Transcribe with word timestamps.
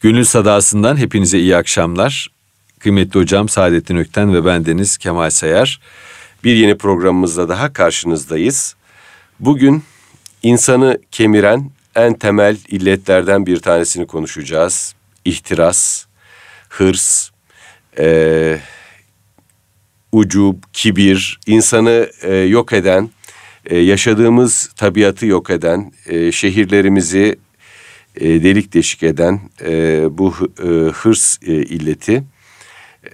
Gönül 0.00 0.24
Sadası'ndan 0.24 0.96
hepinize 0.96 1.38
iyi 1.38 1.56
akşamlar. 1.56 2.28
Kıymetli 2.78 3.20
hocam 3.20 3.48
Saadettin 3.48 3.96
Ökten 3.96 4.34
ve 4.34 4.44
bendeniz 4.44 4.96
Kemal 4.96 5.30
Sayar. 5.30 5.80
Bir 6.44 6.56
yeni 6.56 6.78
programımızda 6.78 7.48
daha 7.48 7.72
karşınızdayız. 7.72 8.76
Bugün 9.40 9.82
insanı 10.42 10.98
kemiren 11.10 11.70
en 11.94 12.14
temel 12.14 12.56
illetlerden 12.68 13.46
bir 13.46 13.58
tanesini 13.58 14.06
konuşacağız. 14.06 14.94
İhtiras, 15.24 16.06
hırs, 16.68 17.30
e, 17.98 18.58
ucub, 20.12 20.54
kibir, 20.72 21.40
insanı 21.46 22.10
e, 22.22 22.34
yok 22.34 22.72
eden, 22.72 23.10
e, 23.64 23.78
yaşadığımız 23.78 24.70
tabiatı 24.76 25.26
yok 25.26 25.50
eden, 25.50 25.92
e, 26.06 26.32
şehirlerimizi 26.32 27.38
e, 28.16 28.42
delik 28.42 28.74
deşik 28.74 29.02
eden 29.02 29.40
e, 29.64 30.04
bu 30.10 30.34
e, 30.58 30.68
hırs 30.90 31.38
e, 31.42 31.52
illeti 31.52 32.24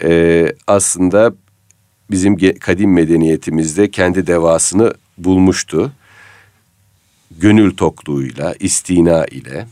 e, 0.03 0.47
aslında 0.67 1.35
bizim 2.11 2.59
kadim 2.59 2.93
medeniyetimizde 2.93 3.91
kendi 3.91 4.27
devasını 4.27 4.95
bulmuştu. 5.19 5.93
Gönül 7.39 7.77
tokluğuyla, 7.77 8.55
istina 8.61 9.25
ile 9.25 9.67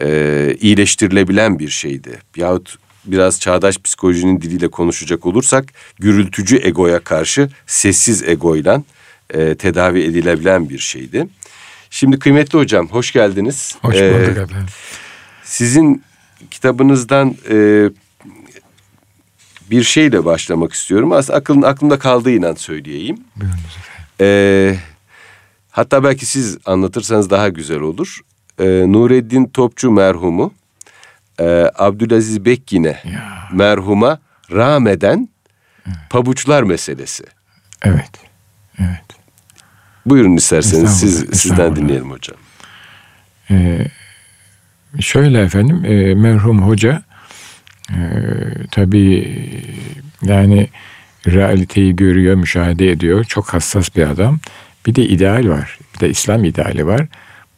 e, 0.00 0.56
iyileştirilebilen 0.60 1.58
bir 1.58 1.68
şeydi. 1.68 2.18
Yahut 2.36 2.78
biraz 3.04 3.40
çağdaş 3.40 3.78
psikolojinin 3.78 4.40
diliyle 4.40 4.68
konuşacak 4.68 5.26
olursak 5.26 5.64
gürültücü 5.98 6.60
egoya 6.62 7.00
karşı 7.00 7.48
sessiz 7.66 8.28
egoyla 8.28 8.82
e, 9.30 9.54
tedavi 9.54 10.02
edilebilen 10.02 10.68
bir 10.68 10.78
şeydi. 10.78 11.28
Şimdi 11.90 12.18
kıymetli 12.18 12.58
hocam 12.58 12.88
hoş 12.88 13.12
geldiniz. 13.12 13.76
Hoş 13.82 13.94
bulduk 13.94 14.04
ee, 14.04 14.40
efendim. 14.40 14.66
Sizin 15.44 16.02
kitabınızdan 16.50 17.36
e, 17.50 17.88
bir 19.70 19.82
şeyle 19.82 20.24
başlamak 20.24 20.72
istiyorum. 20.72 21.12
Aslında 21.12 21.38
aklın, 21.38 21.62
aklımda 21.62 21.98
kaldığı 21.98 22.30
inan 22.30 22.54
söyleyeyim. 22.54 23.18
Efendim. 23.36 23.58
Ee, 24.20 24.76
hatta 25.70 26.04
belki 26.04 26.26
siz 26.26 26.58
anlatırsanız 26.66 27.30
daha 27.30 27.48
güzel 27.48 27.80
olur. 27.80 28.20
Ee, 28.58 28.64
Nureddin 28.86 29.46
Topçu 29.46 29.90
merhumu 29.90 30.54
e, 31.40 31.70
Abdülaziz 31.74 32.44
Bekkin'e 32.44 33.02
merhuma 33.52 34.18
rahmeden 34.50 35.28
evet. 35.86 35.96
pabuçlar 36.10 36.62
meselesi. 36.62 37.24
Evet. 37.82 38.10
Evet. 38.78 39.09
Buyurun 40.06 40.36
isterseniz 40.36 40.90
siz 41.00 41.40
sizden 41.40 41.76
dinleyelim 41.76 42.10
hocam. 42.10 42.36
Ee, 43.50 43.86
şöyle 45.00 45.42
efendim 45.42 45.84
e, 45.84 46.14
merhum 46.14 46.62
hoca 46.62 47.02
e, 47.90 48.00
tabii 48.70 49.38
yani 50.22 50.68
realiteyi 51.26 51.96
görüyor, 51.96 52.34
müşahede 52.34 52.90
ediyor. 52.90 53.24
Çok 53.24 53.54
hassas 53.54 53.96
bir 53.96 54.02
adam. 54.02 54.38
Bir 54.86 54.94
de 54.94 55.02
ideal 55.02 55.48
var. 55.48 55.78
Bir 55.94 56.00
de 56.00 56.10
İslam 56.10 56.44
ideali 56.44 56.86
var. 56.86 57.06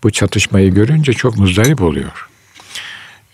Bu 0.03 0.11
çatışmayı 0.11 0.75
görünce 0.75 1.13
çok 1.13 1.39
muzdarip 1.39 1.83
oluyor. 1.83 2.29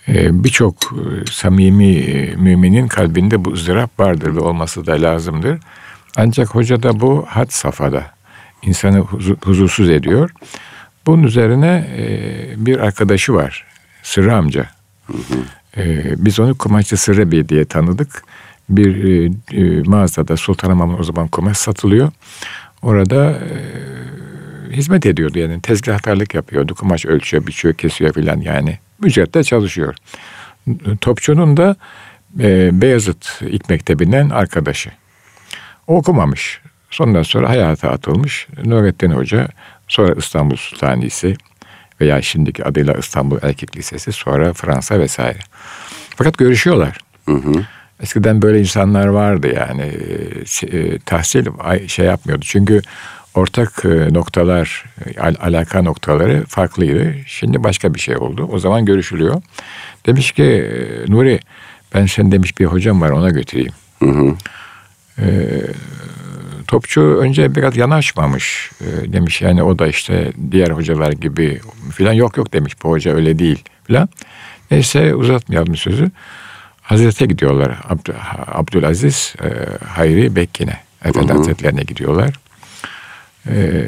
Ee, 0.09 0.45
Birçok 0.45 0.75
e, 0.75 1.31
samimi 1.31 1.97
e, 1.97 2.37
müminin 2.37 2.89
kalbinde 2.89 3.45
bu 3.45 3.53
ızdırap 3.53 4.01
vardır 4.01 4.37
ve 4.37 4.41
olması 4.41 4.87
da 4.87 4.93
lazımdır. 4.93 5.59
Ancak 6.17 6.55
hoca 6.55 6.83
da 6.83 7.01
bu 7.01 7.27
had 7.29 7.51
safhada 7.51 8.18
insanı 8.63 8.99
huzursuz 9.45 9.91
ediyor. 9.91 10.31
Bunun 11.07 11.23
üzerine 11.23 11.91
e, 11.99 12.67
bir 12.67 12.79
arkadaşı 12.79 13.35
var. 13.35 13.65
Sırrı 14.03 14.35
amca. 14.35 14.67
Hı 15.07 15.13
hı. 15.13 15.83
E, 15.83 16.15
biz 16.17 16.41
onu 16.41 16.59
kumaşçı 16.59 16.97
Sırrı 16.97 17.33
Bey 17.33 17.49
diye 17.49 17.65
tanıdık. 17.65 18.23
Bir 18.69 19.05
e, 19.05 19.31
e, 19.53 19.83
mağazada 19.83 20.37
Sultanahmet'in 20.37 21.01
o 21.01 21.03
zaman 21.03 21.29
kumaş 21.29 21.57
satılıyor. 21.57 22.13
Orada 22.83 23.31
e, 23.31 23.59
hizmet 24.77 25.07
ediyordu 25.07 25.39
yani 25.39 25.61
tezgahtarlık 25.61 26.35
yapıyordu. 26.35 26.75
Kumaş 26.75 27.07
ölçüyor, 27.07 27.47
biçiyor, 27.47 27.75
kesiyor 27.75 28.13
filan 28.13 28.41
yani. 28.41 28.79
Ücretle 29.03 29.45
çalışıyor. 29.45 29.95
Topçu'nun 31.01 31.57
da 31.57 31.77
e, 32.41 32.81
Beyazıt 32.81 33.41
İlk 33.41 33.69
Mektebi'nden 33.69 34.31
arkadaşı. 34.31 34.91
O 35.87 35.97
okumamış. 35.97 36.61
Sondan 36.91 37.23
sonra 37.23 37.49
hayata 37.49 37.91
atılmış 37.91 38.47
Nurettin 38.65 39.11
Hoca, 39.11 39.49
sonra 39.89 40.15
İstanbul 40.19 40.57
Sultanisi 40.57 41.37
veya 42.01 42.23
şimdiki 42.23 42.65
adıyla 42.65 42.95
İstanbul 42.95 43.39
Erkek 43.43 43.77
Lisesi, 43.77 44.13
sonra 44.13 44.53
Fransa 44.53 45.01
vesaire. 45.01 45.39
Fakat 46.17 46.39
görüşüyorlar. 46.39 46.99
Hı 47.27 47.35
hı. 47.35 47.53
Eskiden 48.03 48.43
böyle 48.43 48.61
insanlar 48.61 49.07
vardı 49.07 49.49
yani 49.57 49.93
e, 50.73 50.99
tahsil 50.99 51.47
şey 51.89 52.07
yapmıyordu. 52.07 52.45
Çünkü 52.49 52.83
ortak 53.35 53.85
e, 53.85 54.15
noktalar, 54.15 54.85
al, 55.21 55.35
alaka 55.41 55.83
noktaları 55.83 56.45
farklıydı. 56.49 57.15
Şimdi 57.27 57.65
başka 57.65 57.95
bir 57.95 58.01
şey 58.01 58.17
oldu. 58.17 58.49
O 58.53 58.59
zaman 58.59 58.85
görüşülüyor. 58.85 59.43
Demiş 60.07 60.33
ki 60.33 60.43
e, 60.43 61.11
Nuri 61.13 61.41
ben 61.95 62.07
sen 62.07 62.33
demiş 62.33 62.59
bir 62.59 62.65
hocam 62.65 63.01
var 63.01 63.11
ona 63.11 63.31
götüreyim. 63.31 63.73
Hı 63.99 64.11
hı. 64.11 64.35
Ee, 65.19 65.63
Topçu 66.69 67.01
önce 67.01 67.55
biraz 67.55 67.77
yanaşmamış 67.77 68.71
e, 68.81 69.13
demiş 69.13 69.43
yani 69.43 69.63
o 69.63 69.79
da 69.79 69.87
işte 69.87 70.33
diğer 70.51 70.71
hocalar 70.71 71.13
gibi 71.13 71.61
filan 71.93 72.13
yok 72.13 72.37
yok 72.37 72.53
demiş 72.53 72.75
bu 72.83 72.91
hoca 72.91 73.15
öyle 73.15 73.39
değil 73.39 73.65
filan. 73.85 74.09
Neyse 74.71 75.15
uzatmayalım 75.15 75.77
sözü. 75.77 76.11
Hazrete 76.83 77.27
gidiyorlar 77.27 77.79
Abd 77.89 78.09
Abdülaziz 78.47 79.35
e, 79.43 79.49
Hayri 79.85 80.37
Bekkin'e 80.37 80.77
Efendi 81.05 81.33
Hazretlerine 81.33 81.83
gidiyorlar. 81.83 82.35
E, 83.51 83.85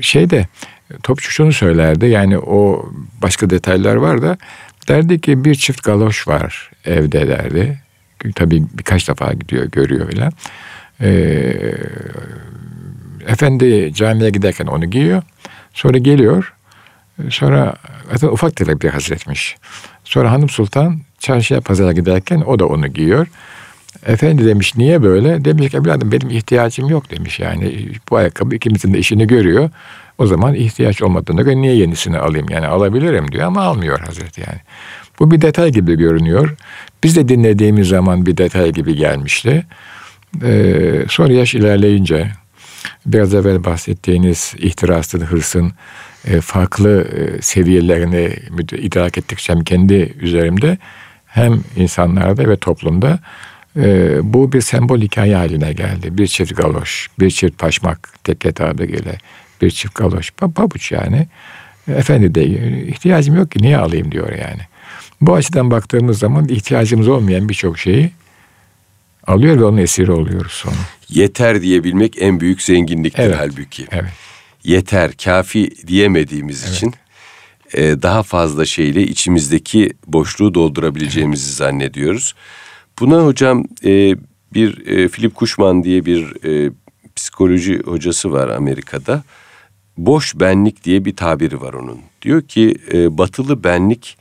şeyde 0.00 0.46
Topçu 1.02 1.30
şunu 1.30 1.52
söylerdi 1.52 2.06
yani 2.06 2.38
o 2.38 2.90
başka 3.22 3.50
detaylar 3.50 3.96
var 3.96 4.22
da 4.22 4.38
derdi 4.88 5.20
ki 5.20 5.44
bir 5.44 5.54
çift 5.54 5.84
galoş 5.84 6.28
var 6.28 6.70
evde 6.84 7.28
derdi. 7.28 7.78
Tabii 8.34 8.62
birkaç 8.72 9.08
defa 9.08 9.32
gidiyor 9.32 9.64
görüyor 9.64 10.10
filan. 10.10 10.32
Ee, 11.00 11.74
efendi 13.26 13.94
camiye 13.94 14.30
giderken 14.30 14.66
onu 14.66 14.84
giyiyor. 14.84 15.22
Sonra 15.72 15.98
geliyor. 15.98 16.54
Sonra 17.30 17.74
zaten 18.12 18.28
ufak 18.28 18.56
tefek 18.56 18.82
bir 18.82 18.88
hazretmiş. 18.88 19.56
Sonra 20.04 20.32
hanım 20.32 20.48
sultan 20.48 21.00
çarşıya 21.18 21.60
pazara 21.60 21.92
giderken 21.92 22.40
o 22.40 22.58
da 22.58 22.66
onu 22.66 22.86
giyiyor. 22.86 23.26
Efendi 24.06 24.46
demiş 24.46 24.76
niye 24.76 25.02
böyle? 25.02 25.44
Demiş 25.44 25.70
ki 25.70 25.76
evladım 25.76 26.12
benim 26.12 26.30
ihtiyacım 26.30 26.88
yok 26.88 27.10
demiş 27.10 27.40
yani. 27.40 27.88
Bu 28.10 28.16
ayakkabı 28.16 28.54
ikimizin 28.54 28.94
de 28.94 28.98
işini 28.98 29.26
görüyor. 29.26 29.70
O 30.18 30.26
zaman 30.26 30.54
ihtiyaç 30.54 31.02
olmadığına 31.02 31.42
göre 31.42 31.56
niye 31.56 31.76
yenisini 31.76 32.18
alayım? 32.18 32.46
Yani 32.50 32.66
alabilirim 32.66 33.32
diyor 33.32 33.44
ama 33.44 33.62
almıyor 33.62 34.00
Hazreti 34.00 34.40
yani. 34.40 34.60
Bu 35.18 35.30
bir 35.30 35.40
detay 35.40 35.72
gibi 35.72 35.94
görünüyor. 35.96 36.56
Biz 37.04 37.16
de 37.16 37.28
dinlediğimiz 37.28 37.88
zaman 37.88 38.26
bir 38.26 38.36
detay 38.36 38.72
gibi 38.72 38.96
gelmişti. 38.96 39.66
Ee, 40.42 41.04
sonra 41.08 41.32
yaş 41.32 41.54
ilerleyince 41.54 42.30
biraz 43.06 43.34
evvel 43.34 43.64
bahsettiğiniz 43.64 44.54
ihtirasın, 44.58 45.20
hırsın 45.20 45.72
e, 46.26 46.40
farklı 46.40 47.02
e, 47.02 47.42
seviyelerini 47.42 48.36
idrak 48.78 49.18
ettikçe 49.18 49.52
hem 49.52 49.64
kendi 49.64 50.14
üzerimde 50.20 50.78
hem 51.26 51.60
insanlarda 51.76 52.48
ve 52.48 52.56
toplumda 52.56 53.18
e, 53.76 54.18
bu 54.22 54.52
bir 54.52 54.60
sembol 54.60 55.00
hikaye 55.00 55.36
haline 55.36 55.72
geldi. 55.72 56.18
Bir 56.18 56.26
çift 56.26 56.56
galoş, 56.56 57.08
bir 57.20 57.30
çift 57.30 57.58
paşmak 57.58 58.24
tek 58.24 58.56
tabiriyle, 58.56 59.18
bir 59.62 59.70
çift 59.70 59.94
galoş, 59.94 60.30
pabuç 60.30 60.92
yani. 60.92 61.26
Efendi 61.88 62.34
de 62.34 62.44
ihtiyacım 62.86 63.34
yok 63.34 63.50
ki 63.50 63.62
niye 63.62 63.78
alayım 63.78 64.12
diyor 64.12 64.32
yani. 64.32 64.60
Bu 65.20 65.34
açıdan 65.34 65.70
baktığımız 65.70 66.18
zaman 66.18 66.48
ihtiyacımız 66.48 67.08
olmayan 67.08 67.48
birçok 67.48 67.78
şeyi 67.78 68.10
alıyor 69.26 69.58
ve 69.58 69.64
onun 69.64 69.76
esiri 69.76 70.12
oluyoruz 70.12 70.52
sonra. 70.52 70.74
Yeter 71.08 71.62
diyebilmek 71.62 72.22
en 72.22 72.40
büyük 72.40 72.62
zenginliktir 72.62 73.22
evet. 73.22 73.36
halbuki. 73.38 73.86
Evet. 73.90 74.10
Yeter, 74.64 75.12
kafi 75.24 75.86
diyemediğimiz 75.86 76.64
evet. 76.64 76.76
için 76.76 76.94
e, 77.74 78.02
daha 78.02 78.22
fazla 78.22 78.64
şeyle 78.64 79.02
içimizdeki 79.02 79.92
boşluğu 80.06 80.54
doldurabileceğimizi 80.54 81.46
evet. 81.46 81.56
zannediyoruz. 81.56 82.34
Buna 83.00 83.24
hocam 83.24 83.64
e, 83.84 84.16
bir 84.54 84.86
e, 84.86 85.08
Philip 85.08 85.34
Kuşman 85.34 85.84
diye 85.84 86.04
bir 86.04 86.44
e, 86.44 86.70
psikoloji 87.16 87.82
hocası 87.84 88.32
var 88.32 88.48
Amerika'da. 88.48 89.22
Boş 89.96 90.34
benlik 90.34 90.84
diye 90.84 91.04
bir 91.04 91.16
tabiri 91.16 91.60
var 91.60 91.72
onun. 91.72 91.98
Diyor 92.22 92.42
ki 92.42 92.76
e, 92.92 93.18
batılı 93.18 93.64
benlik 93.64 94.18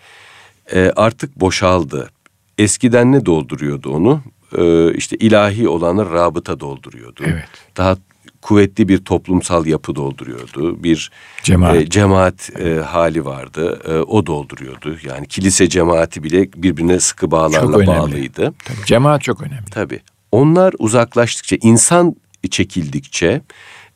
e, 0.74 0.92
artık 0.96 1.40
boşaldı. 1.40 2.10
Eskiden 2.58 3.12
ne 3.12 3.26
dolduruyordu 3.26 3.90
onu? 3.90 4.22
E, 4.58 4.94
işte 4.94 5.16
ilahi 5.16 5.68
olanı 5.68 6.12
rabıta 6.12 6.60
dolduruyordu. 6.60 7.24
Evet. 7.26 7.46
Daha 7.78 7.98
kuvvetli 8.42 8.88
bir 8.88 8.98
toplumsal 8.98 9.66
yapı 9.66 9.96
dolduruyordu. 9.96 10.84
Bir 10.84 11.12
Cemaat. 11.44 11.76
e, 11.76 11.90
cemaat 11.90 12.50
e, 12.60 12.76
hali 12.76 13.26
vardı. 13.26 13.82
E, 13.88 13.94
o 13.94 14.26
dolduruyordu. 14.26 14.98
Yani 15.04 15.28
kilise 15.28 15.70
cemaati 15.70 16.24
bile 16.24 16.50
birbirine 16.56 17.00
sıkı 17.00 17.32
bağlarla 17.32 17.88
bağlıydı. 17.88 18.54
Tabii, 18.66 18.86
cemaat 18.86 19.22
çok 19.22 19.42
önemli. 19.42 19.66
Tabii. 19.72 20.00
Onlar 20.32 20.74
uzaklaştıkça, 20.80 21.58
insan 21.62 22.16
çekildikçe, 22.50 23.42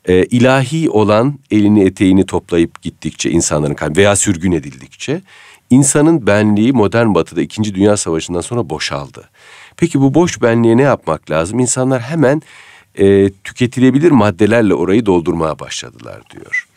e, 0.05 0.23
ilahi 0.23 0.89
olan 0.89 1.39
elini 1.51 1.83
eteğini 1.83 2.25
toplayıp 2.25 2.81
gittikçe 2.81 3.31
insanların 3.31 3.73
kalbi 3.73 3.97
veya 3.97 4.15
sürgün 4.15 4.51
edildikçe 4.51 5.21
insanın 5.69 6.27
benliği 6.27 6.73
modern 6.73 7.15
batıda 7.15 7.41
2. 7.41 7.75
Dünya 7.75 7.97
Savaşı'ndan 7.97 8.41
sonra 8.41 8.69
boşaldı. 8.69 9.29
Peki 9.77 10.01
bu 10.01 10.13
boş 10.13 10.41
benliğe 10.41 10.77
ne 10.77 10.81
yapmak 10.81 11.31
lazım? 11.31 11.59
İnsanlar 11.59 12.01
hemen 12.01 12.41
e, 12.95 13.29
tüketilebilir 13.43 14.11
maddelerle 14.11 14.73
orayı 14.73 15.05
doldurmaya 15.05 15.59
başladılar 15.59 16.21
diyor. 16.29 16.67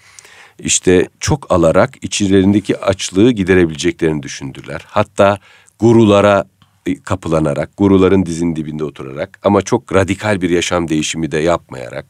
İşte 0.58 1.08
çok 1.20 1.52
alarak 1.52 1.90
içlerindeki 2.02 2.78
açlığı 2.78 3.32
giderebileceklerini 3.32 4.22
düşündüler. 4.22 4.80
Hatta 4.86 5.38
gurulara 5.78 6.44
e, 6.86 7.02
kapılanarak, 7.02 7.70
guruların 7.76 8.26
dizin 8.26 8.56
dibinde 8.56 8.84
oturarak 8.84 9.38
ama 9.42 9.62
çok 9.62 9.94
radikal 9.94 10.40
bir 10.40 10.50
yaşam 10.50 10.88
değişimi 10.88 11.32
de 11.32 11.38
yapmayarak 11.38 12.06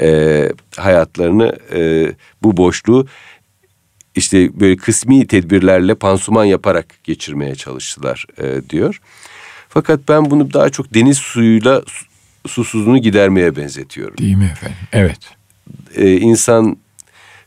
e, 0.00 0.48
hayatlarını 0.76 1.58
e, 1.72 2.12
bu 2.42 2.56
boşluğu 2.56 3.06
işte 4.14 4.60
böyle 4.60 4.76
kısmi 4.76 5.26
tedbirlerle 5.26 5.94
pansuman 5.94 6.44
yaparak 6.44 7.04
geçirmeye 7.04 7.54
çalıştılar 7.54 8.26
e, 8.38 8.70
diyor. 8.70 9.00
Fakat 9.76 10.00
ben 10.08 10.30
bunu 10.30 10.52
daha 10.52 10.70
çok 10.70 10.94
deniz 10.94 11.18
suyuyla 11.18 11.82
su- 11.86 12.06
susuzluğunu 12.48 12.98
gidermeye 12.98 13.56
benzetiyorum. 13.56 14.18
Değil 14.18 14.34
mi 14.36 14.44
efendim? 14.52 14.76
Evet. 14.92 15.18
Ee, 15.94 16.16
insan 16.16 16.76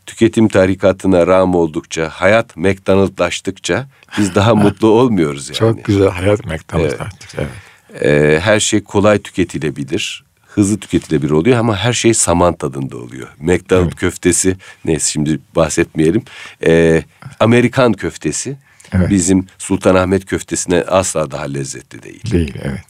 tüketim 0.06 0.48
tarikatına 0.48 1.26
rağm 1.26 1.54
oldukça, 1.54 2.08
hayat 2.08 2.56
McDonald'laştıkça 2.56 3.86
biz 4.18 4.34
daha 4.34 4.54
mutlu 4.64 4.88
olmuyoruz 4.88 5.48
yani. 5.48 5.58
Çok 5.58 5.84
güzel 5.84 6.08
hayat 6.08 6.46
McDonald's 6.46 6.94
Evet. 7.00 7.36
Evet. 7.38 8.04
Ee, 8.04 8.40
her 8.40 8.60
şey 8.60 8.82
kolay 8.82 9.18
tüketilebilir, 9.18 10.24
hızlı 10.46 10.78
tüketilebilir 10.80 11.30
oluyor 11.30 11.58
ama 11.58 11.76
her 11.76 11.92
şey 11.92 12.14
saman 12.14 12.54
tadında 12.54 12.96
oluyor. 12.96 13.28
McDonald 13.40 13.92
köftesi, 13.92 14.56
neyse 14.84 15.10
şimdi 15.12 15.38
bahsetmeyelim. 15.56 16.22
Ee, 16.66 17.02
Amerikan 17.40 17.92
köftesi 17.92 18.56
Evet. 18.92 19.10
bizim 19.10 19.46
Sultanahmet 19.58 20.26
köftesine 20.26 20.82
asla 20.82 21.30
daha 21.30 21.44
lezzetli 21.44 22.02
değil. 22.02 22.30
Değil 22.30 22.54
evet. 22.62 22.84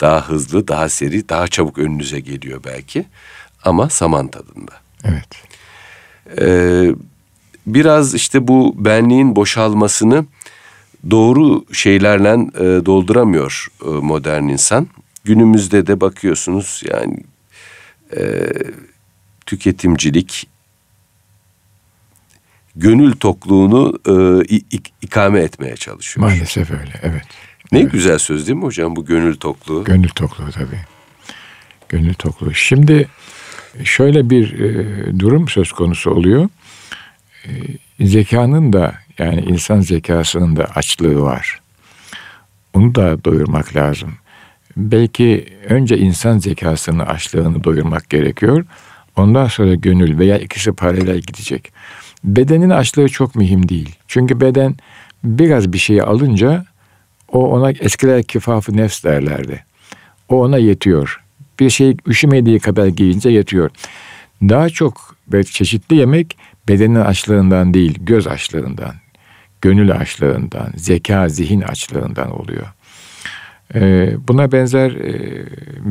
Daha 0.00 0.28
hızlı, 0.28 0.68
daha 0.68 0.88
seri, 0.88 1.28
daha 1.28 1.48
çabuk 1.48 1.78
önünüze 1.78 2.20
geliyor 2.20 2.60
belki 2.64 3.04
ama 3.64 3.90
saman 3.90 4.28
tadında. 4.28 4.72
Evet. 5.04 5.28
Ee, 6.40 6.94
biraz 7.66 8.14
işte 8.14 8.48
bu 8.48 8.74
benliğin 8.84 9.36
boşalmasını 9.36 10.26
doğru 11.10 11.64
şeylerle 11.72 12.32
e, 12.32 12.86
dolduramıyor 12.86 13.66
e, 13.84 13.88
modern 13.88 14.42
insan. 14.42 14.88
Günümüzde 15.24 15.86
de 15.86 16.00
bakıyorsunuz 16.00 16.82
yani 16.90 17.24
e, 18.16 18.52
tüketimcilik 19.46 20.48
gönül 22.76 23.12
tokluğunu 23.12 23.98
e, 24.06 24.10
ik- 24.56 24.90
ikame 25.02 25.40
etmeye 25.40 25.76
çalışıyor. 25.76 26.26
Maalesef 26.26 26.70
öyle 26.70 26.92
evet. 27.02 27.24
Ne 27.72 27.82
güzel 27.82 28.18
söz 28.18 28.46
değil 28.46 28.58
mi 28.58 28.64
hocam 28.64 28.96
bu 28.96 29.04
gönül 29.06 29.36
tokluğu? 29.36 29.84
Gönül 29.84 30.08
tokluğu 30.08 30.50
tabii. 30.50 30.80
Gönül 31.88 32.14
tokluğu. 32.14 32.54
Şimdi 32.54 33.08
şöyle 33.84 34.30
bir 34.30 34.60
e, 34.60 35.18
durum 35.18 35.48
söz 35.48 35.72
konusu 35.72 36.10
oluyor. 36.10 36.48
E, 37.46 37.50
zekanın 38.00 38.72
da 38.72 38.94
yani 39.18 39.40
insan 39.40 39.80
zekasının 39.80 40.56
da 40.56 40.64
açlığı 40.64 41.20
var. 41.22 41.60
Onu 42.74 42.94
da 42.94 43.24
doyurmak 43.24 43.76
lazım. 43.76 44.14
Belki 44.76 45.46
önce 45.68 45.98
insan 45.98 46.38
zekasının 46.38 46.98
açlığını 46.98 47.64
doyurmak 47.64 48.10
gerekiyor. 48.10 48.64
Ondan 49.16 49.46
sonra 49.46 49.74
gönül 49.74 50.18
veya 50.18 50.38
ikisi 50.38 50.72
paralel 50.72 51.18
gidecek. 51.18 51.72
Bedenin 52.24 52.70
açlığı 52.70 53.08
çok 53.08 53.34
mühim 53.34 53.68
değil. 53.68 53.96
Çünkü 54.08 54.40
beden 54.40 54.76
biraz 55.24 55.72
bir 55.72 55.78
şeyi 55.78 56.02
alınca 56.02 56.64
o 57.28 57.46
ona 57.46 57.70
eskiler 57.70 58.22
kifafı 58.22 58.76
nefs 58.76 59.04
derlerdi. 59.04 59.64
O 60.28 60.42
ona 60.42 60.58
yetiyor. 60.58 61.20
Bir 61.60 61.70
şey 61.70 61.96
üşümediği 62.06 62.60
kadar 62.60 62.86
giyince 62.86 63.30
yetiyor. 63.30 63.70
Daha 64.42 64.68
çok 64.68 65.16
ve 65.32 65.44
çeşitli 65.44 65.96
yemek 65.96 66.36
bedenin 66.68 66.94
açlığından 66.94 67.74
değil, 67.74 67.98
göz 68.00 68.26
açlığından, 68.26 68.94
gönül 69.60 69.92
açlığından, 69.92 70.72
zeka, 70.76 71.28
zihin 71.28 71.60
açlığından 71.60 72.40
oluyor. 72.40 72.66
Ee, 73.74 74.14
buna 74.28 74.52
benzer 74.52 74.90
e, 74.90 75.44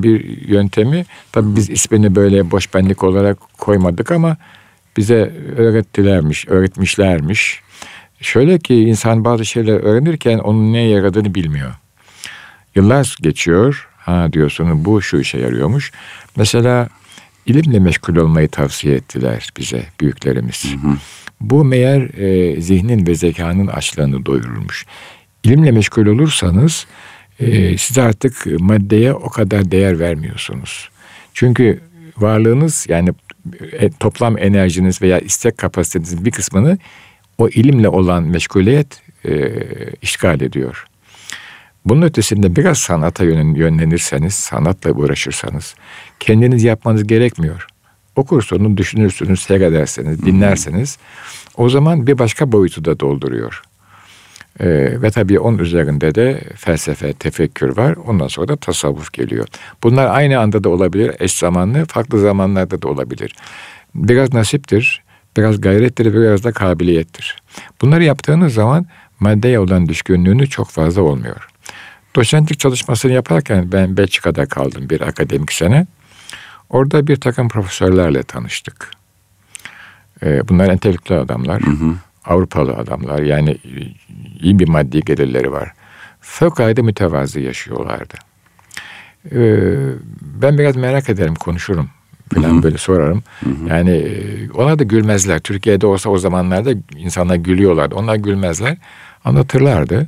bir 0.04 0.48
yöntemi 0.48 1.06
tabii 1.32 1.56
biz 1.56 1.70
ismini 1.70 2.16
böyle 2.16 2.52
boş 2.52 2.74
benlik 2.74 3.04
olarak 3.04 3.38
koymadık 3.58 4.12
ama 4.12 4.38
bize 4.98 5.34
öğrettilermiş, 5.58 6.48
öğretmişlermiş. 6.48 7.62
Şöyle 8.22 8.60
ki 8.60 8.76
insan 8.76 9.26
bazı 9.26 9.46
şeyler 9.46 9.80
öğrenirken 9.80 10.38
onun 10.38 10.74
neye 10.74 10.90
yaradığını 10.90 11.36
bilmiyor. 11.36 11.72
Yıllar 12.76 13.18
geçiyor. 13.22 13.90
Ha 13.98 14.34
diyorsunuz 14.34 14.86
bu 14.86 15.02
şu 15.02 15.18
işe 15.18 15.38
yarıyormuş. 15.38 15.92
Mesela 16.36 16.90
ilimle 17.46 17.80
meşgul 17.80 18.16
olmayı 18.16 18.48
tavsiye 18.48 18.96
ettiler 18.96 19.50
bize 19.58 19.86
büyüklerimiz. 20.00 20.66
Bu 21.42 21.64
meğer 21.64 22.02
e, 22.02 22.62
zihnin 22.62 23.08
ve 23.08 23.16
zekanın 23.16 23.68
açlığını 23.68 24.26
doyururmuş. 24.26 24.86
İlimle 25.44 25.72
meşgul 25.72 26.06
olursanız 26.06 26.86
e, 27.40 27.78
siz 27.78 27.98
artık 27.98 28.46
maddeye 28.60 29.14
o 29.14 29.30
kadar 29.30 29.72
değer 29.72 30.00
vermiyorsunuz. 30.00 30.90
Çünkü 31.34 31.82
varlığınız 32.18 32.86
yani 32.90 33.10
e, 33.72 33.90
toplam 33.90 34.38
enerjiniz 34.38 35.02
veya 35.02 35.20
istek 35.20 35.58
kapasitenizin 35.58 36.26
bir 36.26 36.32
kısmını 36.32 36.78
o 37.38 37.50
ilimle 37.50 37.90
olan 37.90 38.24
meşguliyet 38.24 39.02
e, 39.26 39.52
işgal 40.02 40.42
ediyor. 40.42 40.86
Bunun 41.86 42.02
ötesinde 42.02 42.56
biraz 42.56 42.78
sanata 42.78 43.24
yönlen- 43.24 43.56
yönlenirseniz, 43.56 44.34
sanatla 44.34 44.92
uğraşırsanız 44.92 45.76
kendiniz 46.20 46.64
yapmanız 46.64 47.08
gerekmiyor. 47.08 47.68
Okursunuz, 48.16 48.78
düşünürsünüz, 48.78 49.42
seyrederseniz, 49.42 50.26
dinlerseniz 50.26 50.98
o 51.58 51.70
zaman 51.70 52.08
bir 52.08 52.20
başka 52.20 52.52
boyutu 52.52 52.86
da 52.86 53.00
dolduruyor. 53.00 53.62
Ee, 54.60 55.02
ve 55.02 55.12
tabii 55.12 55.40
onun 55.40 55.58
üzerinde 55.58 56.16
de 56.16 56.42
felsefe, 56.56 57.14
tefekkür 57.14 57.78
var. 57.78 57.96
Ondan 58.08 58.28
sonra 58.28 58.48
da 58.48 58.56
tasavvuf 58.56 59.14
geliyor. 59.14 59.48
Bunlar 59.84 60.08
aynı 60.08 60.40
anda 60.40 60.64
da 60.64 60.70
olabilir, 60.70 61.12
eş 61.20 61.38
zamanlı, 61.38 61.86
farklı 61.86 62.20
zamanlarda 62.20 62.82
da 62.82 62.88
olabilir. 62.88 63.36
Biraz 63.96 64.34
nasiptir, 64.34 65.04
biraz 65.38 65.62
gayrettir, 65.62 66.14
biraz 66.14 66.44
da 66.44 66.52
kabiliyettir. 66.52 67.42
Bunları 67.82 68.04
yaptığınız 68.04 68.54
zaman 68.54 68.86
maddeye 69.20 69.60
olan 69.60 69.90
düşkünlüğünü 69.90 70.50
çok 70.50 70.70
fazla 70.70 71.02
olmuyor. 71.02 71.48
Doçentlik 72.16 72.60
çalışmasını 72.60 73.12
yaparken 73.12 73.72
ben 73.72 73.98
Belçika'da 73.98 74.46
kaldım 74.46 74.90
bir 74.90 75.02
akademik 75.02 75.54
sene. 75.54 75.88
Orada 76.70 77.08
bir 77.08 77.16
takım 77.16 77.50
profesörlerle 77.50 78.24
tanıştık. 78.24 78.92
Ee, 80.24 80.48
bunlar 80.48 80.70
entelektüel 80.70 81.20
adamlar, 81.20 81.62
Avrupalı 82.26 82.74
adamlar 82.74 83.20
yani 83.20 83.58
iyi 84.40 84.60
bir 84.60 84.68
maddi 84.68 85.02
gelirleri 85.02 85.52
var. 85.52 85.74
Fevkalade 86.22 86.82
mütevazı 86.82 87.40
yaşıyorlardı. 87.40 88.14
Ee, 89.32 89.64
ben 90.22 90.58
biraz 90.58 90.76
merak 90.76 91.10
ederim, 91.10 91.36
konuşurum 91.36 91.90
falan 92.34 92.64
böyle 92.64 92.78
sorarım. 92.78 93.24
Yani 93.70 93.92
e, 93.92 94.52
ona 94.52 94.80
da 94.80 94.84
gülmezler. 94.84 95.40
Türkiye'de 95.40 95.88
olsa 95.88 96.10
o 96.10 96.18
zamanlarda 96.18 96.72
insanlar 96.98 97.36
gülüyorlardı. 97.36 97.96
Onlar 97.96 98.16
gülmezler. 98.16 98.78
Anlatırlardı. 99.26 100.08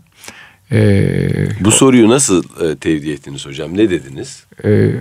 Ee, 0.72 1.48
Bu 1.60 1.72
soruyu 1.72 2.10
nasıl 2.10 2.44
e, 2.66 2.76
tevdi 2.76 3.12
ettiniz 3.12 3.46
hocam? 3.46 3.78
Ne 3.78 3.90
dediniz? 3.90 4.44
e, 4.66 4.92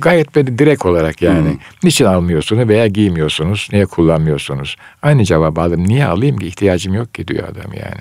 gayet 0.00 0.34
böyle 0.36 0.58
direkt 0.58 0.86
olarak 0.86 1.22
yani. 1.22 1.58
Niçin 1.82 2.04
almıyorsunuz 2.04 2.68
veya 2.68 2.86
giymiyorsunuz? 2.86 3.68
Niye 3.72 3.86
kullanmıyorsunuz? 3.86 4.76
Aynı 5.02 5.24
cevabı 5.24 5.60
aldım. 5.60 5.88
Niye 5.88 6.06
alayım 6.06 6.36
ki? 6.38 6.46
İhtiyacım 6.46 6.94
yok 6.94 7.14
ki 7.14 7.28
diyor 7.28 7.48
adam 7.48 7.72
yani. 7.72 8.00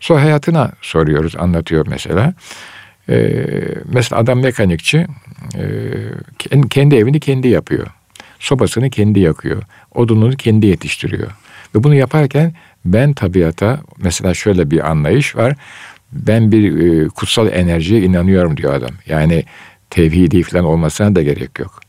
Sonra 0.00 0.22
hayatına 0.22 0.72
soruyoruz, 0.82 1.36
anlatıyor 1.36 1.86
mesela. 1.86 2.34
E, 3.08 3.44
mesela 3.84 4.20
adam 4.20 4.40
mekanikçi 4.40 5.06
e, 5.54 5.64
kendi 6.70 6.96
evini 6.96 7.20
kendi 7.20 7.48
yapıyor. 7.48 7.86
Sobasını 8.38 8.90
kendi 8.90 9.20
yakıyor. 9.20 9.62
Odununu 9.94 10.36
kendi 10.36 10.66
yetiştiriyor. 10.66 11.30
Ve 11.74 11.84
bunu 11.84 11.94
yaparken 11.94 12.52
ben 12.84 13.12
tabiata 13.12 13.80
mesela 13.98 14.34
şöyle 14.34 14.70
bir 14.70 14.90
anlayış 14.90 15.36
var. 15.36 15.54
Ben 16.12 16.52
bir 16.52 16.80
e, 16.80 17.08
kutsal 17.08 17.52
enerjiye 17.52 18.00
inanıyorum 18.02 18.56
diyor 18.56 18.74
adam. 18.74 18.90
Yani 19.06 19.44
tevhidi 19.90 20.42
falan 20.42 20.64
olmasına 20.64 21.14
da 21.14 21.22
gerek 21.22 21.58
yok. 21.58 21.80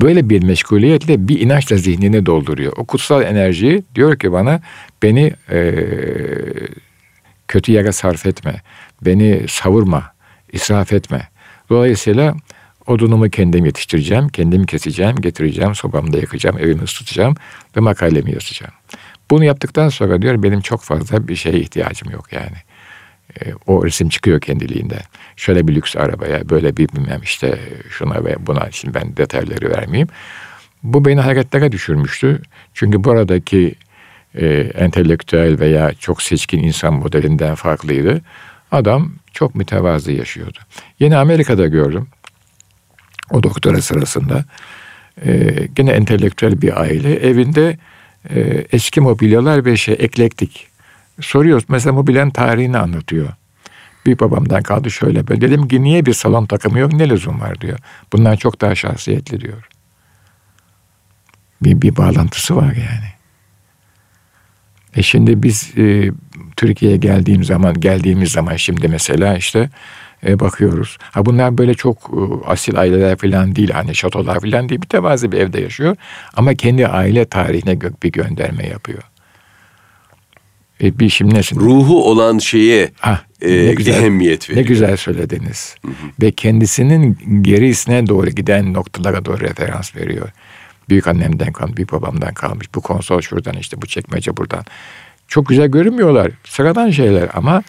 böyle 0.00 0.28
bir 0.28 0.42
meşguliyetle 0.42 1.28
bir 1.28 1.40
inançla 1.40 1.76
zihnini 1.76 2.26
dolduruyor. 2.26 2.72
O 2.76 2.84
kutsal 2.84 3.22
enerjiyi 3.22 3.82
diyor 3.94 4.18
ki 4.18 4.32
bana 4.32 4.60
beni 5.02 5.32
e, 5.50 5.74
kötü 7.48 7.72
yere 7.72 7.92
sarf 7.92 8.26
etme, 8.26 8.62
beni 9.02 9.48
savurma, 9.48 10.12
israf 10.52 10.92
etme. 10.92 11.28
Dolayısıyla 11.70 12.34
odunumu 12.88 13.30
kendim 13.30 13.64
yetiştireceğim, 13.64 14.28
kendim 14.28 14.66
keseceğim, 14.66 15.16
getireceğim, 15.16 15.74
sobamda 15.74 16.18
yakacağım, 16.18 16.58
evimi 16.58 16.82
ısıtacağım 16.82 17.34
ve 17.76 17.80
makalemi 17.80 18.32
yazacağım. 18.32 18.72
Bunu 19.30 19.44
yaptıktan 19.44 19.88
sonra 19.88 20.22
diyor 20.22 20.42
benim 20.42 20.60
çok 20.60 20.82
fazla 20.82 21.28
bir 21.28 21.36
şeye 21.36 21.60
ihtiyacım 21.60 22.10
yok 22.10 22.32
yani. 22.32 22.56
E, 23.40 23.52
o 23.66 23.84
resim 23.84 24.08
çıkıyor 24.08 24.40
kendiliğinden. 24.40 25.02
Şöyle 25.36 25.68
bir 25.68 25.74
lüks 25.74 25.96
arabaya, 25.96 26.48
böyle 26.48 26.76
bir 26.76 26.88
bilmem 26.88 27.20
işte 27.22 27.58
şuna 27.90 28.24
ve 28.24 28.46
buna 28.46 28.70
şimdi 28.70 28.94
ben 28.94 29.16
detayları 29.16 29.70
vermeyeyim. 29.70 30.08
Bu 30.82 31.04
beni 31.04 31.20
hareketlere 31.20 31.72
düşürmüştü. 31.72 32.42
Çünkü 32.74 33.04
buradaki 33.04 33.74
e, 34.34 34.46
entelektüel 34.74 35.58
veya 35.60 35.94
çok 35.94 36.22
seçkin 36.22 36.62
insan 36.62 36.94
modelinden 36.94 37.54
farklıydı. 37.54 38.20
Adam 38.72 39.12
çok 39.32 39.54
mütevazı 39.54 40.12
yaşıyordu. 40.12 40.58
Yine 41.00 41.16
Amerika'da 41.16 41.66
gördüm. 41.66 42.08
O 43.30 43.42
doktora 43.42 43.82
sırasında. 43.82 44.44
E, 45.26 45.54
gene 45.74 45.90
entelektüel 45.90 46.62
bir 46.62 46.80
aile. 46.80 47.14
Evinde 47.14 47.78
e, 48.30 48.64
eski 48.72 49.00
mobilyalar 49.00 49.64
ve 49.64 49.76
şey 49.76 49.96
eklektik. 49.98 50.66
Soruyoruz 51.20 51.64
mesela 51.68 51.92
mobilyanın 51.92 52.30
tarihini 52.30 52.78
anlatıyor. 52.78 53.28
Bir 54.06 54.18
babamdan 54.18 54.62
kaldı 54.62 54.90
şöyle 54.90 55.28
böyle. 55.28 55.40
Dedim 55.40 55.68
ki 55.68 55.82
niye 55.82 56.06
bir 56.06 56.12
salon 56.12 56.46
takımı 56.46 56.78
yok 56.78 56.92
ne 56.92 57.08
lüzum 57.08 57.40
var 57.40 57.60
diyor. 57.60 57.78
Bundan 58.12 58.36
çok 58.36 58.60
daha 58.60 58.74
şahsiyetli 58.74 59.40
diyor. 59.40 59.68
Bir, 61.62 61.82
bir 61.82 61.96
bağlantısı 61.96 62.56
var 62.56 62.74
yani. 62.74 63.08
E 64.96 65.02
şimdi 65.02 65.42
biz 65.42 65.72
e, 65.78 66.10
Türkiye'ye 66.56 66.96
geldiğim 66.96 67.44
zaman 67.44 67.80
geldiğimiz 67.80 68.32
zaman 68.32 68.56
şimdi 68.56 68.88
mesela 68.88 69.36
işte 69.36 69.70
e, 70.26 70.40
bakıyoruz. 70.40 70.98
Ha 71.00 71.26
bunlar 71.26 71.58
böyle 71.58 71.74
çok 71.74 71.96
e, 71.96 72.50
asil 72.50 72.78
aileler 72.78 73.16
falan 73.16 73.56
değil 73.56 73.70
hani 73.70 73.94
şatolar 73.94 74.40
falan 74.40 74.68
değil. 74.68 74.82
Bir 74.82 74.86
tevazi 74.86 75.32
bir 75.32 75.38
evde 75.38 75.60
yaşıyor 75.60 75.96
ama 76.34 76.54
kendi 76.54 76.86
aile 76.86 77.24
tarihine 77.24 77.72
gö- 77.72 78.02
bir 78.02 78.12
gönderme 78.12 78.66
yapıyor. 78.66 79.02
E, 80.82 80.98
bir 80.98 81.08
şimdi 81.08 81.34
nesin? 81.34 81.60
Ruhu 81.60 82.10
olan 82.10 82.38
şeye 82.38 82.90
ha, 83.00 83.20
e, 83.42 83.66
ne 83.66 83.74
güzel, 83.74 83.94
ehemmiyet 83.94 84.50
veriyor. 84.50 84.64
Ne 84.64 84.68
güzel 84.68 84.96
söylediniz. 84.96 85.76
Hı 85.84 85.88
hı. 85.88 85.92
Ve 86.22 86.30
kendisinin 86.30 87.18
gerisine 87.42 88.06
doğru 88.06 88.30
giden 88.30 88.72
noktalara 88.72 89.24
doğru 89.24 89.40
referans 89.40 89.96
veriyor. 89.96 90.28
Büyük 90.88 91.06
annemden 91.06 91.52
kalmış, 91.52 91.76
büyük 91.76 91.92
babamdan 91.92 92.34
kalmış. 92.34 92.74
Bu 92.74 92.80
konsol 92.80 93.20
şuradan 93.20 93.54
işte 93.54 93.82
bu 93.82 93.86
çekmece 93.86 94.36
buradan. 94.36 94.64
Çok 95.28 95.48
güzel 95.48 95.68
görünmüyorlar. 95.68 96.30
Sıradan 96.44 96.90
şeyler 96.90 97.28
ama 97.34 97.62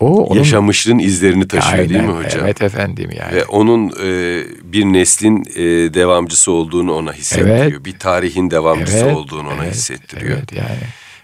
o 0.00 0.24
onun... 0.24 0.38
yaşamışlığın 0.38 0.98
izlerini 0.98 1.48
taşıyor 1.48 1.78
Aynen, 1.78 1.88
değil 1.88 2.02
mi 2.02 2.24
hocam? 2.24 2.40
Evet 2.44 2.62
efendim 2.62 3.10
yani. 3.16 3.36
Ve 3.36 3.44
onun 3.44 3.92
e, 4.02 4.42
bir 4.62 4.84
neslin 4.84 5.44
e, 5.56 5.94
devamcısı 5.94 6.52
olduğunu 6.52 6.94
ona 6.94 7.12
hissettiriyor. 7.12 7.56
Evet. 7.56 7.84
Bir 7.84 7.98
tarihin 7.98 8.50
devamcısı 8.50 8.98
evet, 8.98 9.16
olduğunu 9.16 9.48
ona 9.48 9.64
evet, 9.64 9.74
hissettiriyor. 9.74 10.38
Evet 10.38 10.52
yani. 10.52 10.78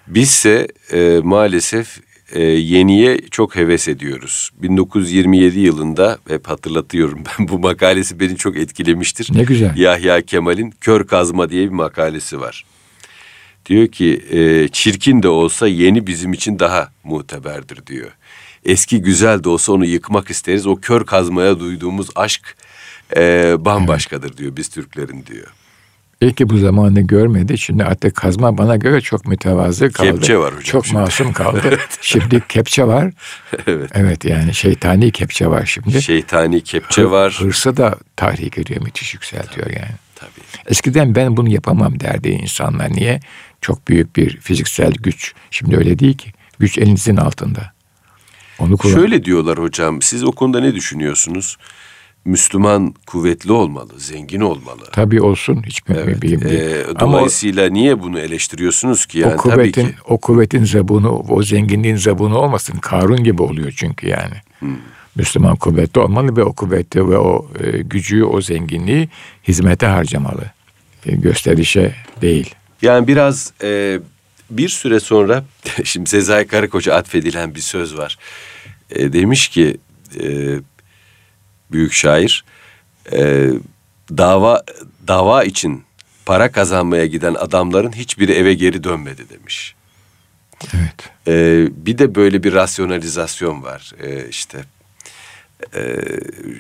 Bizse 0.07 0.69
e, 0.93 1.21
maalesef 1.23 1.99
e, 2.33 2.43
yeniye 2.43 3.21
çok 3.31 3.57
heves 3.57 3.89
ediyoruz. 3.89 4.51
1927 4.63 5.61
yılında 5.61 6.19
hep 6.29 6.49
hatırlatıyorum 6.49 7.23
ben 7.27 7.49
bu 7.49 7.59
makalesi 7.59 8.21
beni 8.21 8.37
çok 8.37 8.57
etkilemiştir. 8.57 9.29
Ne 9.35 9.43
güzel. 9.43 9.77
Yahya 9.77 10.23
Kemal'in 10.23 10.71
Kör 10.81 11.07
Kazma 11.07 11.51
diye 11.51 11.65
bir 11.65 11.73
makalesi 11.73 12.41
var. 12.41 12.65
Diyor 13.67 13.89
ki 13.89 14.25
e, 14.31 14.69
çirkin 14.69 15.23
de 15.23 15.29
olsa 15.29 15.69
yeni 15.69 16.07
bizim 16.07 16.33
için 16.33 16.59
daha 16.59 16.91
muteberdir 17.05 17.87
diyor. 17.87 18.11
Eski 18.65 19.03
güzel 19.03 19.45
de 19.45 19.49
olsa 19.49 19.73
onu 19.73 19.85
yıkmak 19.85 20.31
isteriz. 20.31 20.67
O 20.67 20.77
kör 20.77 21.07
kazmaya 21.07 21.61
duyduğumuz 21.61 22.09
aşk 22.15 22.57
e, 23.17 23.55
bambaşkadır 23.59 24.37
diyor 24.37 24.57
biz 24.57 24.69
Türklerin 24.69 25.27
diyor. 25.27 25.47
Belki 26.23 26.49
bu 26.49 26.59
zamanı 26.59 27.01
görmedi. 27.01 27.59
Şimdi 27.59 27.85
artık 27.85 28.17
kazma 28.17 28.59
bana 28.59 28.77
göre 28.77 29.01
çok 29.01 29.27
mütevazı 29.27 29.93
kaldı. 29.93 30.11
Kepçe 30.11 30.39
var 30.39 30.49
hocam. 30.51 30.63
Çok 30.63 30.87
şimdi. 30.87 30.99
masum 30.99 31.33
kaldı. 31.33 31.61
evet. 31.65 31.99
Şimdi 32.01 32.43
kepçe 32.49 32.85
var. 32.85 33.13
evet. 33.67 33.91
Evet 33.95 34.25
yani 34.25 34.55
şeytani 34.55 35.11
kepçe 35.11 35.47
var 35.47 35.67
şimdi. 35.67 36.03
Şeytani 36.03 36.61
kepçe 36.61 37.03
Hı, 37.03 37.11
var. 37.11 37.37
Hırsı 37.41 37.77
da 37.77 37.99
tahrik 38.17 38.59
ediyor, 38.59 38.83
müthiş 38.83 39.15
yükseltiyor 39.15 39.67
tabii, 39.67 39.77
yani. 39.77 39.95
Tabii. 40.15 40.31
Eskiden 40.67 41.15
ben 41.15 41.37
bunu 41.37 41.49
yapamam 41.49 42.01
derdi 42.01 42.29
insanlar. 42.29 42.93
Niye? 42.93 43.21
Çok 43.61 43.89
büyük 43.89 44.17
bir 44.17 44.37
fiziksel 44.37 44.93
güç. 44.93 45.35
Şimdi 45.51 45.77
öyle 45.77 45.99
değil 45.99 46.17
ki. 46.17 46.33
Güç 46.59 46.79
elinizin 46.79 47.17
altında. 47.17 47.74
Onu 48.59 48.77
kullan. 48.77 48.95
Şöyle 48.95 49.25
diyorlar 49.25 49.59
hocam. 49.59 50.03
Siz 50.03 50.25
o 50.25 50.33
konuda 50.33 50.61
ne 50.61 50.75
düşünüyorsunuz? 50.75 51.57
Müslüman 52.25 52.95
kuvvetli 53.07 53.53
olmalı, 53.53 53.93
zengin 53.97 54.41
olmalı. 54.41 54.83
Tabii 54.93 55.21
olsun 55.21 55.63
hiç 55.67 55.81
evet. 55.89 56.23
değil. 56.23 56.45
E, 56.45 56.85
dolayısıyla 57.01 57.63
Ama 57.67 57.73
niye 57.73 58.03
bunu 58.03 58.21
eleştiriyorsunuz 58.21 59.07
ki? 59.07 59.19
Yani 59.19 59.35
o 59.35 59.37
kuvvetin, 59.37 59.83
tabii 59.83 59.93
ki. 59.93 59.99
o 60.09 60.19
kuvvetin 60.19 60.65
zabunu, 60.65 61.25
o 61.29 61.43
zenginliğin 61.43 61.97
zabunu 61.97 62.39
olmasın. 62.39 62.79
Karun 62.79 63.25
gibi 63.25 63.43
oluyor 63.43 63.73
çünkü 63.77 64.09
yani. 64.09 64.35
Hmm. 64.59 64.77
Müslüman 65.17 65.57
kuvvetli 65.57 66.01
olmalı 66.01 66.37
ve 66.37 66.45
o 66.45 66.53
kuvveti 66.53 67.11
ve 67.11 67.19
o 67.19 67.49
e, 67.61 67.83
gücü, 67.83 68.25
o 68.25 68.41
zenginliği 68.41 69.09
hizmete 69.49 69.87
harcamalı. 69.87 70.45
E, 71.07 71.17
gösterişe 71.17 71.95
değil. 72.23 72.55
Yani 72.83 73.07
biraz 73.07 73.53
e, 73.63 74.01
bir 74.51 74.69
süre 74.69 75.01
sonra 75.01 75.45
şimdi 75.85 76.11
Sezai 76.11 76.47
Karakoç'a 76.47 76.95
atfedilen 76.95 77.55
bir 77.55 77.61
söz 77.61 77.99
var. 77.99 78.19
E, 78.91 79.13
demiş 79.13 79.49
ki 79.49 79.77
e, 80.21 80.59
büyük 81.73 81.93
şair 81.93 82.45
e, 83.13 83.51
dava 84.11 84.63
dava 85.09 85.45
için 85.45 85.85
para 86.27 86.53
kazanmaya 86.53 87.07
giden 87.07 87.35
adamların 87.35 87.93
hiçbiri 87.93 88.33
eve 88.33 88.55
geri 88.55 88.85
dönmedi 88.85 89.29
demiş. 89.31 89.75
Evet. 90.75 91.11
E, 91.29 91.67
bir 91.87 91.99
de 91.99 92.15
böyle 92.15 92.43
bir 92.43 92.53
rasyonalizasyon 92.53 93.63
var 93.63 93.93
e, 94.03 94.29
işte. 94.29 94.65
E, 95.75 96.01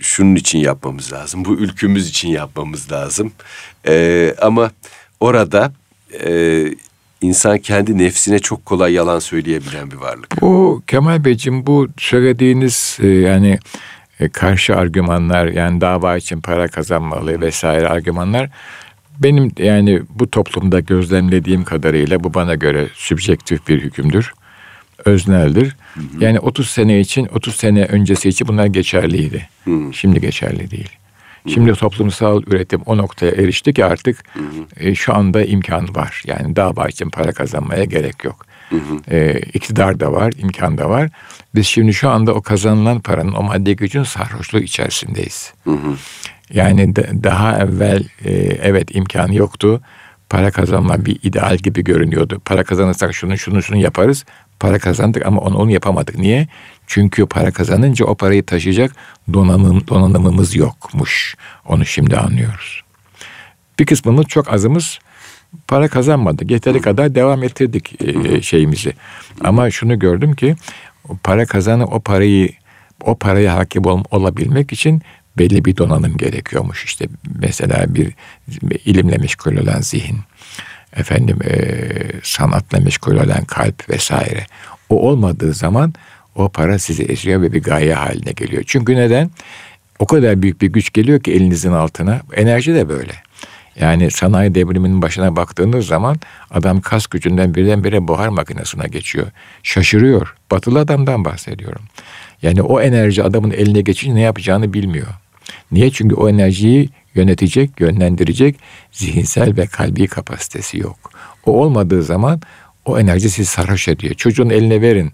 şunun 0.03 0.35
için 0.35 0.59
yapmamız 0.59 1.13
lazım, 1.13 1.45
bu 1.45 1.55
ülkümüz 1.55 2.09
için 2.09 2.29
yapmamız 2.29 2.93
lazım. 2.93 3.33
E, 3.87 4.35
ama 4.41 4.71
orada 5.21 5.73
e, 6.25 6.65
insan 7.25 7.59
kendi 7.59 7.99
nefsine 7.99 8.39
çok 8.39 8.67
kolay 8.67 8.93
yalan 8.93 9.19
söyleyebilen 9.19 9.91
bir 9.91 9.97
varlık. 9.97 10.43
Bu 10.43 10.83
Kemal 10.87 11.25
Beyciğim 11.25 11.67
bu 11.67 11.89
söylediğiniz 11.99 12.99
e, 13.03 13.07
yani 13.07 13.59
e, 14.21 14.29
karşı 14.29 14.77
argümanlar 14.77 15.47
yani 15.47 15.81
dava 15.81 16.17
için 16.17 16.41
para 16.41 16.69
kazanmalı 16.69 17.41
vesaire 17.41 17.89
argümanlar 17.89 18.51
benim 19.19 19.51
yani 19.59 20.03
bu 20.09 20.31
toplumda 20.31 20.81
gözlemlediğim 20.81 21.65
kadarıyla 21.65 22.25
bu 22.25 22.35
bana 22.35 22.55
göre 22.55 22.89
sübjektif 22.95 23.69
bir 23.69 23.83
hükümdür. 23.83 24.33
Özneldir. 25.05 25.77
Hı 25.95 26.01
hı. 26.01 26.25
Yani 26.25 26.41
30 26.41 26.71
sene 26.71 27.01
için 27.01 27.27
30 27.35 27.57
sene 27.57 27.85
öncesi 27.85 28.29
için 28.29 28.49
bunlar 28.49 28.67
geçerliydi. 28.67 29.49
Hı. 29.65 29.81
Şimdi 29.93 30.21
geçerli 30.21 30.71
değil. 30.71 30.91
Şimdi 31.49 31.73
toplumsal 31.73 32.43
üretim 32.47 32.81
o 32.87 32.97
noktaya 32.97 33.33
erişti 33.33 33.73
ki 33.75 33.85
artık. 33.85 34.25
E, 34.77 34.95
şu 34.95 35.15
anda 35.15 35.45
imkan 35.45 35.95
var. 35.95 36.23
Yani 36.27 36.57
dava 36.57 36.89
için 36.89 37.11
para 37.11 37.33
kazanmaya 37.33 37.85
gerek 37.85 38.25
yok. 38.25 38.47
Hı 38.71 38.77
hı. 38.77 39.15
E, 39.15 39.41
iktidar 39.55 40.01
da 40.01 40.13
var, 40.13 40.33
imkan 40.39 40.79
da 40.79 40.91
var. 40.91 41.11
Biz 41.55 41.67
şimdi 41.67 41.95
şu 41.95 42.11
anda 42.11 42.35
o 42.35 42.43
kazanılan 42.43 43.01
paranın, 43.01 43.33
o 43.33 43.43
maddi 43.43 43.77
gücün 43.77 44.03
sarhoşluğu 44.03 44.61
içerisindeyiz. 44.61 45.53
Hı 45.65 45.71
hı. 45.71 45.97
Yani 46.51 46.97
de, 46.97 47.11
daha 47.23 47.59
evvel 47.59 48.05
e, 48.25 48.33
evet 48.63 48.97
imkanı 48.97 49.35
yoktu. 49.35 49.81
Para 50.31 50.51
kazanma 50.51 51.05
bir 51.05 51.19
ideal 51.23 51.57
gibi 51.57 51.85
görünüyordu. 51.85 52.43
Para 52.45 52.65
kazanırsak 52.65 53.15
şunu 53.15 53.39
şunu 53.39 53.63
şunu 53.63 53.79
yaparız. 53.79 54.25
Para 54.61 54.79
kazandık 54.79 55.27
ama 55.27 55.41
onu, 55.41 55.57
onu 55.59 55.71
yapamadık. 55.71 56.19
Niye? 56.19 56.49
Çünkü 56.87 57.27
para 57.27 57.51
kazanınca 57.51 58.07
o 58.07 58.15
parayı 58.15 58.47
taşıyacak 58.47 58.93
donanım, 59.33 59.89
donanımımız 59.89 60.57
yokmuş. 60.57 61.37
Onu 61.67 61.87
şimdi 61.87 62.17
anlıyoruz. 62.17 62.83
Bir 63.79 63.87
kısmımız 63.87 64.27
çok 64.27 64.53
azımız 64.53 64.99
para 65.69 65.89
kazanmadık. 65.89 66.51
Yeteri 66.51 66.81
kadar 66.81 67.15
devam 67.15 67.43
ettirdik 67.43 68.03
e, 68.03 68.43
şeyimizi. 68.43 68.93
Ama 69.41 69.71
şunu 69.71 69.99
gördüm 69.99 70.35
ki 70.35 70.57
para 71.23 71.47
kazanı 71.47 71.85
o 71.85 72.01
parayı 72.01 72.51
o 73.05 73.15
paraya 73.15 73.57
hakim 73.57 73.85
ol, 73.85 74.05
olabilmek 74.11 74.73
için 74.73 75.03
belli 75.39 75.65
bir 75.65 75.77
donanım 75.77 76.17
gerekiyormuş. 76.17 76.85
İşte 76.85 77.09
mesela 77.39 77.95
bir 77.95 78.15
ilimle 78.85 79.17
meşgul 79.17 79.57
olan 79.57 79.81
zihin, 79.81 80.19
efendim 80.97 81.39
e, 81.45 81.57
sanatla 82.23 82.79
meşgul 82.81 83.15
olan 83.15 83.45
kalp 83.45 83.91
vesaire. 83.91 84.47
O 84.91 85.09
olmadığı 85.09 85.53
zaman 85.53 85.95
o 86.35 86.49
para 86.49 86.79
sizi 86.79 87.03
eziyor 87.03 87.43
ve 87.43 87.53
bir 87.53 87.63
gaye 87.63 87.95
haline 87.95 88.33
geliyor. 88.33 88.63
Çünkü 88.67 88.97
neden? 88.97 89.31
O 89.99 90.07
kadar 90.07 90.43
büyük 90.43 90.61
bir 90.61 90.67
güç 90.67 90.93
geliyor 90.93 91.21
ki 91.21 91.33
elinizin 91.33 91.73
altına. 91.73 92.21
Enerji 92.37 92.75
de 92.75 92.89
böyle. 92.89 93.13
Yani 93.81 94.11
sanayi 94.11 94.55
devriminin 94.55 95.03
başına 95.03 95.37
baktığınız 95.37 95.87
zaman 95.87 96.17
adam 96.51 96.81
kas 96.81 97.07
gücünden 97.07 97.55
birdenbire 97.55 98.09
buhar 98.09 98.29
makinesine 98.29 98.89
geçiyor. 98.89 99.27
Şaşırıyor. 99.63 100.35
Batılı 100.51 100.79
adamdan 100.79 101.25
bahsediyorum. 101.25 101.83
Yani 102.43 102.63
o 102.63 102.81
enerji 102.81 103.23
adamın 103.23 103.51
eline 103.51 103.81
geçince 103.81 104.15
ne 104.15 104.21
yapacağını 104.21 104.73
bilmiyor. 104.73 105.07
Niye? 105.73 105.91
Çünkü 105.91 106.15
o 106.15 106.29
enerjiyi 106.29 106.91
yönetecek, 107.15 107.81
yönlendirecek 107.81 108.57
zihinsel 108.93 109.57
ve 109.57 109.67
kalbi 109.67 110.07
kapasitesi 110.07 110.79
yok. 110.79 111.11
O 111.47 111.63
olmadığı 111.63 112.03
zaman 112.03 112.41
o 112.85 112.99
enerji 112.99 113.31
sizi 113.31 113.51
sarhoş 113.51 113.89
ediyor. 113.89 114.15
Çocuğun 114.15 114.51
eline 114.51 114.81
verin 114.81 115.13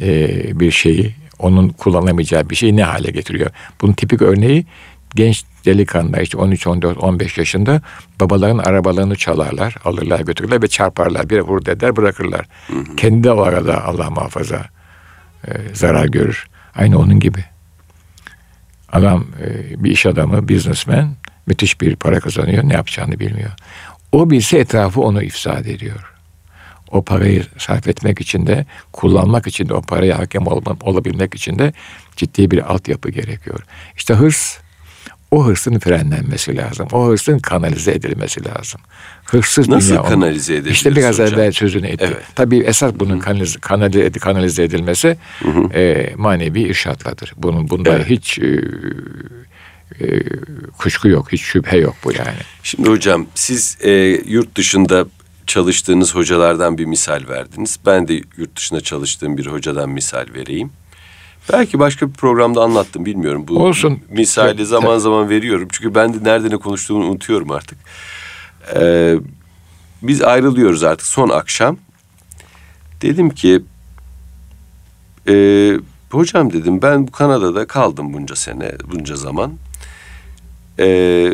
e, 0.00 0.60
bir 0.60 0.70
şeyi, 0.70 1.14
onun 1.38 1.68
kullanamayacağı 1.68 2.50
bir 2.50 2.56
şeyi 2.56 2.76
ne 2.76 2.84
hale 2.84 3.10
getiriyor? 3.10 3.50
Bunun 3.80 3.92
tipik 3.92 4.22
örneği 4.22 4.66
genç 5.14 5.44
delikanlılar 5.66 6.20
işte 6.20 6.38
13, 6.38 6.66
14, 6.66 6.98
15 6.98 7.38
yaşında 7.38 7.82
babaların 8.20 8.58
arabalarını 8.58 9.16
çalarlar, 9.16 9.76
alırlar 9.84 10.20
götürürler 10.20 10.62
ve 10.62 10.68
çarparlar. 10.68 11.30
Bir 11.30 11.40
vur 11.40 11.66
eder 11.66 11.96
bırakırlar. 11.96 12.46
Hı 12.66 12.76
hı. 12.76 12.96
Kendi 12.96 13.24
de 13.24 13.30
o 13.32 13.40
arada 13.40 13.84
Allah 13.84 14.10
muhafaza 14.10 14.66
e, 15.46 15.50
zarar 15.72 16.06
görür. 16.06 16.46
Aynı 16.74 16.98
onun 16.98 17.20
gibi. 17.20 17.44
Adam 18.92 19.26
e, 19.42 19.84
bir 19.84 19.90
iş 19.90 20.06
adamı, 20.06 20.48
businessman 20.48 21.14
müthiş 21.46 21.80
bir 21.80 21.96
para 21.96 22.20
kazanıyor. 22.20 22.68
Ne 22.68 22.72
yapacağını 22.72 23.20
bilmiyor. 23.20 23.50
O 24.12 24.30
bilse 24.30 24.58
etrafı 24.58 25.00
onu 25.00 25.22
ifsad 25.22 25.66
ediyor. 25.66 26.14
O 26.90 27.04
parayı 27.04 27.44
sarf 27.58 27.88
etmek 27.88 28.20
için 28.20 28.46
de, 28.46 28.66
kullanmak 28.92 29.46
için 29.46 29.68
de, 29.68 29.74
o 29.74 29.82
paraya 29.82 30.18
hakem 30.18 30.46
olabilmek 30.80 31.34
için 31.34 31.58
de 31.58 31.72
ciddi 32.16 32.50
bir 32.50 32.72
altyapı 32.72 33.10
gerekiyor. 33.10 33.60
İşte 33.96 34.14
hırs 34.14 34.58
o 35.30 35.46
hırsın 35.46 35.78
frenlenmesi 35.78 36.56
lazım. 36.56 36.88
O 36.92 37.06
hırsın 37.06 37.38
kanalize 37.38 37.92
edilmesi 37.92 38.44
lazım. 38.44 38.80
Hırsız 39.24 39.68
Nasıl 39.68 39.90
dünya 39.90 40.02
kanalize 40.02 40.54
edilir? 40.54 40.70
İşte 40.70 40.96
biraz 40.96 41.18
hocam. 41.18 41.38
evvel 41.40 41.52
sözünü 41.52 41.86
etti. 41.86 42.04
Evet. 42.08 42.22
Tabii 42.34 42.58
esas 42.58 42.92
bunun 42.94 43.18
kanalize, 43.18 43.60
kanalize, 43.60 44.10
kanalize 44.10 44.62
edilmesi 44.62 45.16
hı 45.42 45.48
hı. 45.50 45.72
E, 45.74 46.12
manevi 46.16 46.60
irşatladır. 46.60 47.32
Bunun 47.36 47.70
bunda 47.70 47.90
evet. 47.90 48.10
hiç 48.10 48.38
e, 48.38 48.60
e, 50.00 50.20
kuşku 50.78 51.08
yok, 51.08 51.32
hiç 51.32 51.42
şüphe 51.42 51.76
yok 51.76 51.94
bu 52.04 52.12
yani. 52.12 52.38
Şimdi 52.62 52.90
hocam 52.90 53.26
siz 53.34 53.78
e, 53.80 53.90
yurt 54.26 54.56
dışında 54.56 55.06
çalıştığınız 55.46 56.14
hocalardan 56.14 56.78
bir 56.78 56.84
misal 56.84 57.28
verdiniz. 57.28 57.78
Ben 57.86 58.08
de 58.08 58.14
yurt 58.36 58.56
dışında 58.56 58.80
çalıştığım 58.80 59.38
bir 59.38 59.46
hocadan 59.46 59.90
misal 59.90 60.26
vereyim. 60.34 60.70
Belki 61.52 61.78
başka 61.78 62.08
bir 62.08 62.12
programda 62.12 62.62
anlattım 62.62 63.06
bilmiyorum. 63.06 63.44
Bu 63.48 63.64
Olsun. 63.64 64.00
misali 64.08 64.66
zaman 64.66 64.98
zaman 64.98 65.28
veriyorum. 65.28 65.68
Çünkü 65.72 65.94
ben 65.94 66.14
de 66.14 66.30
nerede 66.30 66.50
ne 66.50 66.56
konuştuğumu 66.56 67.04
unutuyorum 67.04 67.50
artık. 67.50 67.78
Ee, 68.76 69.14
biz 70.02 70.22
ayrılıyoruz 70.22 70.84
artık 70.84 71.06
son 71.06 71.28
akşam. 71.28 71.76
Dedim 73.02 73.30
ki 73.30 73.62
e, 75.28 75.34
hocam 76.10 76.52
dedim 76.52 76.82
ben 76.82 77.06
bu 77.06 77.12
Kanada'da 77.12 77.66
kaldım 77.66 78.12
bunca 78.12 78.36
sene 78.36 78.72
bunca 78.92 79.16
zaman. 79.16 79.52
Ee, 80.80 81.32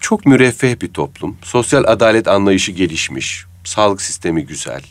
çok 0.00 0.26
müreffeh 0.26 0.80
bir 0.80 0.88
toplum. 0.88 1.36
Sosyal 1.42 1.84
adalet 1.86 2.28
anlayışı 2.28 2.72
gelişmiş. 2.72 3.44
Sağlık 3.64 4.02
sistemi 4.02 4.46
güzel. 4.46 4.82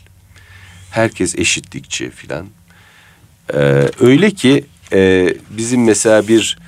Herkes 0.90 1.34
eşitlikçi 1.38 2.10
filan. 2.10 2.46
Ee, 3.54 3.88
öyle 4.00 4.30
ki 4.30 4.64
e, 4.92 5.34
bizim 5.50 5.84
mesela 5.84 6.28
bir 6.28 6.58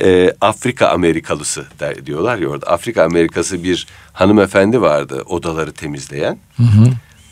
e, 0.00 0.32
Afrika 0.40 0.88
Amerikalısı 0.88 1.66
der, 1.80 2.06
diyorlar 2.06 2.38
ya 2.38 2.48
orada. 2.48 2.66
Afrika 2.66 3.04
Amerikası 3.04 3.64
bir 3.64 3.86
hanımefendi 4.12 4.80
vardı 4.80 5.22
odaları 5.26 5.72
temizleyen. 5.72 6.38
Hı 6.56 6.62
hı. 6.62 6.86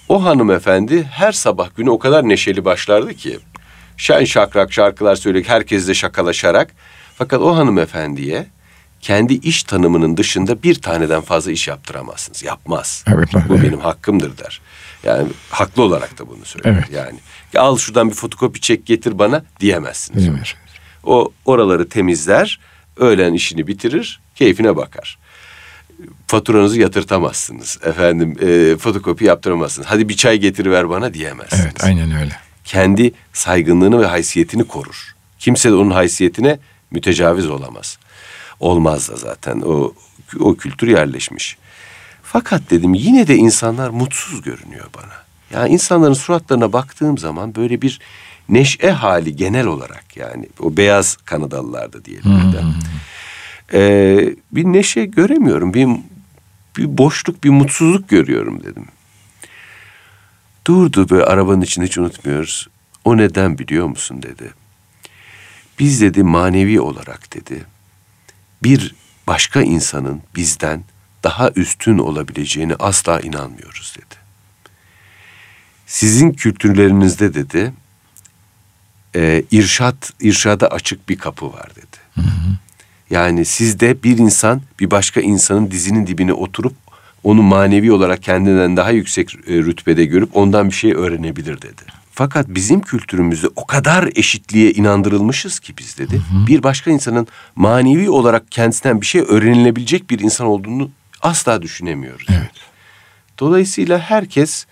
O 0.08 0.24
hanımefendi 0.24 1.02
her 1.02 1.32
sabah 1.32 1.76
günü 1.76 1.90
o 1.90 1.98
kadar 1.98 2.28
neşeli 2.28 2.64
başlardı 2.64 3.14
ki. 3.14 3.38
Şen 3.96 4.24
şakrak 4.24 4.72
şarkılar 4.72 5.16
söyleyerek 5.16 5.48
herkesle 5.48 5.94
şakalaşarak. 5.94 6.70
Fakat 7.14 7.40
o 7.40 7.56
hanımefendiye 7.56 8.46
kendi 9.00 9.34
iş 9.34 9.62
tanımının 9.62 10.16
dışında 10.16 10.62
bir 10.62 10.74
taneden 10.74 11.20
fazla 11.20 11.50
iş 11.50 11.68
yaptıramazsınız. 11.68 12.42
Yapmaz. 12.42 13.04
Evet, 13.14 13.28
Bu 13.48 13.54
evet. 13.54 13.64
benim 13.64 13.80
hakkımdır 13.80 14.38
der. 14.38 14.60
Yani 15.04 15.28
haklı 15.50 15.82
olarak 15.82 16.18
da 16.18 16.28
bunu 16.28 16.44
söylüyor. 16.44 16.74
Evet. 16.78 16.90
Yani 16.92 17.18
al 17.56 17.76
şuradan 17.78 18.10
bir 18.10 18.14
fotokopi 18.14 18.60
çek 18.60 18.86
getir 18.86 19.18
bana 19.18 19.44
diyemezsiniz. 19.60 20.22
Diyemez. 20.22 20.54
O 21.04 21.32
oraları 21.44 21.88
temizler, 21.88 22.60
öğlen 22.96 23.32
işini 23.32 23.66
bitirir, 23.66 24.20
keyfine 24.34 24.76
bakar. 24.76 25.18
Faturanızı 26.26 26.80
yatırtamazsınız. 26.80 27.78
Efendim 27.84 28.36
e, 28.42 28.76
fotokopi 28.76 29.24
yaptıramazsınız. 29.24 29.88
Hadi 29.90 30.08
bir 30.08 30.16
çay 30.16 30.38
getir 30.38 30.66
ver 30.66 30.90
bana 30.90 31.14
diyemezsiniz. 31.14 31.64
Evet 31.64 31.84
aynen 31.84 32.20
öyle. 32.20 32.36
Kendi 32.64 33.12
saygınlığını 33.32 34.00
ve 34.00 34.06
haysiyetini 34.06 34.64
korur. 34.64 35.14
Kimse 35.38 35.70
de 35.70 35.74
onun 35.74 35.90
haysiyetine 35.90 36.58
mütecaviz 36.90 37.46
olamaz. 37.46 37.98
Olmaz 38.60 39.08
da 39.08 39.16
zaten 39.16 39.60
o 39.60 39.94
o 40.40 40.54
kültür 40.54 40.88
yerleşmiş. 40.88 41.56
Fakat 42.22 42.70
dedim 42.70 42.94
yine 42.94 43.26
de 43.26 43.36
insanlar 43.36 43.90
mutsuz 43.90 44.42
görünüyor 44.42 44.86
bana. 44.94 45.12
Yani 45.50 45.72
insanların 45.72 46.12
suratlarına 46.12 46.72
baktığım 46.72 47.18
zaman 47.18 47.54
böyle 47.54 47.82
bir 47.82 48.00
neşe 48.48 48.90
hali 48.90 49.36
genel 49.36 49.66
olarak 49.66 50.16
yani 50.16 50.48
o 50.60 50.76
beyaz 50.76 51.16
Kanadalılarda 51.16 52.04
diyelim. 52.04 52.24
Hmm. 52.24 52.74
Ee, 53.72 54.34
bir 54.52 54.64
neşe 54.64 55.04
göremiyorum. 55.04 55.74
Bir, 55.74 55.88
bir 56.76 56.98
boşluk, 56.98 57.44
bir 57.44 57.50
mutsuzluk 57.50 58.08
görüyorum 58.08 58.62
dedim. 58.62 58.84
Durdu 60.66 61.08
böyle 61.08 61.24
arabanın 61.24 61.60
içinde 61.60 61.86
hiç 61.86 61.98
unutmuyoruz. 61.98 62.68
O 63.04 63.16
neden 63.16 63.58
biliyor 63.58 63.86
musun 63.86 64.22
dedi. 64.22 64.50
Biz 65.78 66.00
dedi 66.00 66.22
manevi 66.22 66.80
olarak 66.80 67.34
dedi. 67.34 67.64
Bir 68.62 68.94
başka 69.26 69.62
insanın 69.62 70.22
bizden 70.36 70.84
daha 71.24 71.50
üstün 71.50 71.98
olabileceğini 71.98 72.74
asla 72.74 73.20
inanmıyoruz 73.20 73.94
dedi. 73.96 74.20
Sizin 75.86 76.32
kültürlerinizde 76.32 77.34
dedi 77.34 77.72
e, 79.16 79.42
irşat 79.50 80.12
irşada 80.20 80.68
açık 80.68 81.08
bir 81.08 81.18
kapı 81.18 81.52
var 81.52 81.70
dedi. 81.76 81.96
Hı 82.14 82.20
hı. 82.20 82.56
Yani 83.10 83.44
sizde 83.44 84.02
bir 84.02 84.18
insan 84.18 84.62
bir 84.80 84.90
başka 84.90 85.20
insanın 85.20 85.70
dizinin 85.70 86.06
dibine 86.06 86.32
oturup 86.32 86.74
onu 87.24 87.42
manevi 87.42 87.92
olarak 87.92 88.22
kendinden 88.22 88.76
daha 88.76 88.90
yüksek 88.90 89.34
e, 89.34 89.38
rütbede 89.46 90.04
görüp 90.04 90.36
ondan 90.36 90.68
bir 90.68 90.74
şey 90.74 90.92
öğrenebilir 90.92 91.62
dedi. 91.62 91.82
Fakat 92.20 92.48
bizim 92.48 92.80
kültürümüzde 92.80 93.46
o 93.56 93.66
kadar 93.66 94.10
eşitliğe 94.14 94.72
inandırılmışız 94.72 95.60
ki 95.60 95.74
biz 95.78 95.98
dedi. 95.98 96.14
Hı 96.14 96.18
hı. 96.18 96.46
Bir 96.46 96.62
başka 96.62 96.90
insanın 96.90 97.26
manevi 97.56 98.10
olarak 98.10 98.52
kendisinden 98.52 99.00
bir 99.00 99.06
şey 99.06 99.20
öğrenilebilecek 99.20 100.10
bir 100.10 100.18
insan 100.18 100.46
olduğunu 100.46 100.90
asla 101.22 101.62
düşünemiyoruz. 101.62 102.26
Evet. 102.30 102.50
Dolayısıyla 103.38 103.98
herkes 103.98 104.66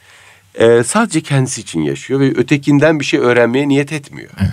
e, 0.54 0.82
sadece 0.84 1.20
kendisi 1.20 1.60
için 1.60 1.80
yaşıyor 1.80 2.20
ve 2.20 2.34
ötekinden 2.36 3.00
bir 3.00 3.04
şey 3.04 3.20
öğrenmeye 3.20 3.68
niyet 3.68 3.92
etmiyor. 3.92 4.30
Evet. 4.40 4.50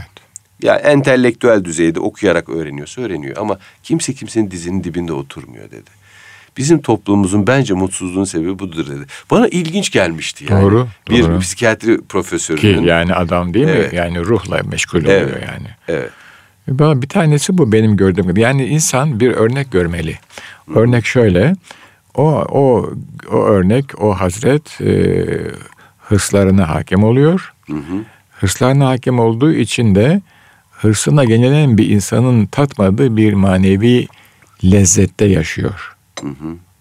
Ya 0.61 0.73
yani 0.73 0.81
entelektüel 0.81 1.65
düzeyde 1.65 1.99
okuyarak 1.99 2.49
öğreniyorsa 2.49 3.01
öğreniyor 3.01 3.37
ama 3.37 3.59
kimse 3.83 4.13
kimsenin 4.13 4.51
dizinin 4.51 4.83
dibinde 4.83 5.13
oturmuyor 5.13 5.71
dedi. 5.71 5.89
Bizim 6.57 6.81
toplumumuzun 6.81 7.47
bence 7.47 7.73
mutsuzluğun 7.73 8.23
sebebi 8.23 8.59
budur 8.59 8.87
dedi. 8.87 9.05
Bana 9.31 9.47
ilginç 9.47 9.91
gelmişti 9.91 10.45
yani. 10.49 10.61
Doğru. 10.61 10.87
Bir 11.09 11.23
doğru. 11.23 11.39
psikiyatri 11.39 12.01
profesörünün. 12.01 12.61
Ki 12.61 12.87
yani 12.87 13.13
adam 13.13 13.53
değil 13.53 13.67
evet. 13.67 13.91
mi? 13.91 13.97
Yani 13.97 14.19
ruhla 14.19 14.61
meşgul 14.63 14.99
oluyor 14.99 15.13
evet. 15.13 15.43
yani. 15.47 15.67
Evet. 15.87 16.09
Bir 17.01 17.07
tanesi 17.07 17.57
bu 17.57 17.71
benim 17.71 17.97
gördüğüm 17.97 18.27
gibi. 18.27 18.41
Yani 18.41 18.65
insan 18.65 19.19
bir 19.19 19.31
örnek 19.31 19.71
görmeli. 19.71 20.19
Örnek 20.75 21.05
şöyle. 21.05 21.55
O 22.15 22.31
o 22.33 22.89
o 23.31 23.45
örnek, 23.45 24.01
o 24.01 24.13
hazret 24.13 24.81
e, 24.81 25.25
hırslarına 25.99 26.69
hakim 26.69 27.03
oluyor. 27.03 27.53
Hı 27.67 27.73
hı. 27.73 28.03
Hırslarına 28.31 28.87
hakim 28.87 29.19
olduğu 29.19 29.53
için 29.53 29.95
de 29.95 30.21
hırsına 30.71 31.23
genelen 31.23 31.77
bir 31.77 31.89
insanın 31.89 32.45
tatmadığı 32.45 33.17
bir 33.17 33.33
manevi 33.33 34.07
lezzette 34.63 35.25
yaşıyor. 35.25 35.94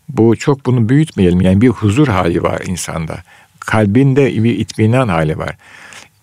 Bu 0.09 0.37
çok 0.37 0.67
bunu 0.67 0.89
büyütmeyelim. 0.89 1.41
Yani 1.41 1.61
bir 1.61 1.69
huzur 1.69 2.09
hali 2.09 2.43
var 2.43 2.63
insanda. 2.67 3.23
Kalbinde 3.61 4.45
bir 4.45 4.59
itminan 4.59 5.09
hali 5.09 5.39
var. 5.39 5.57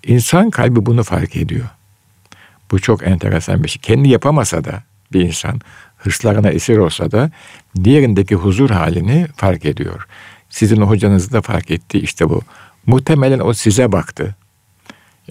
İnsan 0.04 0.50
kalbi 0.50 0.86
bunu 0.86 1.04
fark 1.04 1.36
ediyor. 1.36 1.66
Bu 2.72 2.80
çok 2.80 3.08
enteresan 3.08 3.64
bir 3.64 3.70
şey. 3.70 3.82
Kendi 3.82 4.10
yapamasa 4.10 4.64
da 4.64 4.84
bir 5.14 5.22
insan 5.22 5.62
hırslarına 5.98 6.50
esir 6.50 6.78
olsa 6.78 7.12
da 7.12 7.32
diğerindeki 7.84 8.36
huzur 8.36 8.70
halini 8.70 9.28
fark 9.36 9.66
ediyor. 9.66 10.08
Sizin 10.50 10.82
hocanız 10.82 11.34
da 11.34 11.42
fark 11.42 11.72
etti 11.72 12.00
işte 12.00 12.30
bu. 12.30 12.42
Muhtemelen 12.86 13.40
o 13.40 13.54
size 13.54 13.92
baktı. 13.92 14.36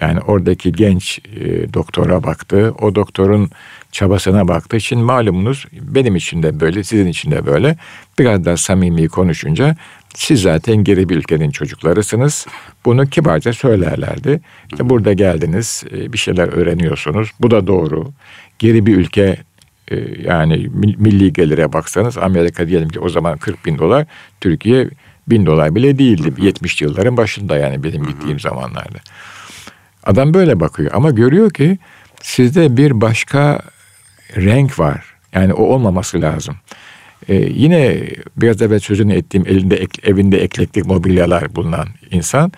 Yani 0.00 0.20
oradaki 0.20 0.72
genç 0.72 1.18
e, 1.18 1.74
doktora 1.74 2.22
baktı. 2.22 2.74
O 2.80 2.94
doktorun 2.94 3.50
çabasına 3.92 4.48
baktı. 4.48 4.80
Şimdi 4.80 5.02
malumunuz 5.02 5.66
benim 5.72 6.16
için 6.16 6.42
de 6.42 6.60
böyle, 6.60 6.84
sizin 6.84 7.06
için 7.06 7.30
de 7.30 7.46
böyle. 7.46 7.76
Biraz 8.18 8.44
daha 8.44 8.56
samimi 8.56 9.08
konuşunca 9.08 9.76
siz 10.14 10.42
zaten 10.42 10.76
geri 10.76 11.08
bir 11.08 11.16
ülkenin 11.16 11.50
çocuklarısınız. 11.50 12.46
Bunu 12.84 13.06
kibarca 13.06 13.52
söylerlerdi. 13.52 14.40
İşte 14.72 14.88
burada 14.88 15.12
geldiniz, 15.12 15.84
e, 15.92 16.12
bir 16.12 16.18
şeyler 16.18 16.48
öğreniyorsunuz. 16.48 17.30
Bu 17.40 17.50
da 17.50 17.66
doğru. 17.66 18.12
Geri 18.58 18.86
bir 18.86 18.96
ülke 18.96 19.36
e, 19.88 19.96
yani 20.22 20.70
milli 20.74 21.32
gelire 21.32 21.72
baksanız 21.72 22.18
Amerika 22.18 22.68
diyelim 22.68 22.88
ki 22.88 23.00
o 23.00 23.08
zaman 23.08 23.38
40 23.38 23.66
bin 23.66 23.78
dolar, 23.78 24.06
Türkiye 24.40 24.88
bin 25.28 25.46
dolar 25.46 25.74
bile 25.74 25.98
değildi. 25.98 26.32
70 26.38 26.82
yılların 26.82 27.16
başında 27.16 27.56
yani 27.56 27.84
benim 27.84 28.06
gittiğim 28.06 28.40
zamanlarda. 28.40 28.98
Adam 30.04 30.34
böyle 30.34 30.60
bakıyor 30.60 30.90
ama 30.94 31.10
görüyor 31.10 31.50
ki 31.50 31.78
sizde 32.22 32.76
bir 32.76 33.00
başka 33.00 33.60
renk 34.36 34.78
var. 34.78 35.04
Yani 35.32 35.52
o 35.52 35.62
olmaması 35.62 36.20
lazım. 36.22 36.56
Ee, 37.28 37.34
yine 37.34 38.02
biraz 38.36 38.62
evvel 38.62 38.78
sözünü 38.78 39.14
ettiğim 39.14 39.46
elinde 39.46 39.86
evinde 40.02 40.42
eklektik 40.42 40.86
mobilyalar 40.86 41.54
bulunan 41.54 41.88
insan 42.10 42.52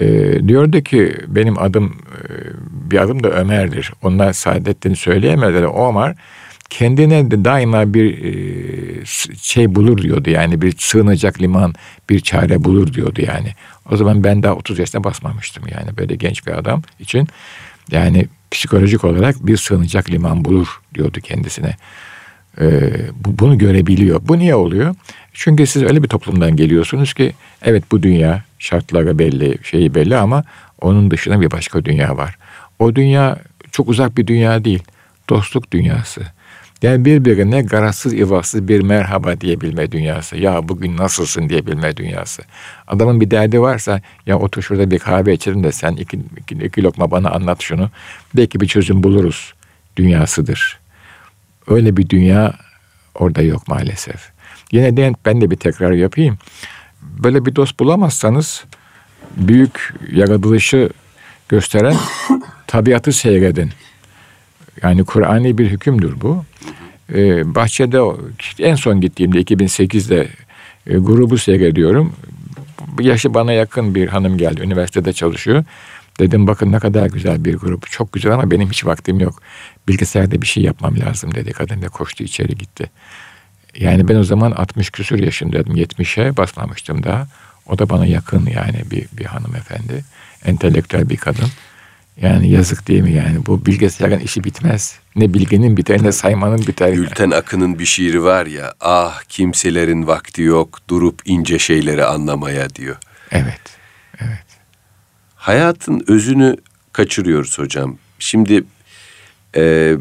e, 0.00 0.08
diyordu 0.48 0.80
ki 0.80 1.16
benim 1.26 1.58
adım 1.58 1.86
e, 1.86 2.28
bir 2.90 3.02
adım 3.02 3.22
da 3.22 3.30
Ömer'dir. 3.30 3.92
Onlar 4.02 4.32
Saadettin'i 4.32 4.96
söyleyemezler. 4.96 5.62
O 5.62 5.88
Ömer 5.88 6.16
kendine 6.70 7.30
de 7.30 7.44
daima 7.44 7.94
bir 7.94 8.24
e, 8.24 9.04
şey 9.42 9.74
bulur 9.74 9.98
diyordu. 9.98 10.30
Yani 10.30 10.62
bir 10.62 10.74
sığınacak 10.78 11.42
liman, 11.42 11.74
bir 12.10 12.20
çare 12.20 12.64
bulur 12.64 12.92
diyordu 12.92 13.22
yani. 13.26 13.48
O 13.90 13.96
zaman 13.96 14.24
ben 14.24 14.42
daha 14.42 14.54
30 14.54 14.78
yaşına 14.78 15.04
basmamıştım 15.04 15.64
yani 15.70 15.96
böyle 15.96 16.14
genç 16.14 16.46
bir 16.46 16.52
adam 16.52 16.82
için. 17.00 17.28
Yani 17.90 18.26
psikolojik 18.52 19.04
olarak 19.04 19.46
bir 19.46 19.56
sığınacak 19.56 20.10
liman 20.10 20.44
bulur 20.44 20.80
diyordu 20.94 21.20
kendisine. 21.20 21.76
Ee, 22.60 22.92
bu, 23.24 23.38
bunu 23.38 23.58
görebiliyor. 23.58 24.20
Bu 24.22 24.38
niye 24.38 24.54
oluyor? 24.54 24.94
Çünkü 25.32 25.66
siz 25.66 25.82
öyle 25.82 26.02
bir 26.02 26.08
toplumdan 26.08 26.56
geliyorsunuz 26.56 27.14
ki 27.14 27.32
evet 27.62 27.84
bu 27.92 28.02
dünya 28.02 28.44
şartları 28.58 29.18
belli, 29.18 29.58
şeyi 29.62 29.94
belli 29.94 30.16
ama 30.16 30.44
onun 30.80 31.10
dışında 31.10 31.40
bir 31.40 31.50
başka 31.50 31.84
dünya 31.84 32.16
var. 32.16 32.38
O 32.78 32.94
dünya 32.94 33.38
çok 33.72 33.88
uzak 33.88 34.16
bir 34.16 34.26
dünya 34.26 34.64
değil. 34.64 34.82
Dostluk 35.28 35.72
dünyası. 35.72 36.22
Yani 36.82 37.04
birbirine 37.04 37.62
garazsız 37.62 38.14
ivazsız 38.14 38.68
bir 38.68 38.80
merhaba 38.80 39.40
diyebilme 39.40 39.92
dünyası. 39.92 40.36
Ya 40.36 40.68
bugün 40.68 40.96
nasılsın 40.96 41.48
diyebilme 41.48 41.96
dünyası. 41.96 42.42
Adamın 42.86 43.20
bir 43.20 43.30
derdi 43.30 43.60
varsa 43.60 44.00
ya 44.26 44.38
otur 44.38 44.62
şurada 44.62 44.90
bir 44.90 44.98
kahve 44.98 45.34
içelim 45.34 45.64
de 45.64 45.72
sen 45.72 45.92
iki, 45.92 46.20
iki, 46.36 46.54
iki 46.54 46.82
lokma 46.82 47.10
bana 47.10 47.30
anlat 47.30 47.62
şunu. 47.62 47.90
Belki 48.36 48.60
bir 48.60 48.66
çözüm 48.66 49.02
buluruz 49.02 49.54
dünyasıdır. 49.96 50.78
Öyle 51.66 51.96
bir 51.96 52.08
dünya 52.08 52.54
orada 53.14 53.42
yok 53.42 53.68
maalesef. 53.68 54.30
Yine 54.72 54.96
de 54.96 55.12
ben 55.26 55.40
de 55.40 55.50
bir 55.50 55.56
tekrar 55.56 55.92
yapayım. 55.92 56.38
Böyle 57.02 57.44
bir 57.44 57.56
dost 57.56 57.80
bulamazsanız 57.80 58.64
büyük 59.36 59.94
yaratılışı 60.12 60.90
gösteren 61.48 61.96
tabiatı 62.66 63.12
seyredin. 63.12 63.70
Yani 64.82 65.04
Kur'an'i 65.04 65.58
bir 65.58 65.70
hükümdür 65.70 66.20
bu. 66.20 66.44
Ee, 67.14 67.54
bahçede 67.54 68.00
en 68.58 68.74
son 68.74 69.00
gittiğimde 69.00 69.40
2008'de 69.40 70.28
e, 70.86 70.98
grubu 70.98 71.38
seyrediyorum. 71.38 72.12
Yaşı 73.00 73.34
bana 73.34 73.52
yakın 73.52 73.94
bir 73.94 74.08
hanım 74.08 74.38
geldi. 74.38 74.62
Üniversitede 74.62 75.12
çalışıyor. 75.12 75.64
Dedim 76.20 76.46
bakın 76.46 76.72
ne 76.72 76.78
kadar 76.78 77.06
güzel 77.06 77.44
bir 77.44 77.54
grup. 77.54 77.90
Çok 77.90 78.12
güzel 78.12 78.32
ama 78.32 78.50
benim 78.50 78.70
hiç 78.70 78.86
vaktim 78.86 79.20
yok. 79.20 79.42
Bilgisayarda 79.88 80.42
bir 80.42 80.46
şey 80.46 80.62
yapmam 80.62 81.00
lazım 81.00 81.34
dedi. 81.34 81.52
Kadın 81.52 81.82
da 81.82 81.88
koştu 81.88 82.24
içeri 82.24 82.54
gitti. 82.58 82.90
Yani 83.78 84.08
ben 84.08 84.16
o 84.16 84.24
zaman 84.24 84.50
60 84.50 84.90
küsur 84.90 85.18
yaşındaydım. 85.18 85.76
70'e 85.76 86.36
basmamıştım 86.36 87.02
daha. 87.02 87.26
O 87.66 87.78
da 87.78 87.88
bana 87.88 88.06
yakın 88.06 88.46
yani 88.46 88.82
bir, 88.90 89.06
bir 89.12 89.24
hanımefendi. 89.24 90.04
Entelektüel 90.44 91.08
bir 91.08 91.16
kadın. 91.16 91.48
Yani 92.20 92.50
yazık 92.50 92.88
değil 92.88 93.02
mi 93.02 93.12
yani 93.12 93.46
bu 93.46 93.66
bilgisayarın 93.66 94.18
işi 94.18 94.44
bitmez. 94.44 94.98
Ne 95.16 95.34
bilginin 95.34 95.76
biter 95.76 96.02
ne 96.02 96.12
saymanın 96.12 96.66
biter. 96.66 96.92
Gülten 96.92 97.30
Akın'ın 97.30 97.78
bir 97.78 97.84
şiiri 97.84 98.22
var 98.22 98.46
ya 98.46 98.74
ah 98.80 99.22
kimselerin 99.28 100.06
vakti 100.06 100.42
yok 100.42 100.78
durup 100.88 101.22
ince 101.24 101.58
şeyleri 101.58 102.04
anlamaya 102.04 102.70
diyor. 102.70 102.96
Evet, 103.30 103.60
evet. 104.20 104.44
Hayatın 105.34 106.04
özünü 106.08 106.56
kaçırıyoruz 106.92 107.58
hocam. 107.58 107.98
Şimdi 108.18 108.64
e, 109.56 109.94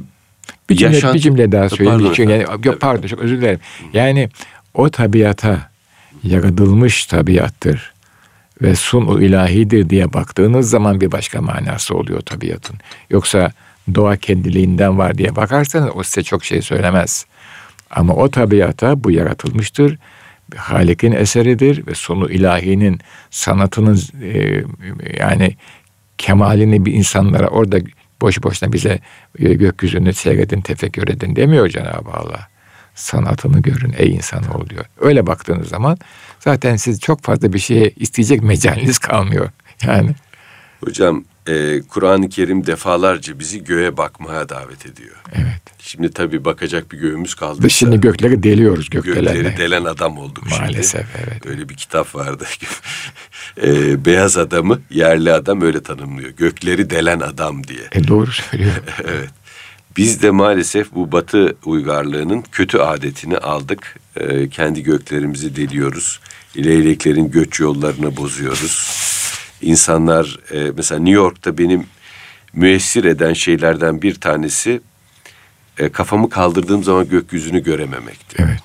bir, 0.69 0.75
cümle, 0.75 0.95
yaşantı... 0.95 1.15
bir 1.15 1.19
cümle 1.19 1.51
daha 1.51 1.69
söyleyeyim. 1.69 1.99
Pardon, 1.99 2.13
Çünkü 2.13 2.31
yani, 2.31 2.45
yok, 2.63 2.81
pardon 2.81 3.07
çok 3.07 3.19
özür 3.19 3.37
dilerim. 3.37 3.59
Yani 3.93 4.29
o 4.73 4.89
tabiata 4.89 5.69
yaratılmış 6.23 7.05
tabiattır 7.05 7.93
ve 8.61 8.75
sunu 8.75 9.23
ilahidir 9.23 9.89
diye 9.89 10.13
baktığınız 10.13 10.69
zaman 10.69 11.01
bir 11.01 11.11
başka 11.11 11.41
manası 11.41 11.95
oluyor 11.97 12.21
tabiatın. 12.21 12.77
Yoksa 13.09 13.51
doğa 13.95 14.17
kendiliğinden 14.17 14.97
var 14.97 15.17
diye 15.17 15.35
bakarsanız 15.35 15.89
o 15.95 16.03
size 16.03 16.23
çok 16.23 16.45
şey 16.45 16.61
söylemez. 16.61 17.25
Ama 17.89 18.13
o 18.13 18.29
tabiata 18.29 19.03
bu 19.03 19.11
yaratılmıştır. 19.11 19.97
Halik'in 20.55 21.11
eseridir 21.11 21.87
ve 21.87 21.95
sonu 21.95 22.29
ilahinin 22.29 22.99
sanatının 23.29 23.99
e, 24.21 24.63
yani 25.19 25.55
kemalini 26.17 26.85
bir 26.85 26.93
insanlara 26.93 27.47
orada 27.47 27.79
boş 28.21 28.43
boşuna 28.43 28.73
bize 28.73 28.99
e, 29.39 29.53
gökyüzünü 29.53 30.13
seyredin, 30.13 30.61
tefekkür 30.61 31.07
edin 31.07 31.35
demiyor 31.35 31.69
Cenab-ı 31.69 32.11
Allah. 32.11 32.47
Sanatını 32.95 33.61
görün 33.61 33.93
ey 33.97 34.11
insan 34.11 34.43
diyor. 34.69 34.85
Öyle 34.99 35.27
baktığınız 35.27 35.67
zaman 35.67 35.97
zaten 36.43 36.75
siz 36.75 36.99
çok 36.99 37.23
fazla 37.23 37.53
bir 37.53 37.59
şeye 37.59 37.91
isteyecek 37.95 38.43
mecaliniz 38.43 38.97
kalmıyor. 38.99 39.49
Yani. 39.83 40.15
Hocam 40.83 41.23
e, 41.47 41.81
Kur'an-ı 41.81 42.29
Kerim 42.29 42.65
defalarca 42.65 43.39
bizi 43.39 43.63
göğe 43.63 43.97
bakmaya 43.97 44.49
davet 44.49 44.85
ediyor. 44.85 45.15
Evet. 45.33 45.61
Şimdi 45.79 46.11
tabii 46.11 46.45
bakacak 46.45 46.91
bir 46.91 46.97
göğümüz 46.97 47.35
kaldı. 47.35 47.63
Biz 47.63 47.71
şimdi 47.71 48.01
gökleri 48.01 48.43
deliyoruz 48.43 48.89
gökdelenle. 48.89 49.33
Gökleri 49.33 49.57
delen 49.57 49.83
adam 49.85 50.17
olduk 50.17 50.43
Maalesef 50.49 51.07
şimdi. 51.11 51.25
evet. 51.31 51.45
Öyle 51.45 51.69
bir 51.69 51.75
kitap 51.75 52.15
vardı. 52.15 52.45
e, 53.63 54.05
beyaz 54.05 54.37
adamı 54.37 54.81
yerli 54.89 55.33
adam 55.33 55.61
öyle 55.61 55.83
tanımlıyor. 55.83 56.29
Gökleri 56.29 56.89
delen 56.89 57.19
adam 57.19 57.67
diye. 57.67 57.83
E 57.91 58.07
doğru 58.07 58.31
söylüyor. 58.31 58.81
evet. 59.03 59.29
Biz 59.97 60.21
de 60.21 60.31
maalesef 60.31 60.95
bu 60.95 61.11
batı 61.11 61.55
uygarlığının 61.65 62.43
kötü 62.51 62.77
adetini 62.77 63.37
aldık. 63.37 63.95
E, 64.15 64.49
kendi 64.49 64.83
göklerimizi 64.83 65.55
deliyoruz. 65.55 66.19
Leyleklerin 66.57 67.31
göç 67.31 67.59
yollarını 67.59 68.17
bozuyoruz. 68.17 69.01
İnsanlar 69.61 70.39
e, 70.51 70.71
mesela 70.77 70.99
New 70.99 71.15
York'ta 71.15 71.57
benim 71.57 71.85
müessir 72.53 73.03
eden 73.03 73.33
şeylerden 73.33 74.01
bir 74.01 74.15
tanesi 74.15 74.81
e, 75.77 75.89
kafamı 75.89 76.29
kaldırdığım 76.29 76.83
zaman 76.83 77.09
gökyüzünü 77.09 77.63
görememekti. 77.63 78.35
Evet. 78.39 78.61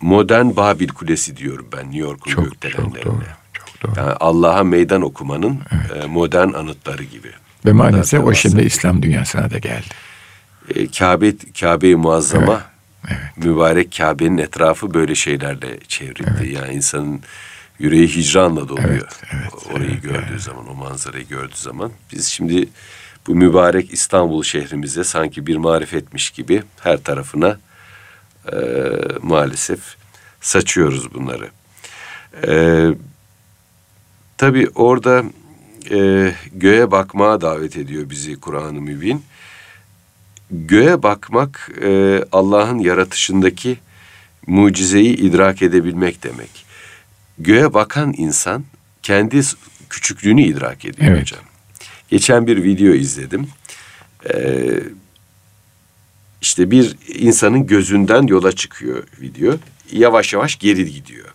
Modern 0.00 0.56
Babil 0.56 0.88
Kulesi 0.88 1.36
diyorum 1.36 1.66
ben 1.76 1.84
New 1.84 1.98
York'un 1.98 2.44
gökdelenlerine. 2.44 3.02
Çok 3.02 3.04
doğru. 3.04 3.22
Çok 3.52 3.82
doğru. 3.82 3.92
Yani 3.96 4.12
Allah'a 4.20 4.64
meydan 4.64 5.02
okumanın 5.02 5.60
evet. 5.70 6.04
e, 6.04 6.06
modern 6.06 6.52
anıtları 6.52 7.02
gibi. 7.02 7.30
Ve 7.66 7.72
maalesef 7.72 8.24
o 8.24 8.34
şimdi 8.34 8.62
İslam 8.62 9.02
dünyasına 9.02 9.50
da 9.50 9.58
geldi. 9.58 9.86
E, 10.74 10.86
Kabe 10.86 11.32
Kabe-i 11.60 11.96
Muazzama 11.96 12.52
evet. 12.52 12.73
Evet. 13.08 13.36
mübarek 13.36 13.96
Kabe'nin 13.96 14.38
etrafı 14.38 14.94
böyle 14.94 15.14
şeylerle 15.14 15.78
çevrildi. 15.88 16.32
Evet. 16.38 16.52
Yani 16.52 16.74
insanın 16.74 17.20
yüreği 17.78 18.08
hicranla 18.08 18.68
doluyor. 18.68 18.88
Evet, 18.88 19.22
evet, 19.32 19.52
Orayı 19.72 19.90
evet, 19.90 20.02
gördüğü 20.02 20.26
evet. 20.30 20.40
zaman, 20.40 20.70
o 20.70 20.74
manzarayı 20.74 21.28
gördüğü 21.28 21.56
zaman. 21.56 21.92
Biz 22.12 22.26
şimdi 22.26 22.68
bu 23.26 23.34
mübarek 23.34 23.92
İstanbul 23.92 24.42
şehrimize 24.42 25.04
sanki 25.04 25.46
bir 25.46 25.56
marifetmiş 25.56 26.30
gibi 26.30 26.62
her 26.80 27.02
tarafına 27.02 27.58
e, 28.52 28.56
maalesef 29.22 29.80
saçıyoruz 30.40 31.14
bunları. 31.14 31.48
E, 32.46 32.86
tabii 34.36 34.68
orada 34.74 35.24
e, 35.90 36.32
göğe 36.52 36.90
bakmaya 36.90 37.40
davet 37.40 37.76
ediyor 37.76 38.10
bizi 38.10 38.40
Kur'an-ı 38.40 38.80
Mübin. 38.80 39.24
Göğe 40.54 41.02
bakmak 41.02 41.70
e, 41.82 42.20
Allah'ın 42.32 42.78
yaratışındaki 42.78 43.78
mucizeyi 44.46 45.16
idrak 45.16 45.62
edebilmek 45.62 46.22
demek. 46.22 46.64
Göğe 47.38 47.74
bakan 47.74 48.14
insan 48.16 48.64
kendi 49.02 49.40
küçüklüğünü 49.90 50.42
idrak 50.42 50.84
ediyor 50.84 51.12
evet. 51.12 51.20
hocam. 51.20 51.44
Geçen 52.10 52.46
bir 52.46 52.62
video 52.62 52.94
izledim. 52.94 53.48
Ee, 54.34 54.80
işte 56.40 56.70
bir 56.70 56.96
insanın 57.14 57.66
gözünden 57.66 58.22
yola 58.22 58.52
çıkıyor 58.52 59.04
video. 59.20 59.56
Yavaş 59.92 60.32
yavaş 60.32 60.58
geri 60.58 60.92
gidiyor. 60.92 61.28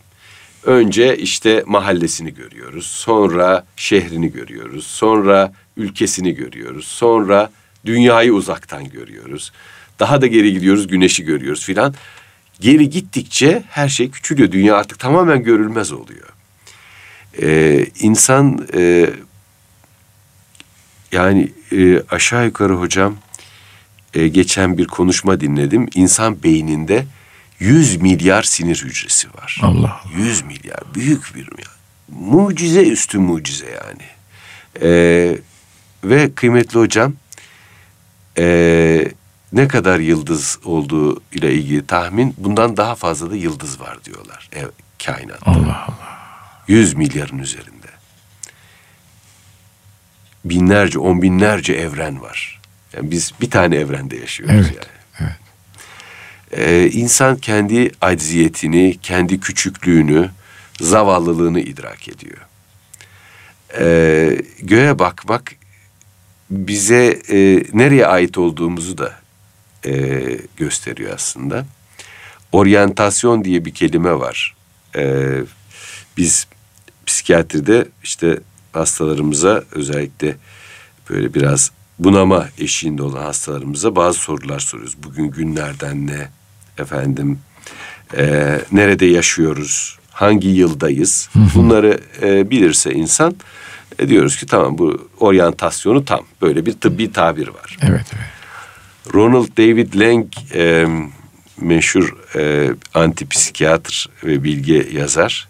Önce 0.64 1.18
işte 1.18 1.64
mahallesini 1.68 2.34
görüyoruz, 2.34 2.88
sonra 2.88 3.66
şehrini 3.76 4.32
görüyoruz, 4.32 4.88
sonra 4.88 5.54
ülkesini 5.78 6.36
görüyoruz, 6.36 6.88
sonra 6.88 7.52
dünyayı 7.86 8.34
uzaktan 8.34 8.90
görüyoruz. 8.90 9.52
Daha 10.00 10.22
da 10.22 10.28
geri 10.28 10.54
gidiyoruz, 10.54 10.88
güneşi 10.88 11.24
görüyoruz 11.24 11.66
filan. 11.66 11.94
Geri 12.60 12.90
gittikçe 12.90 13.64
her 13.70 13.90
şey 13.90 14.12
küçülüyor. 14.12 14.52
Dünya 14.52 14.76
artık 14.76 15.00
tamamen 15.00 15.44
görülmez 15.44 15.92
oluyor. 15.92 16.28
Ee, 17.42 17.86
insan 18.00 18.68
e, 18.74 19.10
yani 21.12 21.52
e, 21.72 22.02
aşağı 22.10 22.46
yukarı 22.46 22.74
hocam 22.74 23.18
e, 24.14 24.28
geçen 24.28 24.78
bir 24.78 24.86
konuşma 24.86 25.40
dinledim. 25.40 25.88
İnsan 25.96 26.44
beyninde 26.44 27.06
100 27.60 28.02
milyar 28.02 28.44
sinir 28.44 28.84
hücresi 28.84 29.28
var. 29.34 29.60
Allah 29.62 29.78
Allah. 29.78 30.02
100 30.18 30.42
milyar 30.42 30.80
büyük 30.96 31.36
bir 31.36 31.50
mucize 32.20 32.84
üstü 32.84 33.20
mucize 33.20 33.66
yani. 33.66 34.04
Ee, 34.82 35.38
ve 36.04 36.34
kıymetli 36.36 36.80
hocam 36.80 37.14
e, 38.40 39.12
ne 39.54 39.68
kadar 39.68 40.00
yıldız 40.00 40.60
olduğu 40.66 41.22
ile 41.32 41.54
ilgili 41.54 41.88
tahmin 41.88 42.36
bundan 42.38 42.78
daha 42.78 42.96
fazla 42.96 43.32
da 43.32 43.36
yıldız 43.36 43.80
var 43.80 44.04
diyorlar 44.04 44.50
ev, 44.54 44.68
kainatta. 45.06 45.52
Allah 45.52 45.86
Allah. 45.88 46.10
100 46.68 46.94
milyarın 46.94 47.40
üzerinde. 47.40 47.88
Binlerce, 50.46 51.00
on 51.00 51.22
binlerce 51.22 51.74
evren 51.74 52.22
var. 52.22 52.62
Yani 52.94 53.12
biz 53.12 53.32
bir 53.42 53.50
tane 53.50 53.76
evrende 53.76 54.18
yaşıyoruz 54.18 54.56
Evet, 54.56 54.76
yani. 54.76 54.86
evet. 55.20 55.36
Ee, 56.52 56.90
insan 56.90 57.38
kendi 57.38 57.92
acziyetini, 58.02 58.98
kendi 59.02 59.40
küçüklüğünü, 59.40 60.30
zavallılığını 60.82 61.60
idrak 61.60 62.08
ediyor. 62.08 62.38
Ee, 63.80 64.42
göğe 64.62 65.00
bakmak 65.00 65.56
bize 66.50 67.22
e, 67.30 67.64
nereye 67.74 68.08
ait 68.08 68.38
olduğumuzu 68.38 68.98
da 68.98 69.14
e, 69.86 70.22
gösteriyor 70.58 71.14
aslında. 71.16 71.66
Oryantasyon 72.52 73.44
diye 73.44 73.66
bir 73.66 73.74
kelime 73.74 74.20
var. 74.20 74.56
Ee, 74.96 75.42
biz 76.18 76.48
psikiyatride 77.06 77.88
işte 78.04 78.40
hastalarımıza 78.74 79.64
özellikle 79.72 80.36
böyle 81.10 81.34
biraz 81.34 81.72
bunama 82.00 82.50
eşiğinde 82.58 83.04
olan 83.04 83.24
hastalarımıza 83.24 83.96
bazı 83.96 84.20
sorular 84.20 84.60
soruyoruz. 84.60 85.04
Bugün 85.04 85.32
günlerden 85.32 86.08
ne? 86.08 86.30
Efendim 86.78 87.40
e, 88.18 88.56
nerede 88.72 89.06
yaşıyoruz? 89.06 90.00
Hangi 90.12 90.48
yıldayız? 90.48 91.30
Bunları 91.56 92.00
e, 92.22 92.50
bilirse 92.50 92.94
insan 92.94 93.36
e, 94.00 94.08
diyoruz 94.08 94.38
ki 94.38 94.46
tamam 94.46 94.78
bu 94.78 95.10
oryantasyonu 95.20 96.06
tam. 96.06 96.22
Böyle 96.42 96.66
bir 96.66 96.74
tıbbi 96.74 97.12
tabir 97.12 97.48
var. 97.48 97.78
Evet 97.82 98.06
evet. 98.16 98.40
Ronald 99.14 99.58
David 99.58 99.94
Lang 99.94 100.26
e, 100.54 100.88
meşhur 101.62 102.16
e, 102.36 102.70
antipsikiyatr 102.94 104.10
ve 104.24 104.44
bilge 104.44 104.88
yazar. 104.92 105.48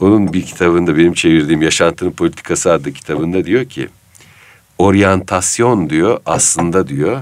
Onun 0.00 0.32
bir 0.32 0.42
kitabında 0.42 0.96
benim 0.96 1.14
çevirdiğim 1.14 1.62
Yaşantının 1.62 2.10
Politikası 2.10 2.72
adlı 2.72 2.92
kitabında 2.92 3.44
diyor 3.44 3.64
ki 3.64 3.88
oryantasyon 4.78 5.90
diyor 5.90 6.20
aslında 6.26 6.88
diyor 6.88 7.20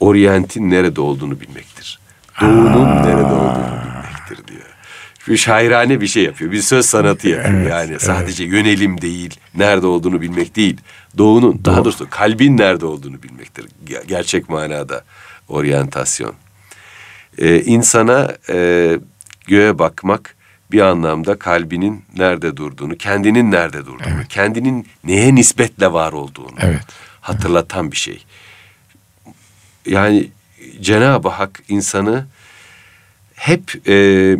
oryentin 0.00 0.70
nerede 0.70 1.00
olduğunu 1.00 1.40
bilmektir. 1.40 1.98
Doğunun 2.40 2.96
nerede 2.96 3.24
olduğunu 3.24 3.54
bilmektir. 3.54 3.87
Şu 5.28 5.36
şairane 5.38 6.00
bir 6.00 6.06
şey 6.06 6.24
yapıyor. 6.24 6.52
Bir 6.52 6.62
söz 6.62 6.86
sanatı 6.86 7.28
yapıyor 7.28 7.54
Evet, 7.54 7.70
yani. 7.70 7.90
evet. 7.90 8.02
Sadece 8.02 8.44
yönelim 8.44 9.00
değil, 9.00 9.34
nerede 9.54 9.86
olduğunu 9.86 10.20
bilmek 10.20 10.56
değil. 10.56 10.76
Doğunun, 11.18 11.64
daha 11.64 11.84
doğrusu 11.84 12.10
kalbin 12.10 12.56
nerede 12.56 12.86
olduğunu 12.86 13.22
bilmektir. 13.22 13.66
Ger- 13.86 14.06
Gerçek 14.06 14.48
manada 14.48 15.04
oryantasyon. 15.48 16.34
Ee, 17.38 17.60
insana 17.62 18.36
e, 18.48 18.98
göğe 19.46 19.78
bakmak 19.78 20.34
bir 20.72 20.80
anlamda 20.80 21.38
kalbinin 21.38 22.04
nerede 22.16 22.56
durduğunu, 22.56 22.96
kendinin 22.96 23.50
nerede 23.50 23.78
durduğunu, 23.86 24.24
kendinin 24.28 24.86
neye 25.04 25.34
nispetle 25.34 25.92
var 25.92 26.12
olduğunu 26.12 26.56
Evet. 26.60 26.82
hatırlatan 27.20 27.92
bir 27.92 27.96
şey. 27.96 28.24
Yani 29.86 30.28
Cenab-ı 30.80 31.28
Hak 31.28 31.62
insanı 31.68 32.26
hep 33.34 33.88
e, 33.88 34.36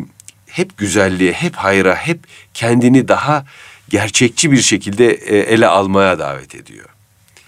hep 0.58 0.78
güzelliğe, 0.78 1.32
hep 1.32 1.54
hayra, 1.56 1.94
hep 1.94 2.20
kendini 2.54 3.08
daha 3.08 3.44
gerçekçi 3.88 4.52
bir 4.52 4.62
şekilde 4.62 5.10
e, 5.10 5.36
ele 5.36 5.66
almaya 5.66 6.18
davet 6.18 6.54
ediyor. 6.54 6.86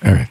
Evet. 0.02 0.28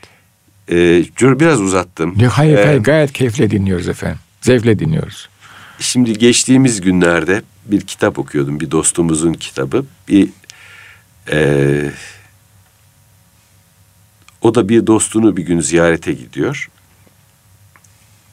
E, 0.71 1.39
biraz 1.39 1.61
uzattım. 1.61 2.15
Hayır 2.19 2.57
E, 2.57 2.65
hayır 2.65 2.79
gayet 2.79 3.13
keyifle 3.13 3.51
dinliyoruz 3.51 3.87
efendim. 3.87 4.19
Zevkle 4.41 4.79
dinliyoruz. 4.79 5.29
Şimdi 5.79 6.17
geçtiğimiz 6.17 6.81
günlerde 6.81 7.41
bir 7.65 7.81
kitap 7.81 8.19
okuyordum. 8.19 8.59
Bir 8.59 8.71
dostumuzun 8.71 9.33
kitabı. 9.33 9.85
Bir 10.07 10.29
eee, 11.31 11.91
o 14.41 14.55
da 14.55 14.69
bir 14.69 14.87
dostunu 14.87 15.37
bir 15.37 15.43
gün 15.43 15.59
ziyarete 15.59 16.13
gidiyor. 16.13 16.69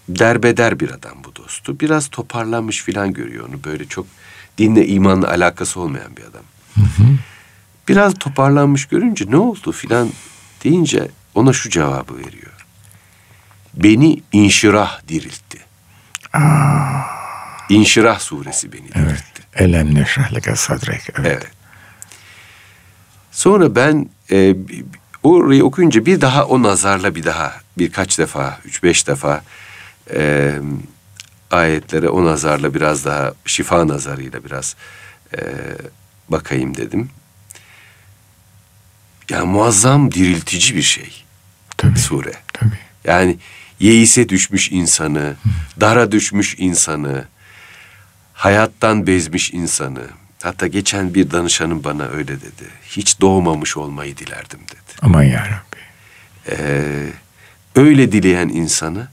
Derbeder 0.09 0.81
bir 0.81 0.91
adam 0.91 1.25
bu 1.25 1.37
dostu. 1.37 1.81
Biraz 1.81 2.09
toparlanmış 2.09 2.83
filan 2.83 3.13
görüyor 3.13 3.49
onu. 3.49 3.65
Böyle 3.65 3.85
çok 3.85 4.07
dinle 4.59 4.87
imanla 4.87 5.29
alakası 5.31 5.81
olmayan 5.81 6.17
bir 6.17 6.23
adam. 6.23 6.43
Biraz 7.89 8.15
toparlanmış 8.15 8.87
görünce 8.87 9.25
ne 9.29 9.37
oldu 9.37 9.73
filan 9.73 10.11
deyince 10.65 11.09
ona 11.35 11.53
şu 11.53 11.71
cevabı 11.71 12.19
veriyor. 12.19 12.53
Beni 13.75 14.23
inşirah 14.33 15.09
diriltti. 15.09 15.59
İnşirah 17.69 18.19
suresi 18.19 18.73
beni 18.73 18.83
diriltti. 18.83 18.97
Evet. 18.97 19.25
Elem 19.55 19.95
neşrahlike 19.95 20.57
sadrek. 20.57 21.01
Evet. 21.19 21.27
Evet. 21.27 21.47
Sonra 23.33 23.75
ben 23.75 24.09
e, 24.31 24.57
orayı 25.23 25.65
okuyunca 25.65 26.07
bir 26.07 26.21
daha 26.21 26.45
o 26.45 26.63
nazarla 26.63 27.15
bir 27.15 27.25
daha 27.25 27.53
birkaç 27.79 28.19
defa, 28.19 28.59
üç 28.65 28.83
beş 28.83 29.07
defa 29.07 29.43
e, 30.15 30.53
ayetlere 31.57 32.09
o 32.09 32.25
nazarla 32.25 32.75
biraz 32.75 33.05
daha 33.05 33.35
şifa 33.47 33.89
nazarıyla 33.89 34.45
biraz 34.45 34.77
e, 35.35 35.41
bakayım 36.29 36.77
dedim. 36.77 37.11
Ya 39.31 39.45
muazzam 39.45 40.13
diriltici 40.13 40.77
bir 40.77 40.83
şey 40.83 41.25
Tabii. 41.77 41.99
sure. 41.99 42.33
Tabii. 42.53 42.79
Yani 43.05 43.39
yeise 43.81 44.29
düşmüş 44.29 44.71
insanı, 44.73 45.35
dara 45.81 46.13
düşmüş 46.13 46.55
insanı, 46.59 47.25
hayattan 48.33 49.07
bezmiş 49.07 49.51
insanı. 49.51 50.03
Hatta 50.43 50.67
geçen 50.67 51.15
bir 51.15 51.31
danışanım 51.31 51.85
bana 51.85 52.05
öyle 52.05 52.41
dedi. 52.41 52.65
Hiç 52.89 53.21
doğmamış 53.21 53.77
olmayı 53.77 54.17
dilerdim 54.17 54.61
dedi. 54.61 54.93
Aman 55.03 55.23
yarabbi. 55.23 55.77
Ee, 56.49 56.83
öyle 57.77 58.13
dileyen 58.13 58.49
insanı 58.49 59.09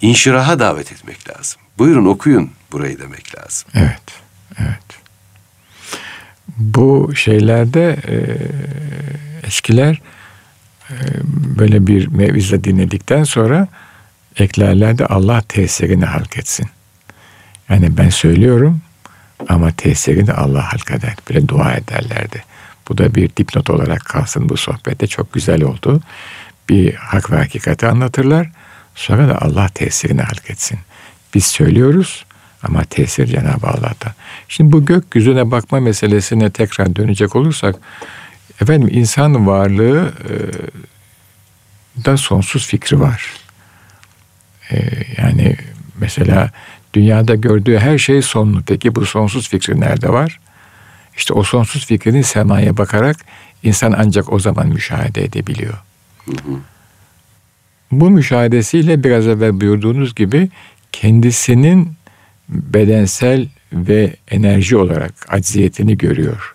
inşiraha 0.00 0.58
davet 0.58 0.92
etmek 0.92 1.28
lazım. 1.30 1.60
Buyurun 1.78 2.06
okuyun 2.06 2.50
burayı 2.72 2.98
demek 2.98 3.38
lazım. 3.38 3.68
Evet. 3.74 4.02
Evet. 4.58 5.00
Bu 6.58 7.12
şeylerde 7.14 7.96
e, 8.08 8.16
eskiler 9.46 10.00
e, 10.90 10.94
böyle 11.58 11.86
bir 11.86 12.06
mevize 12.06 12.64
dinledikten 12.64 13.24
sonra 13.24 13.68
eklerlerde 14.36 15.06
Allah 15.06 15.42
tesirini 15.48 16.04
halk 16.04 16.38
etsin. 16.38 16.66
Yani 17.68 17.96
ben 17.96 18.08
söylüyorum 18.08 18.80
ama 19.48 19.72
tesirini 19.72 20.32
Allah 20.32 20.72
halk 20.72 20.90
eder. 20.90 21.14
Böyle 21.28 21.48
dua 21.48 21.72
ederlerdi. 21.72 22.44
Bu 22.88 22.98
da 22.98 23.14
bir 23.14 23.30
dipnot 23.36 23.70
olarak 23.70 24.04
kalsın 24.04 24.48
bu 24.48 24.56
sohbette. 24.56 25.06
Çok 25.06 25.32
güzel 25.32 25.62
oldu. 25.62 26.00
Bir 26.68 26.94
hak 26.94 27.30
ve 27.30 27.36
hakikati 27.36 27.86
anlatırlar. 27.86 28.50
Sonra 29.00 29.28
da 29.28 29.42
Allah 29.42 29.68
tesirini 29.68 30.22
halk 30.22 30.50
etsin. 30.50 30.78
Biz 31.34 31.46
söylüyoruz 31.46 32.24
ama 32.62 32.84
tesir 32.84 33.26
Cenab-ı 33.26 33.66
Allah'tan. 33.66 34.12
Şimdi 34.48 34.72
bu 34.72 34.84
gökyüzüne 34.84 35.50
bakma 35.50 35.80
meselesine 35.80 36.50
tekrar 36.50 36.96
dönecek 36.96 37.36
olursak 37.36 37.76
efendim 38.60 38.88
insan 38.92 39.46
varlığı 39.46 40.12
e, 40.28 40.34
da 42.04 42.16
sonsuz 42.16 42.66
fikri 42.66 43.00
var. 43.00 43.34
E, 44.70 44.76
yani 45.18 45.56
mesela 45.98 46.50
dünyada 46.94 47.34
gördüğü 47.34 47.78
her 47.78 47.98
şey 47.98 48.22
sonlu. 48.22 48.62
Peki 48.62 48.94
bu 48.94 49.06
sonsuz 49.06 49.48
fikri 49.48 49.80
nerede 49.80 50.08
var? 50.08 50.40
İşte 51.16 51.32
o 51.34 51.42
sonsuz 51.42 51.86
fikrini 51.86 52.24
semaya 52.24 52.76
bakarak 52.76 53.16
insan 53.62 53.94
ancak 53.98 54.32
o 54.32 54.38
zaman 54.38 54.68
müşahede 54.68 55.24
edebiliyor. 55.24 55.78
Bu 57.90 58.10
müşahedesiyle 58.10 59.04
biraz 59.04 59.26
evvel 59.26 59.60
buyurduğunuz 59.60 60.14
gibi 60.14 60.48
kendisinin 60.92 61.92
bedensel 62.48 63.48
ve 63.72 64.14
enerji 64.30 64.76
olarak 64.76 65.12
acziyetini 65.28 65.98
görüyor. 65.98 66.54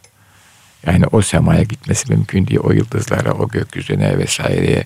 Yani 0.85 1.05
o 1.11 1.21
semaya 1.21 1.63
gitmesi 1.63 2.13
mümkün 2.13 2.47
değil. 2.47 2.59
O 2.59 2.71
yıldızlara, 2.71 3.33
o 3.33 3.47
gökyüzüne 3.47 4.17
vesaireye 4.17 4.85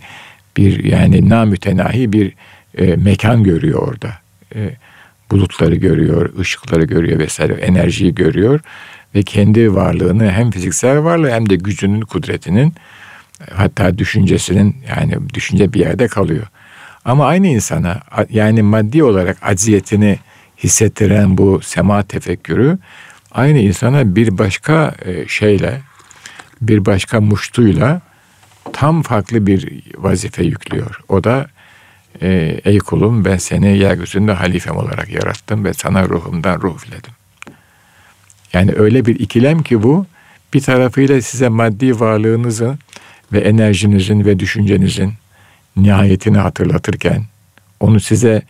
bir 0.57 0.83
yani 0.83 1.29
namütenahi 1.29 2.13
bir 2.13 2.33
e, 2.77 2.95
mekan 2.95 3.43
görüyor 3.43 3.87
orada. 3.87 4.13
E, 4.55 4.69
bulutları 5.31 5.75
görüyor, 5.75 6.39
ışıkları 6.39 6.85
görüyor 6.85 7.19
vesaire, 7.19 7.53
enerjiyi 7.53 8.15
görüyor 8.15 8.59
ve 9.15 9.23
kendi 9.23 9.75
varlığını 9.75 10.31
hem 10.31 10.51
fiziksel 10.51 11.03
varlığı 11.03 11.31
hem 11.31 11.49
de 11.49 11.55
gücünün, 11.55 12.01
kudretinin 12.01 12.73
hatta 13.55 13.97
düşüncesinin 13.97 14.75
yani 14.97 15.29
düşünce 15.33 15.73
bir 15.73 15.79
yerde 15.79 16.07
kalıyor. 16.07 16.47
Ama 17.05 17.25
aynı 17.25 17.47
insana 17.47 17.99
yani 18.29 18.61
maddi 18.61 19.03
olarak 19.03 19.37
acziyetini 19.41 20.19
hissettiren 20.63 21.37
bu 21.37 21.61
sema 21.61 22.03
tefekkürü 22.03 22.77
aynı 23.31 23.59
insana 23.59 24.15
bir 24.15 24.37
başka 24.37 24.95
e, 25.05 25.27
şeyle 25.27 25.81
bir 26.61 26.85
başka 26.85 27.21
muştuyla 27.21 28.01
tam 28.73 29.01
farklı 29.01 29.47
bir 29.47 29.83
vazife 29.97 30.43
yüklüyor. 30.43 31.01
O 31.09 31.23
da 31.23 31.47
e, 32.21 32.61
ey 32.65 32.77
kulum 32.77 33.25
ben 33.25 33.37
seni 33.37 33.77
yeryüzünde 33.77 34.31
halifem 34.31 34.77
olarak 34.77 35.09
yarattım 35.09 35.65
ve 35.65 35.73
sana 35.73 36.03
ruhumdan 36.03 36.61
ruh 36.61 36.75
üfledim. 36.75 37.13
Yani 38.53 38.73
öyle 38.77 39.05
bir 39.05 39.19
ikilem 39.19 39.63
ki 39.63 39.83
bu 39.83 40.05
bir 40.53 40.61
tarafıyla 40.61 41.21
size 41.21 41.49
maddi 41.49 41.99
varlığınızın 41.99 42.79
ve 43.33 43.39
enerjinizin 43.39 44.25
ve 44.25 44.39
düşüncenizin 44.39 45.13
nihayetini 45.77 46.37
hatırlatırken 46.37 47.23
onu 47.79 47.99
size 47.99 48.41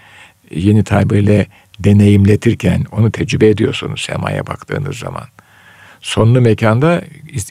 yeni 0.51 0.83
tabirle 0.83 1.47
deneyimletirken 1.79 2.85
onu 2.91 3.11
tecrübe 3.11 3.47
ediyorsunuz 3.47 4.01
semaya 4.01 4.47
baktığınız 4.47 4.97
zaman. 4.97 5.23
Sonlu 6.01 6.41
mekanda 6.41 7.01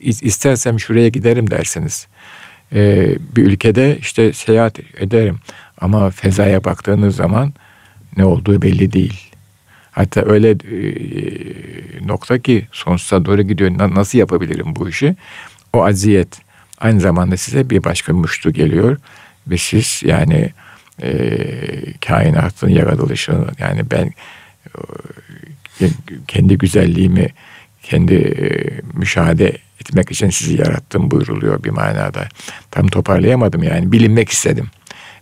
istersem 0.01 0.81
şuraya 0.81 1.09
giderim 1.09 1.51
dersiniz. 1.51 2.07
Ee, 2.73 3.17
bir 3.37 3.45
ülkede 3.45 3.99
işte 4.01 4.33
seyahat 4.33 4.79
ederim 4.99 5.39
ama 5.81 6.11
fezaya 6.11 6.65
baktığınız 6.65 7.17
zaman 7.17 7.53
ne 8.17 8.25
olduğu 8.25 8.63
belli 8.63 8.93
değil. 8.93 9.31
Hatta 9.91 10.23
öyle 10.27 10.51
e, 10.51 10.57
nokta 12.07 12.39
ki 12.39 12.67
sonsuza 12.73 13.25
doğru 13.25 13.43
gidiyor. 13.43 13.95
Nasıl 13.95 14.19
yapabilirim 14.19 14.77
bu 14.77 14.89
işi? 14.89 15.17
O 15.73 15.85
aziyet 15.85 16.48
aynı 16.81 17.01
zamanda 17.01 17.37
size 17.37 17.71
bir 17.71 17.85
başka 17.85 18.13
muştu 18.13 18.53
geliyor 18.53 18.97
ve 19.47 19.59
siz 19.59 20.03
yani 20.05 20.53
e, 21.03 21.31
kainatın 22.07 22.69
yaratılışını 22.69 23.47
yani 23.59 23.91
ben 23.91 24.13
e, 25.81 25.89
kendi 26.29 26.59
güzelliğimi 26.59 27.29
kendi 27.83 28.15
e, 28.15 28.47
müşahede 28.99 29.59
etmek 29.81 30.11
için 30.11 30.31
sizi 30.31 30.61
yarattım 30.61 31.11
buyuruluyor 31.11 31.65
bir 31.65 31.71
manada. 31.71 32.29
Tam 32.71 32.87
toparlayamadım 32.87 33.63
yani 33.63 33.93
bilinmek 33.93 34.29
istedim. 34.29 34.67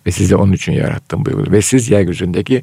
Ve 0.06 0.10
sizi 0.10 0.36
onun 0.36 0.52
için 0.52 0.72
yarattım 0.72 1.26
buyuruluyor. 1.26 1.52
Ve 1.52 1.62
siz 1.62 1.90
yeryüzündeki 1.90 2.62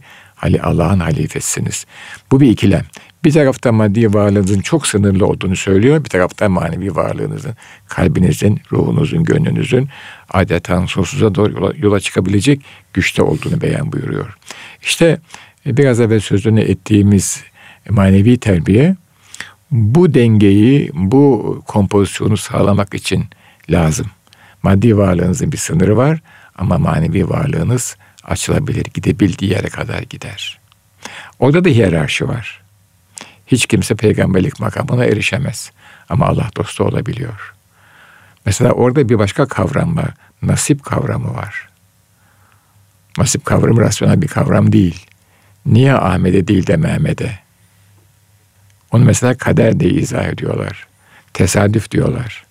Allah'ın 0.61 0.99
halifesiniz. 0.99 1.85
Bu 2.31 2.39
bir 2.39 2.49
ikilem. 2.49 2.85
Bir 3.25 3.31
tarafta 3.31 3.71
maddi 3.71 4.13
varlığınızın 4.13 4.61
çok 4.61 4.87
sınırlı 4.87 5.25
olduğunu 5.25 5.55
söylüyor. 5.55 6.03
Bir 6.03 6.09
tarafta 6.09 6.49
manevi 6.49 6.95
varlığınızın, 6.95 7.55
kalbinizin, 7.87 8.61
ruhunuzun, 8.71 9.23
gönlünüzün 9.23 9.89
adeta 10.29 10.87
sonsuza 10.87 11.35
doğru 11.35 11.51
yola, 11.53 11.73
yola 11.77 11.99
çıkabilecek 11.99 12.61
güçte 12.93 13.23
olduğunu 13.23 13.61
beyan 13.61 13.91
buyuruyor. 13.91 14.37
İşte 14.81 15.19
e, 15.65 15.77
biraz 15.77 15.99
evvel 15.99 16.19
sözünü 16.19 16.61
ettiğimiz 16.61 17.43
manevi 17.89 18.37
terbiye 18.37 18.95
bu 19.71 20.13
dengeyi, 20.13 20.91
bu 20.93 21.61
kompozisyonu 21.67 22.37
sağlamak 22.37 22.93
için 22.93 23.25
lazım. 23.69 24.07
Maddi 24.63 24.97
varlığınızın 24.97 25.51
bir 25.51 25.57
sınırı 25.57 25.97
var 25.97 26.19
ama 26.55 26.77
manevi 26.77 27.29
varlığınız 27.29 27.97
açılabilir, 28.23 28.85
gidebildiği 28.93 29.51
yere 29.51 29.67
kadar 29.67 30.01
gider. 30.01 30.59
Orada 31.39 31.65
da 31.65 31.69
hiyerarşi 31.69 32.27
var. 32.27 32.62
Hiç 33.53 33.65
kimse 33.65 33.95
peygamberlik 33.95 34.59
makamına 34.59 35.05
erişemez 35.05 35.71
ama 36.09 36.27
Allah 36.27 36.49
dostu 36.57 36.83
olabiliyor. 36.83 37.53
Mesela 38.45 38.71
orada 38.71 39.09
bir 39.09 39.19
başka 39.19 39.45
kavram 39.45 39.97
var. 39.97 40.09
Nasip 40.41 40.83
kavramı 40.83 41.35
var. 41.35 41.69
Nasip 43.17 43.45
kavramı 43.45 43.81
rasyonel 43.81 44.21
bir 44.21 44.27
kavram 44.27 44.71
değil. 44.71 45.05
Niye 45.65 45.93
Ahmet'e 45.93 46.47
değil 46.47 46.67
de 46.67 46.77
Mehmet'e? 46.77 47.39
Onu 48.91 49.05
mesela 49.05 49.37
kader 49.37 49.79
diye 49.79 49.91
izah 49.91 50.25
ediyorlar. 50.25 50.87
Tesadüf 51.33 51.91
diyorlar. 51.91 52.45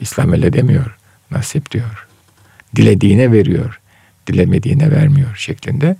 İslam 0.00 0.32
öyle 0.32 0.52
demiyor. 0.52 0.96
Nasip 1.30 1.70
diyor. 1.70 2.06
Dilediğine 2.76 3.32
veriyor. 3.32 3.80
Dilemediğine 4.26 4.90
vermiyor 4.90 5.36
şeklinde. 5.36 5.96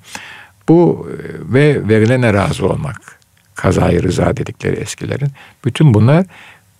Bu 0.68 1.08
e, 1.10 1.52
ve 1.52 1.88
verilene 1.88 2.32
razı 2.32 2.68
olmak. 2.68 3.21
Kazayı 3.54 4.02
rıza 4.02 4.36
dedikleri 4.36 4.76
eskilerin. 4.76 5.28
Bütün 5.64 5.94
bunlar 5.94 6.26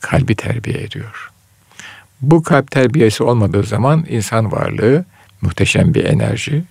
kalbi 0.01 0.35
terbiye 0.35 0.79
ediyor. 0.83 1.31
Bu 2.21 2.43
kalp 2.43 2.71
terbiyesi 2.71 3.23
olmadığı 3.23 3.63
zaman 3.63 4.07
insan 4.09 4.53
varlığı 4.53 5.05
muhteşem 5.41 5.95
bir 5.95 6.05
enerji 6.05 6.65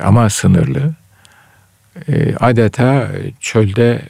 ama 0.00 0.30
sınırlı. 0.30 0.94
E, 2.08 2.34
adeta 2.34 3.08
çölde 3.40 4.02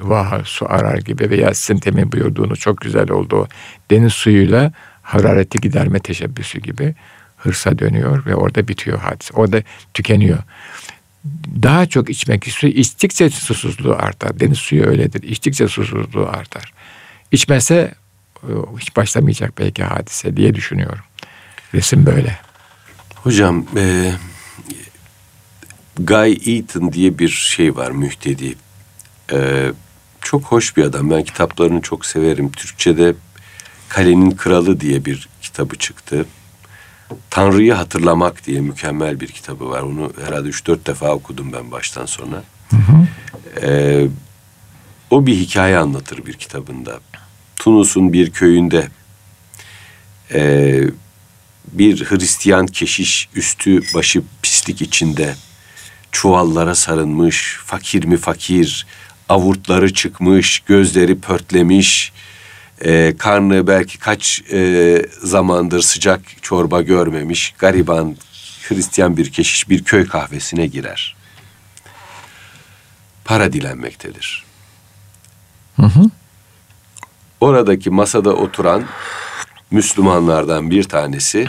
vaha 0.00 0.44
su 0.44 0.66
arar 0.68 0.98
gibi 0.98 1.30
veya 1.30 1.54
sizin 1.54 1.80
temin 1.80 2.12
buyurduğunu 2.12 2.56
çok 2.56 2.80
güzel 2.80 3.10
oldu. 3.10 3.48
Deniz 3.90 4.12
suyuyla 4.12 4.72
harareti 5.02 5.58
giderme 5.58 5.98
teşebbüsü 5.98 6.60
gibi 6.60 6.94
hırsa 7.36 7.78
dönüyor 7.78 8.26
ve 8.26 8.34
orada 8.34 8.68
bitiyor 8.68 8.98
hadise. 8.98 9.34
Orada 9.34 9.62
tükeniyor. 9.94 10.38
Daha 11.62 11.86
çok 11.86 12.10
içmek 12.10 12.46
istiyor. 12.46 12.72
İçtikçe 12.74 13.30
susuzluğu 13.30 13.94
artar. 13.94 14.40
Deniz 14.40 14.58
suyu 14.58 14.84
öyledir. 14.84 15.22
İçtikçe 15.22 15.68
susuzluğu 15.68 16.28
artar. 16.28 16.72
İçmese 17.32 17.94
e, 18.42 18.52
hiç 18.80 18.96
başlamayacak 18.96 19.58
belki 19.58 19.84
hadise 19.84 20.36
diye 20.36 20.54
düşünüyorum. 20.54 21.04
Resim 21.74 22.06
böyle. 22.06 22.38
Hocam 23.14 23.66
e, 23.76 24.12
Guy 25.98 26.38
Eaton 26.46 26.92
diye 26.92 27.18
bir 27.18 27.28
şey 27.28 27.76
var 27.76 27.90
mühtedi. 27.90 28.54
E, 29.32 29.70
çok 30.20 30.44
hoş 30.44 30.76
bir 30.76 30.84
adam. 30.84 31.10
Ben 31.10 31.24
kitaplarını 31.24 31.82
çok 31.82 32.06
severim. 32.06 32.52
Türkçe'de 32.52 33.14
Kalenin 33.88 34.30
Kralı 34.30 34.80
diye 34.80 35.04
bir 35.04 35.28
kitabı 35.42 35.76
çıktı. 35.76 36.26
Tanrı'yı 37.30 37.72
hatırlamak 37.72 38.46
diye 38.46 38.60
mükemmel 38.60 39.20
bir 39.20 39.28
kitabı 39.28 39.70
var. 39.70 39.82
Onu 39.82 40.12
herhalde 40.24 40.48
üç 40.48 40.66
dört 40.66 40.86
defa 40.86 41.14
okudum 41.14 41.52
ben 41.52 41.70
baştan 41.70 42.06
sona. 42.06 42.42
Hı 42.70 42.76
hı. 42.76 43.06
Ee, 43.62 44.08
o 45.10 45.26
bir 45.26 45.36
hikaye 45.36 45.78
anlatır 45.78 46.26
bir 46.26 46.34
kitabında. 46.34 47.00
Tunus'un 47.56 48.12
bir 48.12 48.30
köyünde 48.30 48.88
e, 50.34 50.82
bir 51.72 52.04
Hristiyan 52.04 52.66
keşiş 52.66 53.28
üstü 53.34 53.80
başı 53.94 54.22
pislik 54.42 54.82
içinde 54.82 55.34
çuvallara 56.12 56.74
sarılmış, 56.74 57.58
fakir 57.64 58.04
mi 58.04 58.16
fakir, 58.16 58.86
avurtları 59.28 59.92
çıkmış, 59.92 60.60
gözleri 60.60 61.18
pörtlemiş, 61.18 62.12
e, 62.84 63.14
karnı 63.18 63.66
belki 63.66 63.98
kaç 63.98 64.42
e, 64.52 65.02
zamandır 65.22 65.82
sıcak 65.82 66.20
çorba 66.42 66.82
görmemiş, 66.82 67.54
gariban 67.58 68.16
Hristiyan 68.68 69.16
bir 69.16 69.32
keşiş 69.32 69.68
bir 69.68 69.84
köy 69.84 70.06
kahvesine 70.06 70.66
girer. 70.66 71.16
Para 73.24 73.52
dilenmektedir. 73.52 74.44
Hı 75.76 75.86
hı. 75.86 76.10
Oradaki 77.40 77.90
masada 77.90 78.32
oturan 78.32 78.84
Müslümanlardan 79.70 80.70
bir 80.70 80.84
tanesi 80.84 81.46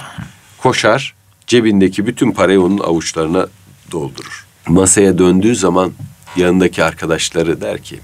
koşar, 0.57 1.15
cebindeki 1.47 2.07
bütün 2.07 2.31
parayı 2.31 2.61
onun 2.61 2.79
avuçlarına 2.79 3.47
doldurur. 3.91 4.45
Masaya 4.67 5.17
döndüğü 5.17 5.55
zaman 5.55 5.93
yanındaki 6.35 6.83
arkadaşları 6.83 7.61
der 7.61 7.83
ki 7.83 7.99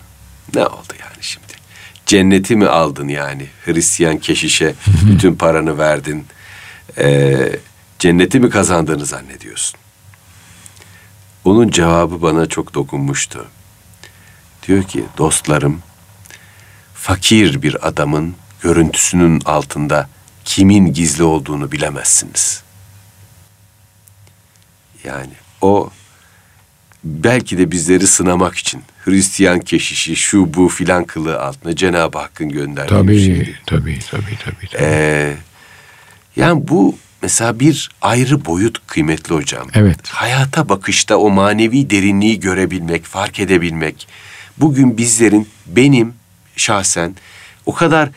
ne 0.56 0.68
oldu 0.68 0.94
yani 1.00 1.18
şimdi? 1.22 1.53
Cenneti 2.06 2.56
mi 2.56 2.68
aldın 2.68 3.08
yani? 3.08 3.48
Hristiyan 3.66 4.18
keşişe 4.18 4.76
bütün 5.06 5.36
paranı 5.36 5.78
verdin. 5.78 6.26
Ee, 6.98 7.60
cenneti 8.00 8.40
mi 8.40 8.50
kazandığını 8.50 9.06
zannediyorsun? 9.06 9.80
Onun 11.46 11.70
cevabı 11.70 12.22
bana 12.22 12.46
çok 12.46 12.74
dokunmuştu. 12.74 13.48
Diyor 14.68 14.84
ki 14.84 15.06
dostlarım 15.18 15.82
fakir 16.94 17.62
bir 17.62 17.88
adamın 17.88 18.36
görüntüsünün 18.62 19.42
altında 19.46 20.10
kimin 20.46 20.94
gizli 20.94 21.24
olduğunu 21.24 21.72
bilemezsiniz. 21.72 22.64
Yani 25.04 25.34
o 25.62 25.90
belki 27.04 27.58
de 27.58 27.72
bizleri 27.72 28.08
sınamak 28.08 28.56
için 28.56 28.82
Hristiyan 29.06 29.60
keşişi 29.60 30.16
şu 30.16 30.54
bu 30.54 30.70
filan 30.70 31.04
kılı 31.04 31.42
altına 31.42 31.76
Cenab-ı 31.76 32.18
Hakk'ın 32.18 32.50
gönderdiği 32.50 32.90
tabii, 32.90 33.12
bir 33.12 33.20
şeydi. 33.20 33.60
Tabii 33.66 34.00
tabii 34.12 34.38
tabii. 34.44 34.68
tabii. 34.72 34.84
Ee, 34.84 35.36
yani 36.36 36.68
bu 36.68 36.98
mesela 37.22 37.60
bir 37.60 37.90
ayrı 38.02 38.46
boyut 38.46 38.88
kıymetli 38.88 39.36
hocam. 39.36 39.68
Evet. 39.74 40.10
Hayata 40.10 40.70
bakışta 40.70 41.18
o 41.18 41.30
manevi 41.30 41.90
derinliği 41.90 42.40
görebilmek, 42.40 43.04
fark 43.04 43.40
edebilmek. 43.40 44.08
Bugün 44.58 44.98
bizlerin 44.98 45.48
benim 45.68 46.14
şahsen 46.56 47.16
o 47.66 47.74
kadar 47.74 48.10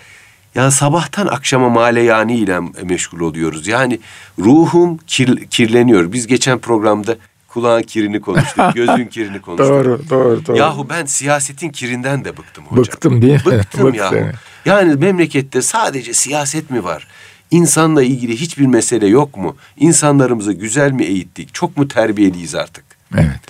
yani 0.55 0.73
sabahtan 0.73 1.27
akşama 1.27 1.69
male 1.69 2.03
yani 2.03 2.37
ile 2.37 2.61
meşgul 2.83 3.21
oluyoruz. 3.21 3.67
Yani 3.67 4.01
ruhum 4.39 4.99
kir, 5.07 5.47
kirleniyor. 5.47 6.13
Biz 6.13 6.27
geçen 6.27 6.59
programda 6.59 7.17
kulağın 7.57 7.83
kirini 7.83 8.21
konuştuk, 8.21 8.65
gözün 8.75 9.07
kirini 9.07 9.41
konuştuk. 9.41 9.69
doğru, 9.69 10.01
doğru, 10.11 10.47
doğru. 10.47 10.57
Yahu 10.57 10.89
ben 10.89 11.05
siyasetin 11.05 11.71
kirinden 11.71 12.25
de 12.25 12.37
bıktım 12.37 12.65
hocam. 12.65 12.85
Bıktım 12.85 13.23
değil 13.23 13.47
mi? 13.47 13.53
Bıktım 13.53 13.95
yahu. 13.95 14.17
Yani 14.65 14.95
memlekette 14.95 15.63
sadece 15.63 16.13
siyaset 16.15 16.71
mi 16.71 16.85
var? 16.85 17.07
İnsanla 17.51 18.03
ilgili 18.03 18.37
hiçbir 18.41 18.67
mesele 18.67 19.07
yok 19.07 19.37
mu? 19.37 19.57
İnsanlarımızı 19.77 20.53
güzel 20.53 20.93
mi 20.93 21.05
eğittik? 21.05 21.55
Çok 21.55 21.77
mu 21.77 21.89
terbiyeliyiz 21.89 22.55
artık? 22.55 22.85
Evet. 23.15 23.41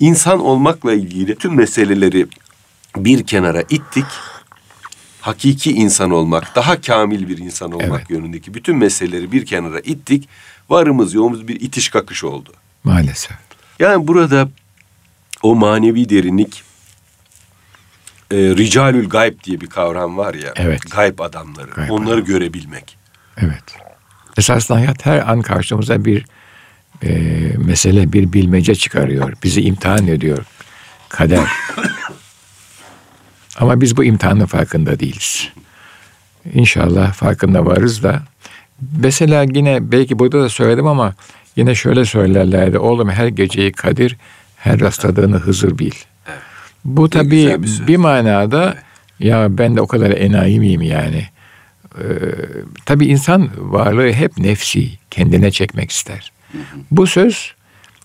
İnsan 0.00 0.40
olmakla 0.40 0.92
ilgili 0.92 1.34
tüm 1.36 1.54
meseleleri 1.54 2.26
bir 2.96 3.26
kenara 3.26 3.62
ittik. 3.62 4.06
Hakiki 5.20 5.72
insan 5.72 6.10
olmak, 6.10 6.56
daha 6.56 6.80
kamil 6.80 7.28
bir 7.28 7.38
insan 7.38 7.72
olmak 7.72 8.00
Evet. 8.00 8.10
yönündeki 8.10 8.54
bütün 8.54 8.76
meseleleri 8.76 9.32
bir 9.32 9.46
kenara 9.46 9.80
ittik. 9.80 10.28
Varımız 10.70 11.14
yoğumuz 11.14 11.48
bir 11.48 11.60
itiş 11.60 11.88
kakış 11.88 12.24
oldu. 12.24 12.52
Maalesef. 12.84 13.36
Yani 13.78 14.08
burada 14.08 14.48
o 15.42 15.54
manevi 15.54 16.08
derinlik 16.08 16.62
e, 18.30 18.36
ricalül 18.36 19.08
gayb 19.08 19.44
diye 19.44 19.60
bir 19.60 19.66
kavram 19.66 20.16
var 20.16 20.34
ya. 20.34 20.52
Evet. 20.56 20.90
Gayb 20.90 21.18
adamları. 21.18 21.70
Gayb 21.70 21.90
onları 21.90 22.14
adam. 22.14 22.24
görebilmek. 22.24 22.96
Evet. 23.36 23.64
Esasında 24.36 24.78
hayat 24.78 25.06
her 25.06 25.30
an 25.30 25.42
karşımıza 25.42 26.04
bir 26.04 26.24
e, 27.02 27.10
mesele, 27.56 28.12
bir 28.12 28.32
bilmece 28.32 28.74
çıkarıyor. 28.74 29.32
Bizi 29.42 29.62
imtihan 29.62 30.06
ediyor. 30.06 30.44
Kader. 31.08 31.48
Ama 33.58 33.80
biz 33.80 33.96
bu 33.96 34.04
imtihanın 34.04 34.46
farkında 34.46 35.00
değiliz. 35.00 35.48
İnşallah 36.54 37.12
farkında 37.12 37.66
varız 37.66 38.02
da. 38.02 38.22
Mesela 38.98 39.42
yine 39.42 39.92
belki 39.92 40.18
burada 40.18 40.42
da 40.42 40.48
söyledim 40.48 40.86
ama 40.86 41.14
yine 41.60 41.74
şöyle 41.74 42.04
söylerlerdi. 42.04 42.78
Oğlum 42.78 43.10
her 43.10 43.26
geceyi 43.26 43.72
Kadir, 43.72 44.16
her 44.56 44.80
rastladığını 44.80 45.36
Hızır 45.36 45.78
bil. 45.78 45.92
Bu 46.84 47.10
tabii 47.10 47.30
bir 47.30 47.86
bir 47.86 47.96
manada 47.96 48.76
ya 49.18 49.58
ben 49.58 49.76
de 49.76 49.80
o 49.80 49.86
kadar 49.86 50.10
enayi 50.10 50.60
miyim 50.60 50.82
yani? 50.82 51.26
Ee, 51.98 52.04
tabii 52.86 53.06
insan 53.06 53.50
varlığı 53.58 54.12
hep 54.12 54.38
nefsi, 54.38 54.88
kendine 55.10 55.50
çekmek 55.50 55.90
ister. 55.90 56.32
Bu 56.90 57.06
söz 57.06 57.54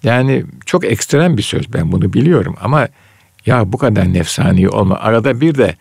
yani 0.03 0.45
çok 0.65 0.85
ekstrem 0.85 1.37
bir 1.37 1.41
söz 1.41 1.73
ben 1.73 1.91
bunu 1.91 2.13
biliyorum 2.13 2.55
ama 2.61 2.87
ya 3.45 3.71
bu 3.71 3.77
kadar 3.77 4.13
nefsani 4.13 4.69
olma. 4.69 4.95
Arada 4.95 5.41
bir 5.41 5.55
de 5.55 5.75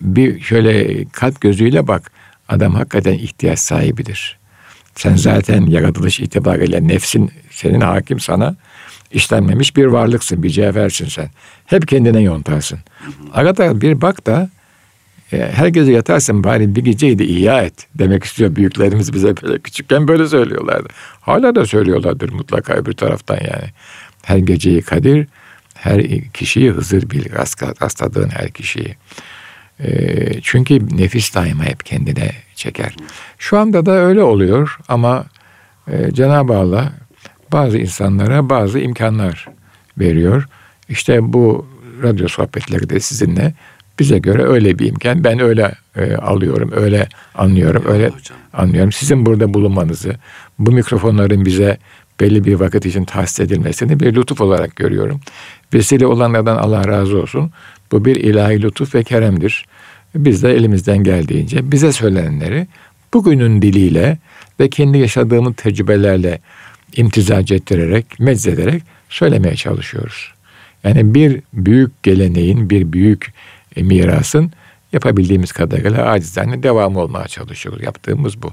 bir 0.00 0.40
şöyle 0.40 1.04
kalp 1.04 1.40
gözüyle 1.40 1.88
bak 1.88 2.12
adam 2.48 2.74
hakikaten 2.74 3.14
ihtiyaç 3.14 3.58
sahibidir. 3.58 4.41
Sen 4.96 5.16
zaten 5.16 5.66
yaratılış 5.66 6.20
itibariyle 6.20 6.88
nefsin 6.88 7.30
senin 7.50 7.80
hakim 7.80 8.20
sana 8.20 8.56
işlenmemiş 9.10 9.76
bir 9.76 9.86
varlıksın, 9.86 10.42
bir 10.42 10.50
cevhersin 10.50 11.08
sen. 11.08 11.30
Hep 11.66 11.88
kendine 11.88 12.20
yontarsın. 12.20 12.78
Arada 13.32 13.80
bir 13.80 14.00
bak 14.00 14.26
da 14.26 14.50
e, 15.32 15.50
her 15.54 15.66
gece 15.66 15.92
yatarsın 15.92 16.44
bari 16.44 16.76
bir 16.76 16.84
geceyi 16.84 17.18
de 17.18 17.24
ihya 17.24 17.62
et 17.62 17.86
demek 17.94 18.24
istiyor 18.24 18.56
büyüklerimiz 18.56 19.12
bize 19.12 19.36
böyle 19.36 19.58
küçükken 19.62 20.08
böyle 20.08 20.28
söylüyorlardı. 20.28 20.88
Hala 21.20 21.54
da 21.54 21.66
söylüyorlardır 21.66 22.32
mutlaka 22.32 22.74
öbür 22.74 22.92
taraftan 22.92 23.36
yani. 23.36 23.68
Her 24.22 24.38
geceyi 24.38 24.82
Kadir, 24.82 25.26
her 25.74 26.02
kişiyi 26.32 26.70
Hızır 26.70 27.10
bil, 27.10 27.24
rast- 27.24 27.82
rastladığın 27.82 28.28
her 28.28 28.50
kişiyi. 28.50 28.96
E, 29.80 30.40
çünkü 30.42 30.96
nefis 30.96 31.34
daima 31.34 31.64
hep 31.64 31.86
kendine 31.86 32.30
çeker. 32.62 32.96
Şu 33.38 33.58
anda 33.58 33.86
da 33.86 33.92
öyle 33.92 34.22
oluyor 34.22 34.78
ama 34.88 35.24
e, 35.90 36.12
Cenab-ı 36.12 36.56
Allah 36.56 36.92
bazı 37.52 37.78
insanlara 37.78 38.48
bazı 38.48 38.78
imkanlar 38.78 39.48
veriyor. 39.98 40.48
İşte 40.88 41.32
bu 41.32 41.66
radyo 42.02 42.28
sohbetleri 42.28 42.90
de 42.90 43.00
sizinle 43.00 43.54
bize 43.98 44.18
göre 44.18 44.42
öyle 44.42 44.78
bir 44.78 44.86
imkan. 44.86 45.24
Ben 45.24 45.38
öyle 45.40 45.72
e, 45.96 46.16
alıyorum, 46.16 46.70
öyle 46.76 47.08
anlıyorum, 47.34 47.84
öyle 47.86 48.08
hocam. 48.08 48.38
anlıyorum. 48.52 48.92
Sizin 48.92 49.26
burada 49.26 49.54
bulunmanızı, 49.54 50.14
bu 50.58 50.72
mikrofonların 50.72 51.44
bize 51.44 51.78
belli 52.20 52.44
bir 52.44 52.54
vakit 52.54 52.86
için 52.86 53.04
tahsis 53.04 53.40
edilmesini 53.40 54.00
bir 54.00 54.14
lütuf 54.14 54.40
olarak 54.40 54.76
görüyorum. 54.76 55.20
Vesile 55.74 56.06
olanlardan 56.06 56.56
Allah 56.56 56.88
razı 56.88 57.18
olsun. 57.18 57.50
Bu 57.92 58.04
bir 58.04 58.16
ilahi 58.16 58.62
lütuf 58.62 58.94
ve 58.94 59.04
keremdir. 59.04 59.66
Biz 60.14 60.42
de 60.42 60.52
elimizden 60.52 61.04
geldiğince 61.04 61.72
bize 61.72 61.92
söylenenleri 61.92 62.66
bugünün 63.14 63.62
diliyle 63.62 64.18
ve 64.60 64.70
kendi 64.70 64.98
yaşadığımız 64.98 65.54
tecrübelerle 65.56 66.40
imtizac 66.96 67.52
ettirerek, 67.52 68.20
meczederek 68.20 68.82
söylemeye 69.08 69.56
çalışıyoruz. 69.56 70.32
Yani 70.84 71.14
bir 71.14 71.40
büyük 71.52 72.02
geleneğin, 72.02 72.70
bir 72.70 72.92
büyük 72.92 73.32
e, 73.76 73.82
mirasın 73.82 74.52
yapabildiğimiz 74.92 75.52
kadarıyla 75.52 76.06
acizane 76.06 76.62
devamı 76.62 77.00
olmaya 77.00 77.28
çalışıyoruz. 77.28 77.82
Yaptığımız 77.82 78.42
bu. 78.42 78.52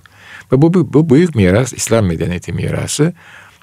Ve 0.52 0.62
bu, 0.62 0.74
bu, 0.74 0.94
bu 0.94 1.10
büyük 1.10 1.36
miras, 1.36 1.74
İslam 1.74 2.06
medeniyeti 2.06 2.54
mirası, 2.54 3.14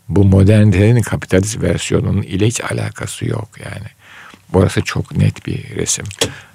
bu 0.09 0.25
modernitenin 0.25 1.03
kapitalist 1.03 1.63
versiyonunun 1.63 2.23
ile 2.23 2.47
hiç 2.47 2.61
alakası 2.61 3.27
yok 3.27 3.49
yani. 3.65 3.87
Burası 4.53 4.83
çok 4.83 5.17
net 5.17 5.47
bir 5.47 5.77
resim. 5.77 6.05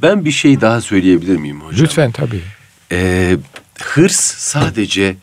Ben 0.01 0.25
bir 0.25 0.31
şey 0.31 0.61
daha 0.61 0.81
söyleyebilir 0.81 1.37
miyim 1.37 1.61
hocam? 1.61 1.83
Lütfen 1.85 2.11
tabii. 2.11 2.41
Ee, 2.91 3.37
hırs 3.81 4.15
sadece 4.37 5.15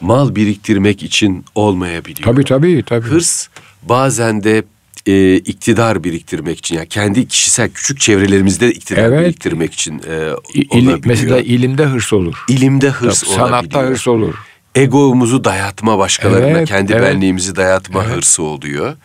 mal 0.00 0.34
biriktirmek 0.34 1.02
için 1.02 1.44
olmayabiliyor. 1.54 2.24
Tabii 2.32 2.44
tabii 2.44 2.82
tabii. 2.86 3.06
Hırs 3.06 3.48
bazen 3.82 4.44
de 4.44 4.64
e, 5.06 5.34
iktidar 5.36 6.04
biriktirmek 6.04 6.58
için 6.58 6.76
yani 6.76 6.88
kendi 6.88 7.28
kişisel 7.28 7.70
küçük 7.70 8.00
çevrelerimizde 8.00 8.72
iktidar 8.72 9.02
Evet. 9.02 9.24
biriktirmek 9.26 9.74
için 9.74 9.98
e, 10.08 10.30
İ- 10.54 10.60
ili- 10.60 10.68
olabiliyor. 10.70 11.00
mesela 11.04 11.38
ilimde 11.40 11.84
hırs 11.84 12.12
olur. 12.12 12.44
ilimde 12.48 12.90
hırs 12.90 13.20
Tabii, 13.22 13.30
Sanatta 13.30 13.56
olabiliyor. 13.56 13.90
hırs 13.90 14.08
olur. 14.08 14.34
Egomuzu 14.74 15.44
dayatma 15.44 15.98
başkalarına, 15.98 16.46
Evet, 16.58 16.68
kendi 16.68 16.92
evet. 16.92 17.02
benliğimizi 17.14 17.56
dayatma 17.56 18.04
Evet. 18.04 18.16
hırsı 18.16 18.42
oluyor. 18.42 18.96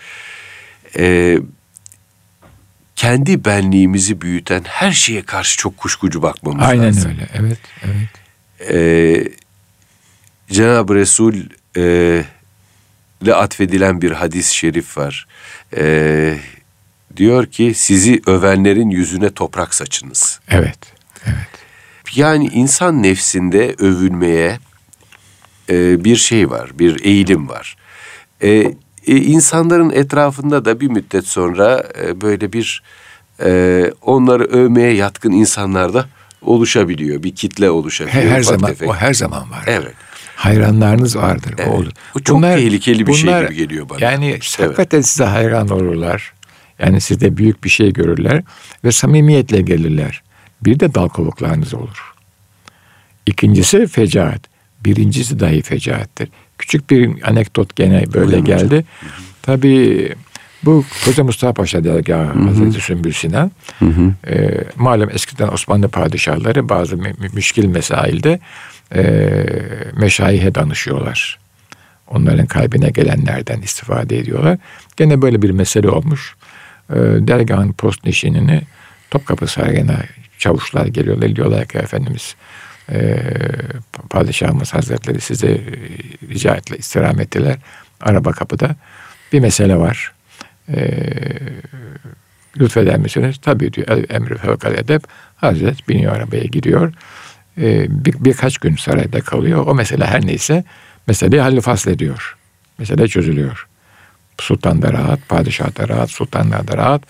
Ee, 0.97 1.39
kendi 3.01 3.45
benliğimizi 3.45 4.21
büyüten 4.21 4.63
her 4.67 4.91
şeye 4.91 5.21
karşı 5.21 5.57
çok 5.57 5.77
kuşkucu 5.77 6.21
bakmamız 6.21 6.63
Aynen 6.63 6.87
lazım. 6.87 7.11
öyle. 7.11 7.27
Evet, 7.33 7.57
evet. 7.85 8.09
Ee, 8.71 9.31
Cenab-ı 10.51 10.95
Resul 10.95 11.33
e, 11.77 12.23
ile 13.21 13.35
atfedilen 13.35 14.01
bir 14.01 14.11
hadis-i 14.11 14.55
şerif 14.55 14.97
var. 14.97 15.27
Ee, 15.77 16.37
diyor 17.17 17.45
ki 17.45 17.73
sizi 17.75 18.21
övenlerin 18.27 18.89
yüzüne 18.89 19.29
toprak 19.29 19.73
saçınız. 19.73 20.39
Evet. 20.49 20.79
Evet. 21.25 21.47
Yani 22.15 22.47
insan 22.47 23.03
nefsinde 23.03 23.75
övülmeye 23.79 24.59
e, 25.69 26.03
bir 26.03 26.15
şey 26.15 26.49
var, 26.49 26.79
bir 26.79 27.05
eğilim 27.05 27.49
var. 27.49 27.75
E, 28.43 28.73
e, 29.07 29.15
insanların 29.15 29.89
etrafında 29.89 30.65
da 30.65 30.79
bir 30.79 30.87
müddet 30.87 31.27
sonra 31.27 31.83
e, 32.03 32.21
böyle 32.21 32.53
bir 32.53 32.83
e, 33.43 33.83
onları 34.01 34.43
övmeye 34.43 34.93
yatkın 34.93 35.31
insanlar 35.31 35.93
da 35.93 36.05
oluşabiliyor. 36.41 37.23
Bir 37.23 37.35
kitle 37.35 37.69
oluşabiliyor. 37.69 38.23
her 38.23 38.41
zaman 38.41 38.69
tefek. 38.71 38.89
o 38.89 38.93
her 38.93 39.13
zaman 39.13 39.51
var. 39.51 39.63
Evet. 39.67 39.93
Hayranlarınız 40.35 41.15
vardır. 41.15 41.53
Evet. 41.57 41.67
O 41.67 41.71
olur. 41.71 41.91
Bu 42.15 42.23
çok 42.23 42.41
tehlikeli 42.41 43.07
bir 43.07 43.13
şey 43.13 43.41
gibi 43.41 43.55
geliyor 43.55 43.89
bana. 43.89 43.99
Yani 44.01 44.27
Evet. 44.29 44.59
hakikaten 44.59 45.01
size 45.01 45.23
hayran 45.23 45.69
olurlar. 45.69 46.33
Yani 46.79 47.01
sizde 47.01 47.37
büyük 47.37 47.63
bir 47.63 47.69
şey 47.69 47.93
görürler 47.93 48.43
ve 48.83 48.91
samimiyetle 48.91 49.61
gelirler. 49.61 50.23
Bir 50.61 50.79
de 50.79 50.93
dal 50.93 51.09
kovuklarınız 51.09 51.73
olur. 51.73 52.13
İkincisi 53.25 53.87
fecaat. 53.87 54.41
Birincisi 54.85 55.39
dahi 55.39 55.61
fecaattir. 55.61 56.29
Küçük 56.61 56.89
bir 56.89 57.29
anekdot 57.29 57.75
gene 57.75 58.03
böyle 58.13 58.13
Buyurun 58.27 58.41
hocam. 58.41 58.59
geldi. 58.59 58.85
Tabii 59.41 60.13
bu 60.65 60.85
Koca 61.05 61.23
Mustafa 61.23 61.53
Paşa 61.53 61.83
dergahı 61.83 62.39
Hazreti 62.47 62.81
Sümbül 62.81 63.11
Sinan. 63.11 63.51
E, 64.27 64.49
malum 64.75 65.09
eskiden 65.13 65.47
Osmanlı 65.47 65.87
padişahları 65.89 66.69
bazı 66.69 66.97
mü- 66.97 67.13
mü- 67.19 67.29
müşkil 67.33 67.65
mesailde 67.65 68.39
e, 68.95 69.03
meşayihe 69.97 70.55
danışıyorlar. 70.55 71.39
Onların 72.07 72.45
kalbine 72.45 72.89
gelenlerden 72.89 73.61
istifade 73.61 74.17
ediyorlar. 74.17 74.57
Gene 74.97 75.21
böyle 75.21 75.41
bir 75.41 75.49
mesele 75.51 75.89
olmuş. 75.89 76.35
Ee, 76.89 76.95
dergahın 76.99 77.71
post 77.73 78.05
nişinini 78.05 78.61
Topkapı 79.11 79.47
Sarayı'na 79.47 79.97
çavuşlar 80.37 80.85
geliyorlar. 80.85 81.35
Diyorlar 81.35 81.65
ki 81.65 81.77
Efendimiz 81.77 82.35
e, 82.91 83.17
Padişahımız 84.09 84.73
Hazretleri 84.73 85.21
size 85.21 85.47
e, 85.47 85.59
rica 86.29 86.55
ettiler, 86.55 86.79
istirham 86.79 87.19
ettiler. 87.19 87.57
Araba 88.01 88.31
kapıda. 88.31 88.75
Bir 89.33 89.39
mesele 89.39 89.77
var. 89.77 90.11
E, 90.73 90.99
lütfeder 92.59 92.97
misiniz? 92.97 93.35
Tabii 93.41 93.73
diyor 93.73 93.87
emri 94.09 94.37
fevkal 94.37 94.73
edep. 94.73 95.03
Hazret 95.35 95.89
biniyor 95.89 96.15
arabaya 96.15 96.43
gidiyor. 96.43 96.93
E, 97.57 97.85
bir, 98.05 98.13
birkaç 98.19 98.57
gün 98.57 98.75
sarayda 98.75 99.21
kalıyor. 99.21 99.67
O 99.67 99.75
mesele 99.75 100.05
her 100.05 100.25
neyse 100.25 100.63
meseleyi 101.07 101.41
halli 101.41 101.61
faslediyor. 101.61 102.37
Mesele 102.77 103.07
çözülüyor. 103.07 103.67
Sultan 104.39 104.81
da 104.81 104.93
rahat, 104.93 105.29
padişah 105.29 105.77
da 105.77 105.87
rahat, 105.87 106.11
sultanlar 106.11 106.67
da 106.67 106.77
rahat. 106.77 107.01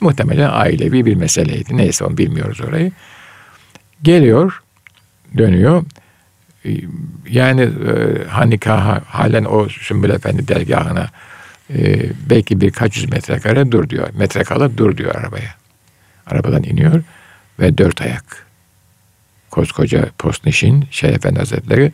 Muhtemelen 0.00 0.50
ailevi 0.52 1.06
bir 1.06 1.14
meseleydi. 1.14 1.76
Neyse 1.76 2.04
onu 2.04 2.18
bilmiyoruz 2.18 2.60
orayı. 2.60 2.92
Geliyor, 4.02 4.62
dönüyor. 5.36 5.84
Yani 7.30 7.60
e, 7.60 8.24
Hanika 8.28 9.02
halen 9.06 9.44
o 9.44 9.68
Sümbül 9.68 10.10
Efendi 10.10 10.48
dergahına 10.48 11.10
e, 11.70 12.10
belki 12.30 12.60
birkaç 12.60 12.96
yüz 12.96 13.10
metrekare 13.10 13.72
dur 13.72 13.88
diyor. 13.88 14.08
Metrekare 14.14 14.78
dur 14.78 14.96
diyor 14.96 15.14
arabaya. 15.14 15.54
Arabadan 16.26 16.62
iniyor 16.62 17.02
ve 17.60 17.78
dört 17.78 18.00
ayak. 18.00 18.46
Koskoca 19.50 20.08
Postniş'in 20.18 20.84
Şeyh 20.90 21.12
Efendi 21.12 21.38
Hazretleri 21.38 21.92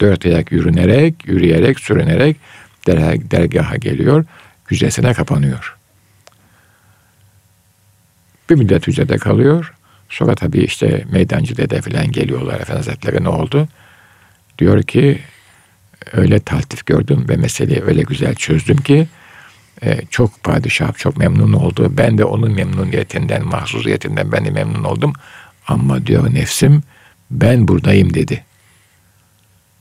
dört 0.00 0.26
ayak 0.26 0.52
yürünerek, 0.52 1.14
yürüyerek, 1.26 1.80
sürünerek 1.80 2.36
dergaha 3.30 3.76
geliyor. 3.76 4.24
Hücresine 4.70 5.14
kapanıyor. 5.14 5.76
Bir 8.50 8.54
müddet 8.54 8.86
hücrede 8.86 9.18
kalıyor. 9.18 9.74
Sonra 10.10 10.34
tabii 10.34 10.60
işte 10.60 11.04
meydancı 11.10 11.56
dede 11.56 11.80
falan 11.80 12.12
geliyorlar. 12.12 12.60
Efendi 12.60 12.76
Hazretleri 12.78 13.24
ne 13.24 13.28
oldu? 13.28 13.68
Diyor 14.58 14.82
ki 14.82 15.18
öyle 16.12 16.40
taltif 16.40 16.86
gördüm 16.86 17.26
ve 17.28 17.36
meseleyi 17.36 17.82
öyle 17.82 18.02
güzel 18.02 18.34
çözdüm 18.34 18.76
ki 18.76 19.06
e, 19.82 20.00
çok 20.10 20.42
padişah 20.44 20.98
çok 20.98 21.16
memnun 21.16 21.52
oldu. 21.52 21.92
Ben 21.96 22.18
de 22.18 22.24
onun 22.24 22.52
memnuniyetinden, 22.52 23.46
mahzuziyetinden 23.46 24.32
ben 24.32 24.44
de 24.44 24.50
memnun 24.50 24.84
oldum. 24.84 25.12
Ama 25.68 26.06
diyor 26.06 26.34
nefsim 26.34 26.82
ben 27.30 27.68
buradayım 27.68 28.14
dedi. 28.14 28.44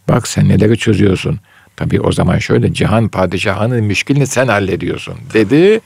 Bak 0.08 0.28
sen 0.28 0.50
neleri 0.50 0.78
çözüyorsun. 0.78 1.40
Tabii 1.76 2.02
o 2.02 2.12
zaman 2.12 2.38
şöyle 2.38 2.74
cihan 2.74 3.08
padişahının 3.08 3.84
müşkilini 3.84 4.28
sen 4.28 4.48
hallediyorsun 4.48 5.16
dedi. 5.34 5.50
Tabii. 5.50 5.82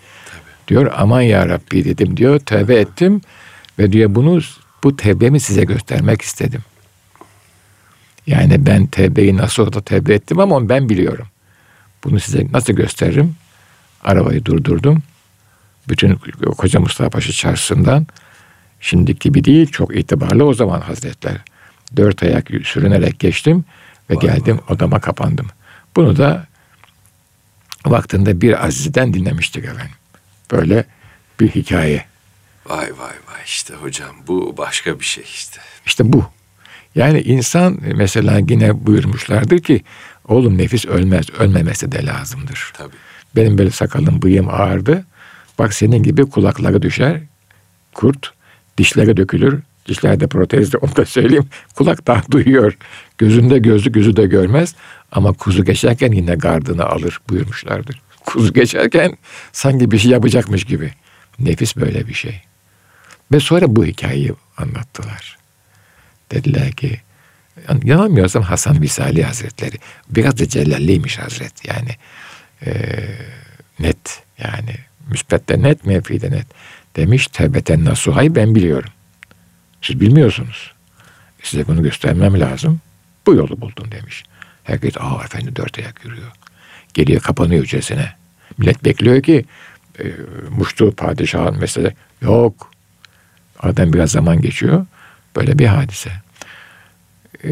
Diyor 0.67 0.91
aman 0.97 1.21
ya 1.21 1.49
Rabbi 1.49 1.85
dedim 1.85 2.17
diyor 2.17 2.39
tövbe 2.39 2.75
ettim 2.75 3.21
ve 3.79 3.91
diyor 3.91 4.15
bunu 4.15 4.41
bu 4.83 4.97
tevbemi 4.97 5.39
size 5.39 5.63
göstermek 5.63 6.21
istedim. 6.21 6.61
Yani 8.27 8.65
ben 8.65 8.85
tevbeyi 8.87 9.37
nasıl 9.37 9.73
da 9.73 9.81
tevbe 9.81 10.13
ettim 10.13 10.39
ama 10.39 10.69
ben 10.69 10.89
biliyorum. 10.89 11.27
Bunu 12.03 12.19
size 12.19 12.47
nasıl 12.51 12.73
gösteririm? 12.73 13.35
Arabayı 14.03 14.45
durdurdum. 14.45 15.03
Bütün 15.89 16.15
Koca 16.57 16.79
Mustafa 16.79 17.09
Paşa 17.09 17.31
çarşısından 17.31 18.07
şimdiki 18.79 19.19
gibi 19.19 19.43
değil 19.43 19.71
çok 19.71 19.95
itibarlı 19.95 20.45
o 20.45 20.53
zaman 20.53 20.81
hazretler. 20.81 21.37
Dört 21.97 22.23
ayak 22.23 22.47
sürünerek 22.63 23.19
geçtim 23.19 23.65
ve 24.09 24.15
vay 24.15 24.21
geldim 24.21 24.59
odama 24.69 24.99
kapandım. 24.99 25.47
Bunu 25.95 26.17
da 26.17 26.47
vaktinde 27.85 28.41
bir 28.41 28.65
azizden 28.65 29.13
dinlemiştik 29.13 29.65
efendim. 29.65 29.95
Böyle 30.51 30.85
bir 31.39 31.49
hikaye. 31.49 32.05
Vay 32.65 32.89
vay 32.89 33.15
vay 33.27 33.41
işte 33.45 33.73
hocam 33.73 34.15
bu 34.27 34.57
başka 34.57 34.99
bir 34.99 35.05
şey 35.05 35.23
işte. 35.23 35.61
İşte 35.85 36.13
bu. 36.13 36.25
Yani 36.95 37.21
insan 37.21 37.79
mesela 37.95 38.37
yine 38.49 38.85
buyurmuşlardır 38.85 39.59
ki 39.59 39.81
oğlum 40.27 40.57
nefis 40.57 40.85
ölmez, 40.85 41.29
ölmemesi 41.29 41.91
de 41.91 42.05
lazımdır. 42.05 42.71
Tabii. 42.73 42.95
Benim 43.35 43.57
böyle 43.57 43.71
sakalım 43.71 44.21
bıyığım 44.21 44.49
ağırdı. 44.49 45.05
Bak 45.59 45.73
senin 45.73 46.03
gibi 46.03 46.29
kulakları 46.29 46.81
düşer, 46.81 47.21
kurt, 47.93 48.33
dişleri 48.77 49.17
dökülür. 49.17 49.59
Dişlerde 49.87 50.27
protezde 50.27 50.77
onu 50.81 50.95
da 50.95 51.05
söyleyeyim. 51.05 51.49
Kulak 51.75 52.07
daha 52.07 52.21
duyuyor. 52.31 52.77
Gözünde 53.17 53.59
gözü 53.59 53.91
gözü 53.91 54.15
de 54.15 54.25
görmez. 54.25 54.75
Ama 55.11 55.33
kuzu 55.33 55.65
geçerken 55.65 56.11
yine 56.11 56.35
gardını 56.35 56.85
alır 56.85 57.19
buyurmuşlardır. 57.29 58.01
Kuzu 58.25 58.53
geçerken 58.53 59.17
sanki 59.51 59.91
bir 59.91 59.97
şey 59.97 60.11
yapacakmış 60.11 60.63
gibi. 60.63 60.91
Nefis 61.39 61.75
böyle 61.75 62.07
bir 62.07 62.13
şey. 62.13 62.41
Ve 63.31 63.39
sonra 63.39 63.75
bu 63.75 63.85
hikayeyi 63.85 64.33
anlattılar. 64.57 65.37
Dediler 66.31 66.71
ki 66.71 67.01
yanılmıyorsam 67.83 68.43
Hasan 68.43 68.81
Visali 68.81 69.23
Hazretleri 69.23 69.75
biraz 70.09 70.39
da 70.39 70.49
celalliymiş 70.49 71.19
Hazret 71.19 71.67
yani 71.67 71.89
e, 72.65 72.71
net 73.79 74.23
yani 74.37 74.75
müspette 75.09 75.61
net 75.61 75.85
menfide 75.85 76.31
net 76.31 76.47
demiş 76.95 77.27
tevbeten 77.27 77.85
nasuhay 77.85 78.35
ben 78.35 78.55
biliyorum. 78.55 78.89
Siz 79.81 79.99
bilmiyorsunuz. 79.99 80.73
Size 81.43 81.67
bunu 81.67 81.83
göstermem 81.83 82.39
lazım. 82.39 82.81
Bu 83.25 83.35
yolu 83.35 83.61
buldum 83.61 83.91
demiş. 83.91 84.23
Herkes 84.63 84.97
aa 84.97 85.23
efendi 85.25 85.55
dört 85.55 85.79
ayak 85.79 86.05
yürüyor. 86.05 86.31
Geriye 86.93 87.19
kapanıyor 87.19 87.63
hücresine. 87.63 88.13
Millet 88.57 88.85
bekliyor 88.85 89.23
ki 89.23 89.45
e, 89.99 90.03
Muştu 90.49 90.95
padişahın 90.95 91.57
mesela 91.59 91.91
yok. 92.21 92.72
Aradan 93.63 93.93
biraz 93.93 94.11
zaman 94.11 94.41
geçiyor. 94.41 94.85
Böyle 95.35 95.59
bir 95.59 95.65
hadise. 95.65 96.11
Ee, 97.43 97.49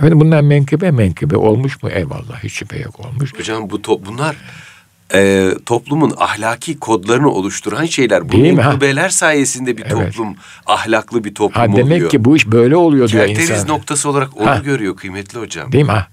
hani 0.00 0.20
bunlar 0.20 0.40
menkıbe 0.40 0.90
menkıbe 0.90 1.36
olmuş 1.36 1.82
mu? 1.82 1.90
Eyvallah 1.90 2.44
hiç 2.44 2.52
şüphe 2.52 2.78
yok 2.78 3.00
olmuş. 3.00 3.34
Hocam 3.38 3.70
bu 3.70 3.76
to- 3.76 4.06
bunlar 4.06 4.36
e, 5.14 5.50
toplumun 5.66 6.12
ahlaki 6.18 6.78
kodlarını 6.78 7.30
oluşturan 7.30 7.84
şeyler. 7.84 8.32
Bu 8.32 8.36
menkıbeler 8.36 9.08
sayesinde 9.08 9.76
bir 9.76 9.82
evet. 9.82 9.92
toplum 9.92 10.36
ahlaklı 10.66 11.24
bir 11.24 11.34
toplum 11.34 11.60
ha, 11.60 11.66
demek 11.66 11.84
oluyor. 11.84 11.98
Demek 11.98 12.10
ki 12.10 12.24
bu 12.24 12.36
iş 12.36 12.46
böyle 12.46 12.76
oluyor 12.76 13.08
diyor 13.08 13.24
insan. 13.24 13.40
Kerteriz 13.40 13.68
noktası 13.68 14.08
olarak 14.08 14.36
onu 14.36 14.50
ha. 14.50 14.60
görüyor 14.64 14.96
kıymetli 14.96 15.38
hocam. 15.38 15.72
Değil 15.72 15.84
mi? 15.84 15.90
Ha. 15.90 16.08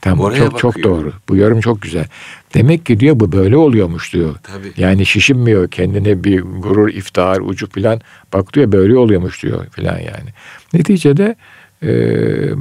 Tamam 0.00 0.20
Oraya 0.20 0.38
çok 0.38 0.52
bakıyor. 0.52 0.72
çok 0.72 0.82
doğru. 0.82 1.12
Bu 1.28 1.36
yorum 1.36 1.60
çok 1.60 1.82
güzel. 1.82 2.06
Demek 2.54 2.86
ki 2.86 3.00
diyor 3.00 3.20
bu 3.20 3.32
böyle 3.32 3.56
oluyormuş 3.56 4.12
diyor. 4.12 4.36
Tabii. 4.42 4.72
Yani 4.76 5.06
şişinmiyor 5.06 5.70
kendine 5.70 6.24
bir 6.24 6.40
gurur, 6.40 6.88
iftihar, 6.88 7.40
ucu 7.40 7.70
falan. 7.70 8.00
Bak 8.32 8.54
diyor 8.54 8.72
böyle 8.72 8.98
oluyormuş 8.98 9.42
diyor 9.42 9.66
falan 9.66 9.98
yani. 9.98 10.30
Neticede 10.74 11.36
e, 11.82 11.86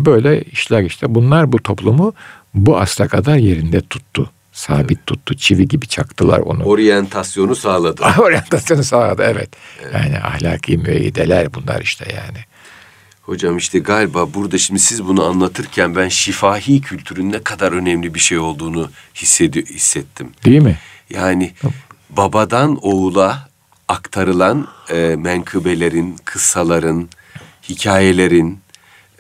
böyle 0.06 0.42
işler 0.42 0.84
işte. 0.84 1.16
Bunlar 1.16 1.52
bu 1.52 1.64
toplumu 1.64 2.14
bu 2.54 2.78
asla 2.78 3.08
kadar 3.08 3.36
yerinde 3.36 3.82
tuttu. 3.82 4.30
Sabit 4.52 4.98
evet. 4.98 5.08
tuttu. 5.08 5.38
Çivi 5.38 5.68
gibi 5.68 5.88
çaktılar 5.88 6.40
onu. 6.40 6.64
Oryantasyonu 6.64 7.56
sağladı. 7.56 8.04
Oryantasyonu 8.20 8.84
sağladı 8.84 9.24
evet. 9.26 9.50
evet. 9.82 9.94
Yani 9.94 10.20
ahlaki 10.20 10.78
müeyyideler 10.78 11.54
bunlar 11.54 11.82
işte 11.82 12.06
yani. 12.16 12.40
Hocam 13.30 13.58
işte 13.58 13.80
galiba 13.80 14.34
burada 14.34 14.58
şimdi 14.58 14.80
siz 14.80 15.06
bunu 15.06 15.26
anlatırken 15.26 15.96
ben 15.96 16.08
şifahi 16.08 16.82
kültürün 16.82 17.32
ne 17.32 17.44
kadar 17.44 17.72
önemli 17.72 18.14
bir 18.14 18.20
şey 18.20 18.38
olduğunu 18.38 18.90
hissedi 19.16 19.66
hissettim. 19.66 20.32
Değil 20.46 20.62
mi? 20.62 20.78
Yani 21.10 21.52
babadan 22.10 22.78
oğula 22.82 23.50
aktarılan 23.88 24.68
e, 24.90 25.16
menkıbelerin, 25.18 26.16
kıssaların, 26.26 27.10
hikayelerin, 27.70 28.60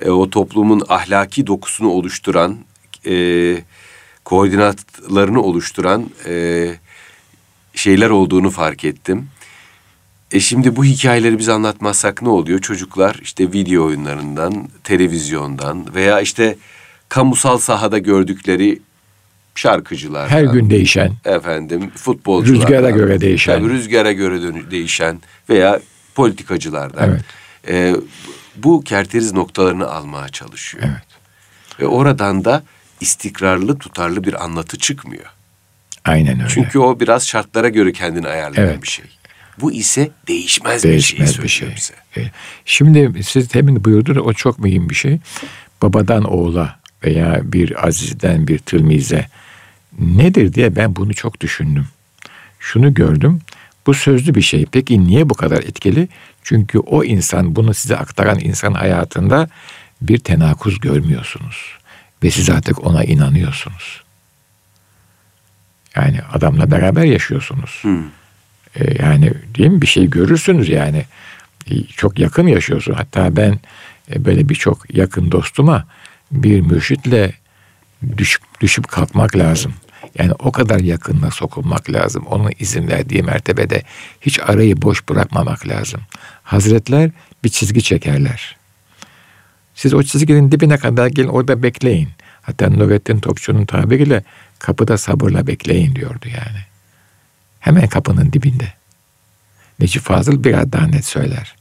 e, 0.01 0.09
o 0.09 0.29
toplumun 0.29 0.83
ahlaki 0.89 1.47
dokusunu 1.47 1.89
oluşturan, 1.89 2.57
e, 3.05 3.13
koordinatlarını 4.25 5.41
oluşturan 5.41 6.09
e, 6.25 6.65
şeyler 7.73 8.09
olduğunu 8.09 8.49
fark 8.49 8.83
ettim. 8.85 9.27
E 10.31 10.39
şimdi 10.39 10.75
bu 10.75 10.85
hikayeleri 10.85 11.37
biz 11.37 11.49
anlatmazsak 11.49 12.21
ne 12.21 12.29
oluyor? 12.29 12.59
Çocuklar 12.59 13.19
işte 13.21 13.53
video 13.53 13.85
oyunlarından, 13.85 14.69
televizyondan 14.83 15.95
veya 15.95 16.21
işte 16.21 16.55
kamusal 17.09 17.57
sahada 17.57 17.97
gördükleri 17.97 18.79
şarkıcılar. 19.55 20.29
Her 20.29 20.43
gün 20.43 20.69
değişen. 20.69 21.13
Efendim 21.25 21.89
futbolculardan. 21.95 22.61
Rüzgara 22.61 22.89
göre 22.89 23.21
değişen. 23.21 23.59
Tabii 23.59 23.69
rüzgara 23.69 24.11
göre 24.11 24.71
değişen 24.71 25.21
veya 25.49 25.79
politikacılardan. 26.15 27.09
Evet. 27.09 27.23
E, 27.67 27.95
bu 28.55 28.83
kerteriz 28.83 29.33
noktalarını 29.33 29.87
almaya 29.87 30.29
çalışıyor. 30.29 30.83
Evet. 30.87 31.07
Ve 31.79 31.87
oradan 31.87 32.45
da 32.45 32.63
istikrarlı, 33.01 33.77
tutarlı 33.77 34.23
bir 34.23 34.43
anlatı 34.43 34.77
çıkmıyor. 34.77 35.25
Aynen 36.05 36.39
öyle. 36.39 36.49
Çünkü 36.49 36.79
o 36.79 36.99
biraz 36.99 37.27
şartlara 37.27 37.69
göre 37.69 37.91
kendini 37.91 38.27
ayarlayan 38.27 38.67
evet. 38.67 38.83
bir 38.83 38.87
şey. 38.87 39.05
Bu 39.61 39.71
ise 39.71 40.11
değişmez, 40.27 40.83
değişmez 40.83 41.43
bir 41.43 41.47
şey. 41.47 41.69
Bir 41.69 41.75
şey. 41.75 41.93
Bize. 42.15 42.31
Şimdi 42.65 43.23
siz 43.23 43.47
temin 43.47 43.85
buyurdunuz 43.85 44.25
o 44.25 44.33
çok 44.33 44.59
mühim 44.59 44.89
bir 44.89 44.95
şey. 44.95 45.19
Babadan 45.81 46.23
oğula 46.23 46.79
veya 47.03 47.41
bir 47.43 47.87
azizden 47.87 48.47
bir 48.47 48.57
tılmize 48.57 49.27
Nedir 49.99 50.53
diye 50.53 50.75
ben 50.75 50.95
bunu 50.95 51.13
çok 51.13 51.41
düşündüm. 51.41 51.87
Şunu 52.59 52.93
gördüm. 52.93 53.41
Bu 53.87 53.93
sözlü 53.93 54.35
bir 54.35 54.41
şey. 54.41 54.65
Peki 54.71 55.03
niye 55.03 55.29
bu 55.29 55.33
kadar 55.33 55.57
etkili? 55.57 56.07
Çünkü 56.43 56.79
o 56.79 57.03
insan, 57.03 57.55
bunu 57.55 57.73
size 57.73 57.97
aktaran 57.97 58.39
insan 58.39 58.73
hayatında 58.73 59.49
bir 60.01 60.17
tenakuz 60.17 60.79
görmüyorsunuz. 60.79 61.77
Ve 62.23 62.31
siz 62.31 62.49
artık 62.49 62.85
ona 62.85 63.03
inanıyorsunuz. 63.03 64.03
Yani 65.95 66.19
adamla 66.33 66.71
beraber 66.71 67.03
yaşıyorsunuz. 67.03 67.79
Hmm. 67.81 68.03
Ee, 68.75 69.03
yani 69.03 69.33
değil 69.57 69.69
mi? 69.69 69.81
Bir 69.81 69.87
şey 69.87 70.09
görürsünüz 70.09 70.69
yani. 70.69 71.05
Ee, 71.71 71.83
çok 71.83 72.19
yakın 72.19 72.47
yaşıyorsun. 72.47 72.93
Hatta 72.93 73.35
ben 73.35 73.59
e, 74.13 74.25
böyle 74.25 74.49
birçok 74.49 74.95
yakın 74.95 75.31
dostuma 75.31 75.85
bir 76.31 76.61
mürşitle 76.61 77.33
düşüp, 78.17 78.41
düşüp 78.61 78.87
kalkmak 78.87 79.37
lazım. 79.37 79.73
Yani 80.17 80.31
o 80.39 80.51
kadar 80.51 80.79
yakınına 80.79 81.31
sokulmak 81.31 81.89
lazım. 81.91 82.25
Onun 82.25 82.51
izin 82.59 82.87
verdiği 82.87 83.23
mertebede 83.23 83.83
hiç 84.21 84.39
arayı 84.39 84.81
boş 84.81 85.09
bırakmamak 85.09 85.67
lazım. 85.67 86.01
Hazretler 86.43 87.11
bir 87.43 87.49
çizgi 87.49 87.83
çekerler. 87.83 88.57
Siz 89.75 89.93
o 89.93 90.03
çizginin 90.03 90.51
dibine 90.51 90.77
kadar 90.77 91.07
gelin 91.07 91.27
orada 91.27 91.63
bekleyin. 91.63 92.09
Hatta 92.41 92.69
Nurettin 92.69 93.19
Topçu'nun 93.19 93.65
tabiriyle 93.65 94.23
kapıda 94.59 94.97
sabırla 94.97 95.47
bekleyin 95.47 95.95
diyordu 95.95 96.25
yani. 96.25 96.68
Hemen 97.59 97.87
kapının 97.87 98.33
dibinde. 98.33 98.73
Necip 99.79 100.03
Fazıl 100.03 100.43
biraz 100.43 100.71
daha 100.71 100.87
net 100.87 101.05
söyler. 101.05 101.55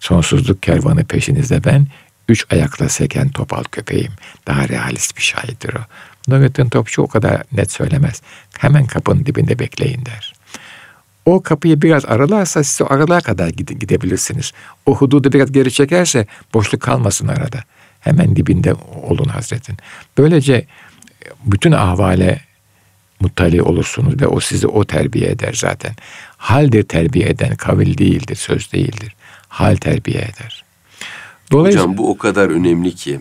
Sonsuzluk 0.00 0.62
kervanı 0.62 1.04
peşinizde 1.04 1.64
ben, 1.64 1.86
üç 2.28 2.46
ayakla 2.52 2.88
seken 2.88 3.28
topal 3.28 3.64
köpeğim. 3.64 4.12
Daha 4.46 4.68
realist 4.68 5.16
bir 5.16 5.22
şairdir 5.22 5.74
o. 5.74 5.80
Nurettin 6.28 6.68
Topçu 6.68 7.02
o 7.02 7.06
kadar 7.06 7.42
net 7.52 7.72
söylemez. 7.72 8.22
Hemen 8.58 8.86
kapının 8.86 9.26
dibinde 9.26 9.58
bekleyin 9.58 10.04
der. 10.06 10.34
O 11.26 11.42
kapıyı 11.42 11.82
biraz 11.82 12.04
aralarsa 12.04 12.64
siz 12.64 12.82
o 12.82 12.86
aralığa 12.90 13.20
kadar 13.20 13.48
gidebilirsiniz. 13.48 14.52
O 14.86 14.96
hududu 14.96 15.32
biraz 15.32 15.52
geri 15.52 15.72
çekerse 15.72 16.26
boşluk 16.54 16.80
kalmasın 16.80 17.28
arada. 17.28 17.58
Hemen 18.00 18.36
dibinde 18.36 18.74
olun 19.02 19.28
Hazretin. 19.28 19.76
Böylece 20.18 20.66
bütün 21.44 21.72
ahvale 21.72 22.40
muttali 23.20 23.62
olursunuz 23.62 24.20
ve 24.20 24.26
o 24.26 24.40
sizi 24.40 24.66
o 24.66 24.84
terbiye 24.84 25.28
eder 25.28 25.52
zaten. 25.52 25.92
Haldir 26.36 26.82
terbiye 26.82 27.28
eden, 27.28 27.56
kavil 27.56 27.98
değildir, 27.98 28.36
söz 28.36 28.72
değildir. 28.72 29.16
Hal 29.48 29.76
terbiye 29.76 30.18
eder. 30.18 30.64
Dolayısıyla... 31.52 31.84
Hocam 31.84 31.98
bu 31.98 32.10
o 32.10 32.18
kadar 32.18 32.48
önemli 32.48 32.94
ki 32.94 33.20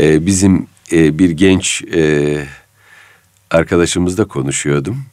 e, 0.00 0.26
bizim 0.26 0.66
e, 0.92 1.18
bir 1.18 1.30
genç 1.30 1.82
e, 1.82 2.44
arkadaşımızla 3.50 4.24
konuşuyordum. 4.24 5.04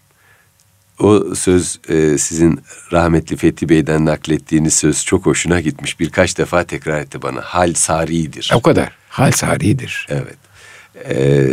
O 0.99 1.35
söz 1.35 1.79
e, 1.89 2.17
sizin 2.17 2.59
rahmetli 2.91 3.35
Fethi 3.35 3.69
Bey'den 3.69 4.05
naklettiğiniz 4.05 4.73
söz 4.73 5.05
çok 5.05 5.25
hoşuna 5.25 5.61
gitmiş. 5.61 5.99
Birkaç 5.99 6.37
defa 6.37 6.63
tekrar 6.63 6.99
etti 7.01 7.21
bana. 7.21 7.41
Hal 7.41 7.73
saridir. 7.73 8.51
O 8.55 8.61
kadar. 8.61 8.91
Hal 9.09 9.31
saridir. 9.31 10.07
Evet. 10.09 10.37
E, 11.09 11.47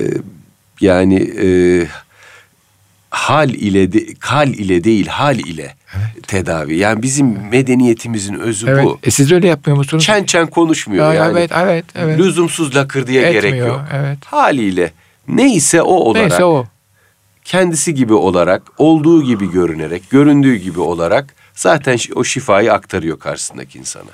yani 0.80 1.16
e, 1.16 1.46
hal 3.18 3.50
ile 3.50 3.92
de, 3.92 4.14
kal 4.14 4.48
ile 4.48 4.84
değil 4.84 5.06
hal 5.06 5.38
ile 5.38 5.74
evet. 5.96 6.28
tedavi. 6.28 6.76
Yani 6.76 7.02
bizim 7.02 7.48
medeniyetimizin 7.48 8.34
özü 8.34 8.66
evet. 8.68 8.84
bu. 8.84 8.98
E 9.02 9.10
siz 9.10 9.32
öyle 9.32 9.48
yapmıyor 9.48 9.76
musunuz? 9.76 10.04
Çen 10.04 10.24
çen 10.24 10.46
konuşmuyor 10.46 11.06
ya, 11.06 11.14
yani. 11.14 11.38
Evet, 11.38 11.50
evet, 11.54 11.84
evet. 11.94 12.18
Lüzumsuz 12.18 12.76
lakır 12.76 13.06
diye 13.06 13.22
Etmiyor, 13.22 13.42
gerek 13.42 13.60
yok. 13.60 13.84
Evet. 13.92 14.18
Haliyle 14.24 14.92
neyse 15.28 15.82
o 15.82 15.92
olarak. 15.92 16.30
Neyse 16.30 16.44
o. 16.44 16.66
Kendisi 17.44 17.94
gibi 17.94 18.14
olarak, 18.14 18.62
olduğu 18.78 19.22
gibi 19.22 19.50
görünerek, 19.50 20.10
göründüğü 20.10 20.56
gibi 20.56 20.80
olarak 20.80 21.34
zaten 21.54 21.98
o 22.14 22.24
şifayı 22.24 22.72
aktarıyor 22.72 23.18
karşısındaki 23.18 23.78
insana. 23.78 24.10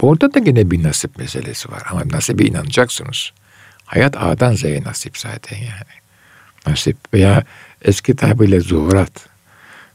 Orada 0.00 0.34
da 0.34 0.38
yine 0.38 0.70
bir 0.70 0.82
nasip 0.82 1.18
meselesi 1.18 1.70
var 1.72 1.82
ama 1.90 2.02
nasibe 2.10 2.44
inanacaksınız. 2.44 3.30
Hayat 3.84 4.16
A'dan 4.16 4.52
Z'ye 4.52 4.82
nasip 4.82 5.18
zaten 5.18 5.56
yani. 5.56 6.05
Nasip 6.66 6.96
veya 7.14 7.44
eski 7.82 8.16
tabirle 8.16 8.60
zuhurat. 8.60 9.12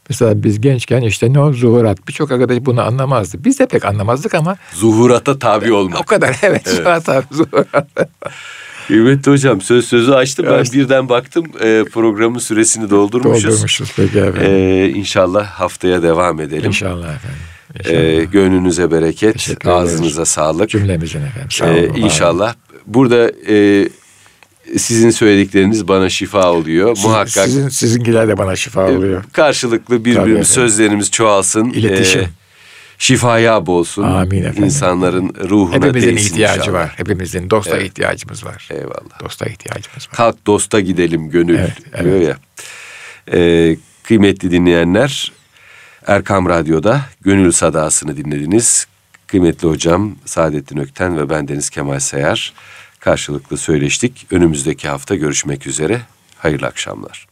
Mesela 0.10 0.44
biz 0.44 0.62
gençken 0.62 1.02
işte 1.02 1.34
ne 1.34 1.40
o 1.40 1.54
zuhurat. 1.54 2.08
Birçok 2.08 2.32
arkadaş 2.32 2.58
bunu 2.62 2.82
anlamazdı. 2.82 3.38
Biz 3.44 3.60
de 3.60 3.66
pek 3.66 3.86
anlamazdık 3.86 4.34
ama. 4.34 4.58
Zuhurata 4.74 5.40
tabi 5.40 5.74
olmak. 5.74 6.00
O 6.02 6.04
kadar 6.04 6.30
evet. 6.30 6.44
evet. 6.44 6.68
Zuhurat 6.68 7.06
tabi 7.06 7.26
zuhurat. 7.32 7.88
Kıymetli 8.88 9.32
hocam 9.32 9.62
söz 9.62 9.86
sözü 9.86 10.12
açtım. 10.12 10.46
Ben 10.50 10.64
birden 10.64 11.10
baktım 11.10 11.46
e, 11.62 11.84
programın 11.92 12.40
süresini 12.40 12.90
doldurmuşuz. 12.90 13.44
Doldurmuşuz 13.44 13.92
peki 13.96 14.20
efendim. 14.20 14.52
E, 14.52 14.90
inşallah 14.90 15.46
haftaya 15.46 16.04
devam 16.04 16.40
edelim. 16.40 16.68
İnşallah 16.68 17.16
efendim. 17.16 17.40
İnşallah. 17.80 17.98
E, 17.98 18.24
gönlünüze 18.24 18.92
bereket, 18.92 19.68
ağzınıza 19.68 20.26
sağlık. 20.26 20.70
Cümlemizin 20.70 21.22
efendim. 21.22 21.52
Sağ 21.52 21.66
olun. 21.66 21.76
E, 21.76 22.00
inşallah. 22.00 22.54
Burada 22.88 23.32
e, 23.50 23.88
sizin 24.78 25.10
söyledikleriniz 25.10 25.88
bana 25.88 26.10
şifa 26.10 26.52
oluyor. 26.52 26.96
Sizin, 26.96 27.10
Muhakkak. 27.10 27.46
Sizin, 27.46 27.70
sizinkiler 27.70 28.28
de 28.28 28.38
bana 28.38 28.56
şifa 28.56 28.90
e, 28.90 28.98
oluyor. 28.98 29.24
Karşılıklı 29.34 30.06
birbirimiz 30.06 30.48
sözlerimiz 30.48 31.12
çoğalsın. 31.12 31.70
İletişim. 31.70 32.22
E, 32.22 32.30
şifaya 32.98 33.66
bolsun. 33.66 34.04
Amin 34.04 34.44
efendim. 34.44 34.64
İnsanların 34.64 35.34
ruhuna 35.50 35.76
Hepimizin 35.76 36.16
ihtiyacı 36.16 36.60
inşallah. 36.60 36.80
var. 36.80 36.94
Hepimizin 36.98 37.50
dosta 37.50 37.78
evet. 37.78 37.86
ihtiyacımız 37.86 38.46
var. 38.46 38.70
Eyvallah. 38.72 39.24
Dosta 39.24 39.46
ihtiyacımız 39.46 40.08
var. 40.08 40.16
Kalk 40.16 40.46
dosta 40.46 40.80
gidelim 40.80 41.30
gönül. 41.30 41.60
Evet, 41.60 41.78
evet. 41.94 42.04
Diyor 42.06 42.22
ya. 42.22 42.38
Ee, 43.34 43.78
kıymetli 44.04 44.52
dinleyenler 44.52 45.32
Erkam 46.08 46.50
Radyo'da 46.50 47.02
Gönül 47.22 47.52
Sadası'nı 47.52 48.18
dinlediniz. 48.18 48.88
Kıymetli 49.28 49.68
hocam 49.68 50.16
Saadettin 50.26 50.78
Ökten 50.78 51.18
ve 51.18 51.30
ben 51.30 51.48
Deniz 51.48 51.70
Kemal 51.70 52.00
Sayar 52.00 52.54
karşılıklı 53.02 53.58
söyleştik. 53.58 54.28
Önümüzdeki 54.32 54.88
hafta 54.88 55.16
görüşmek 55.16 55.68
üzere. 55.68 56.02
Hayırlı 56.38 56.68
akşamlar. 56.68 57.31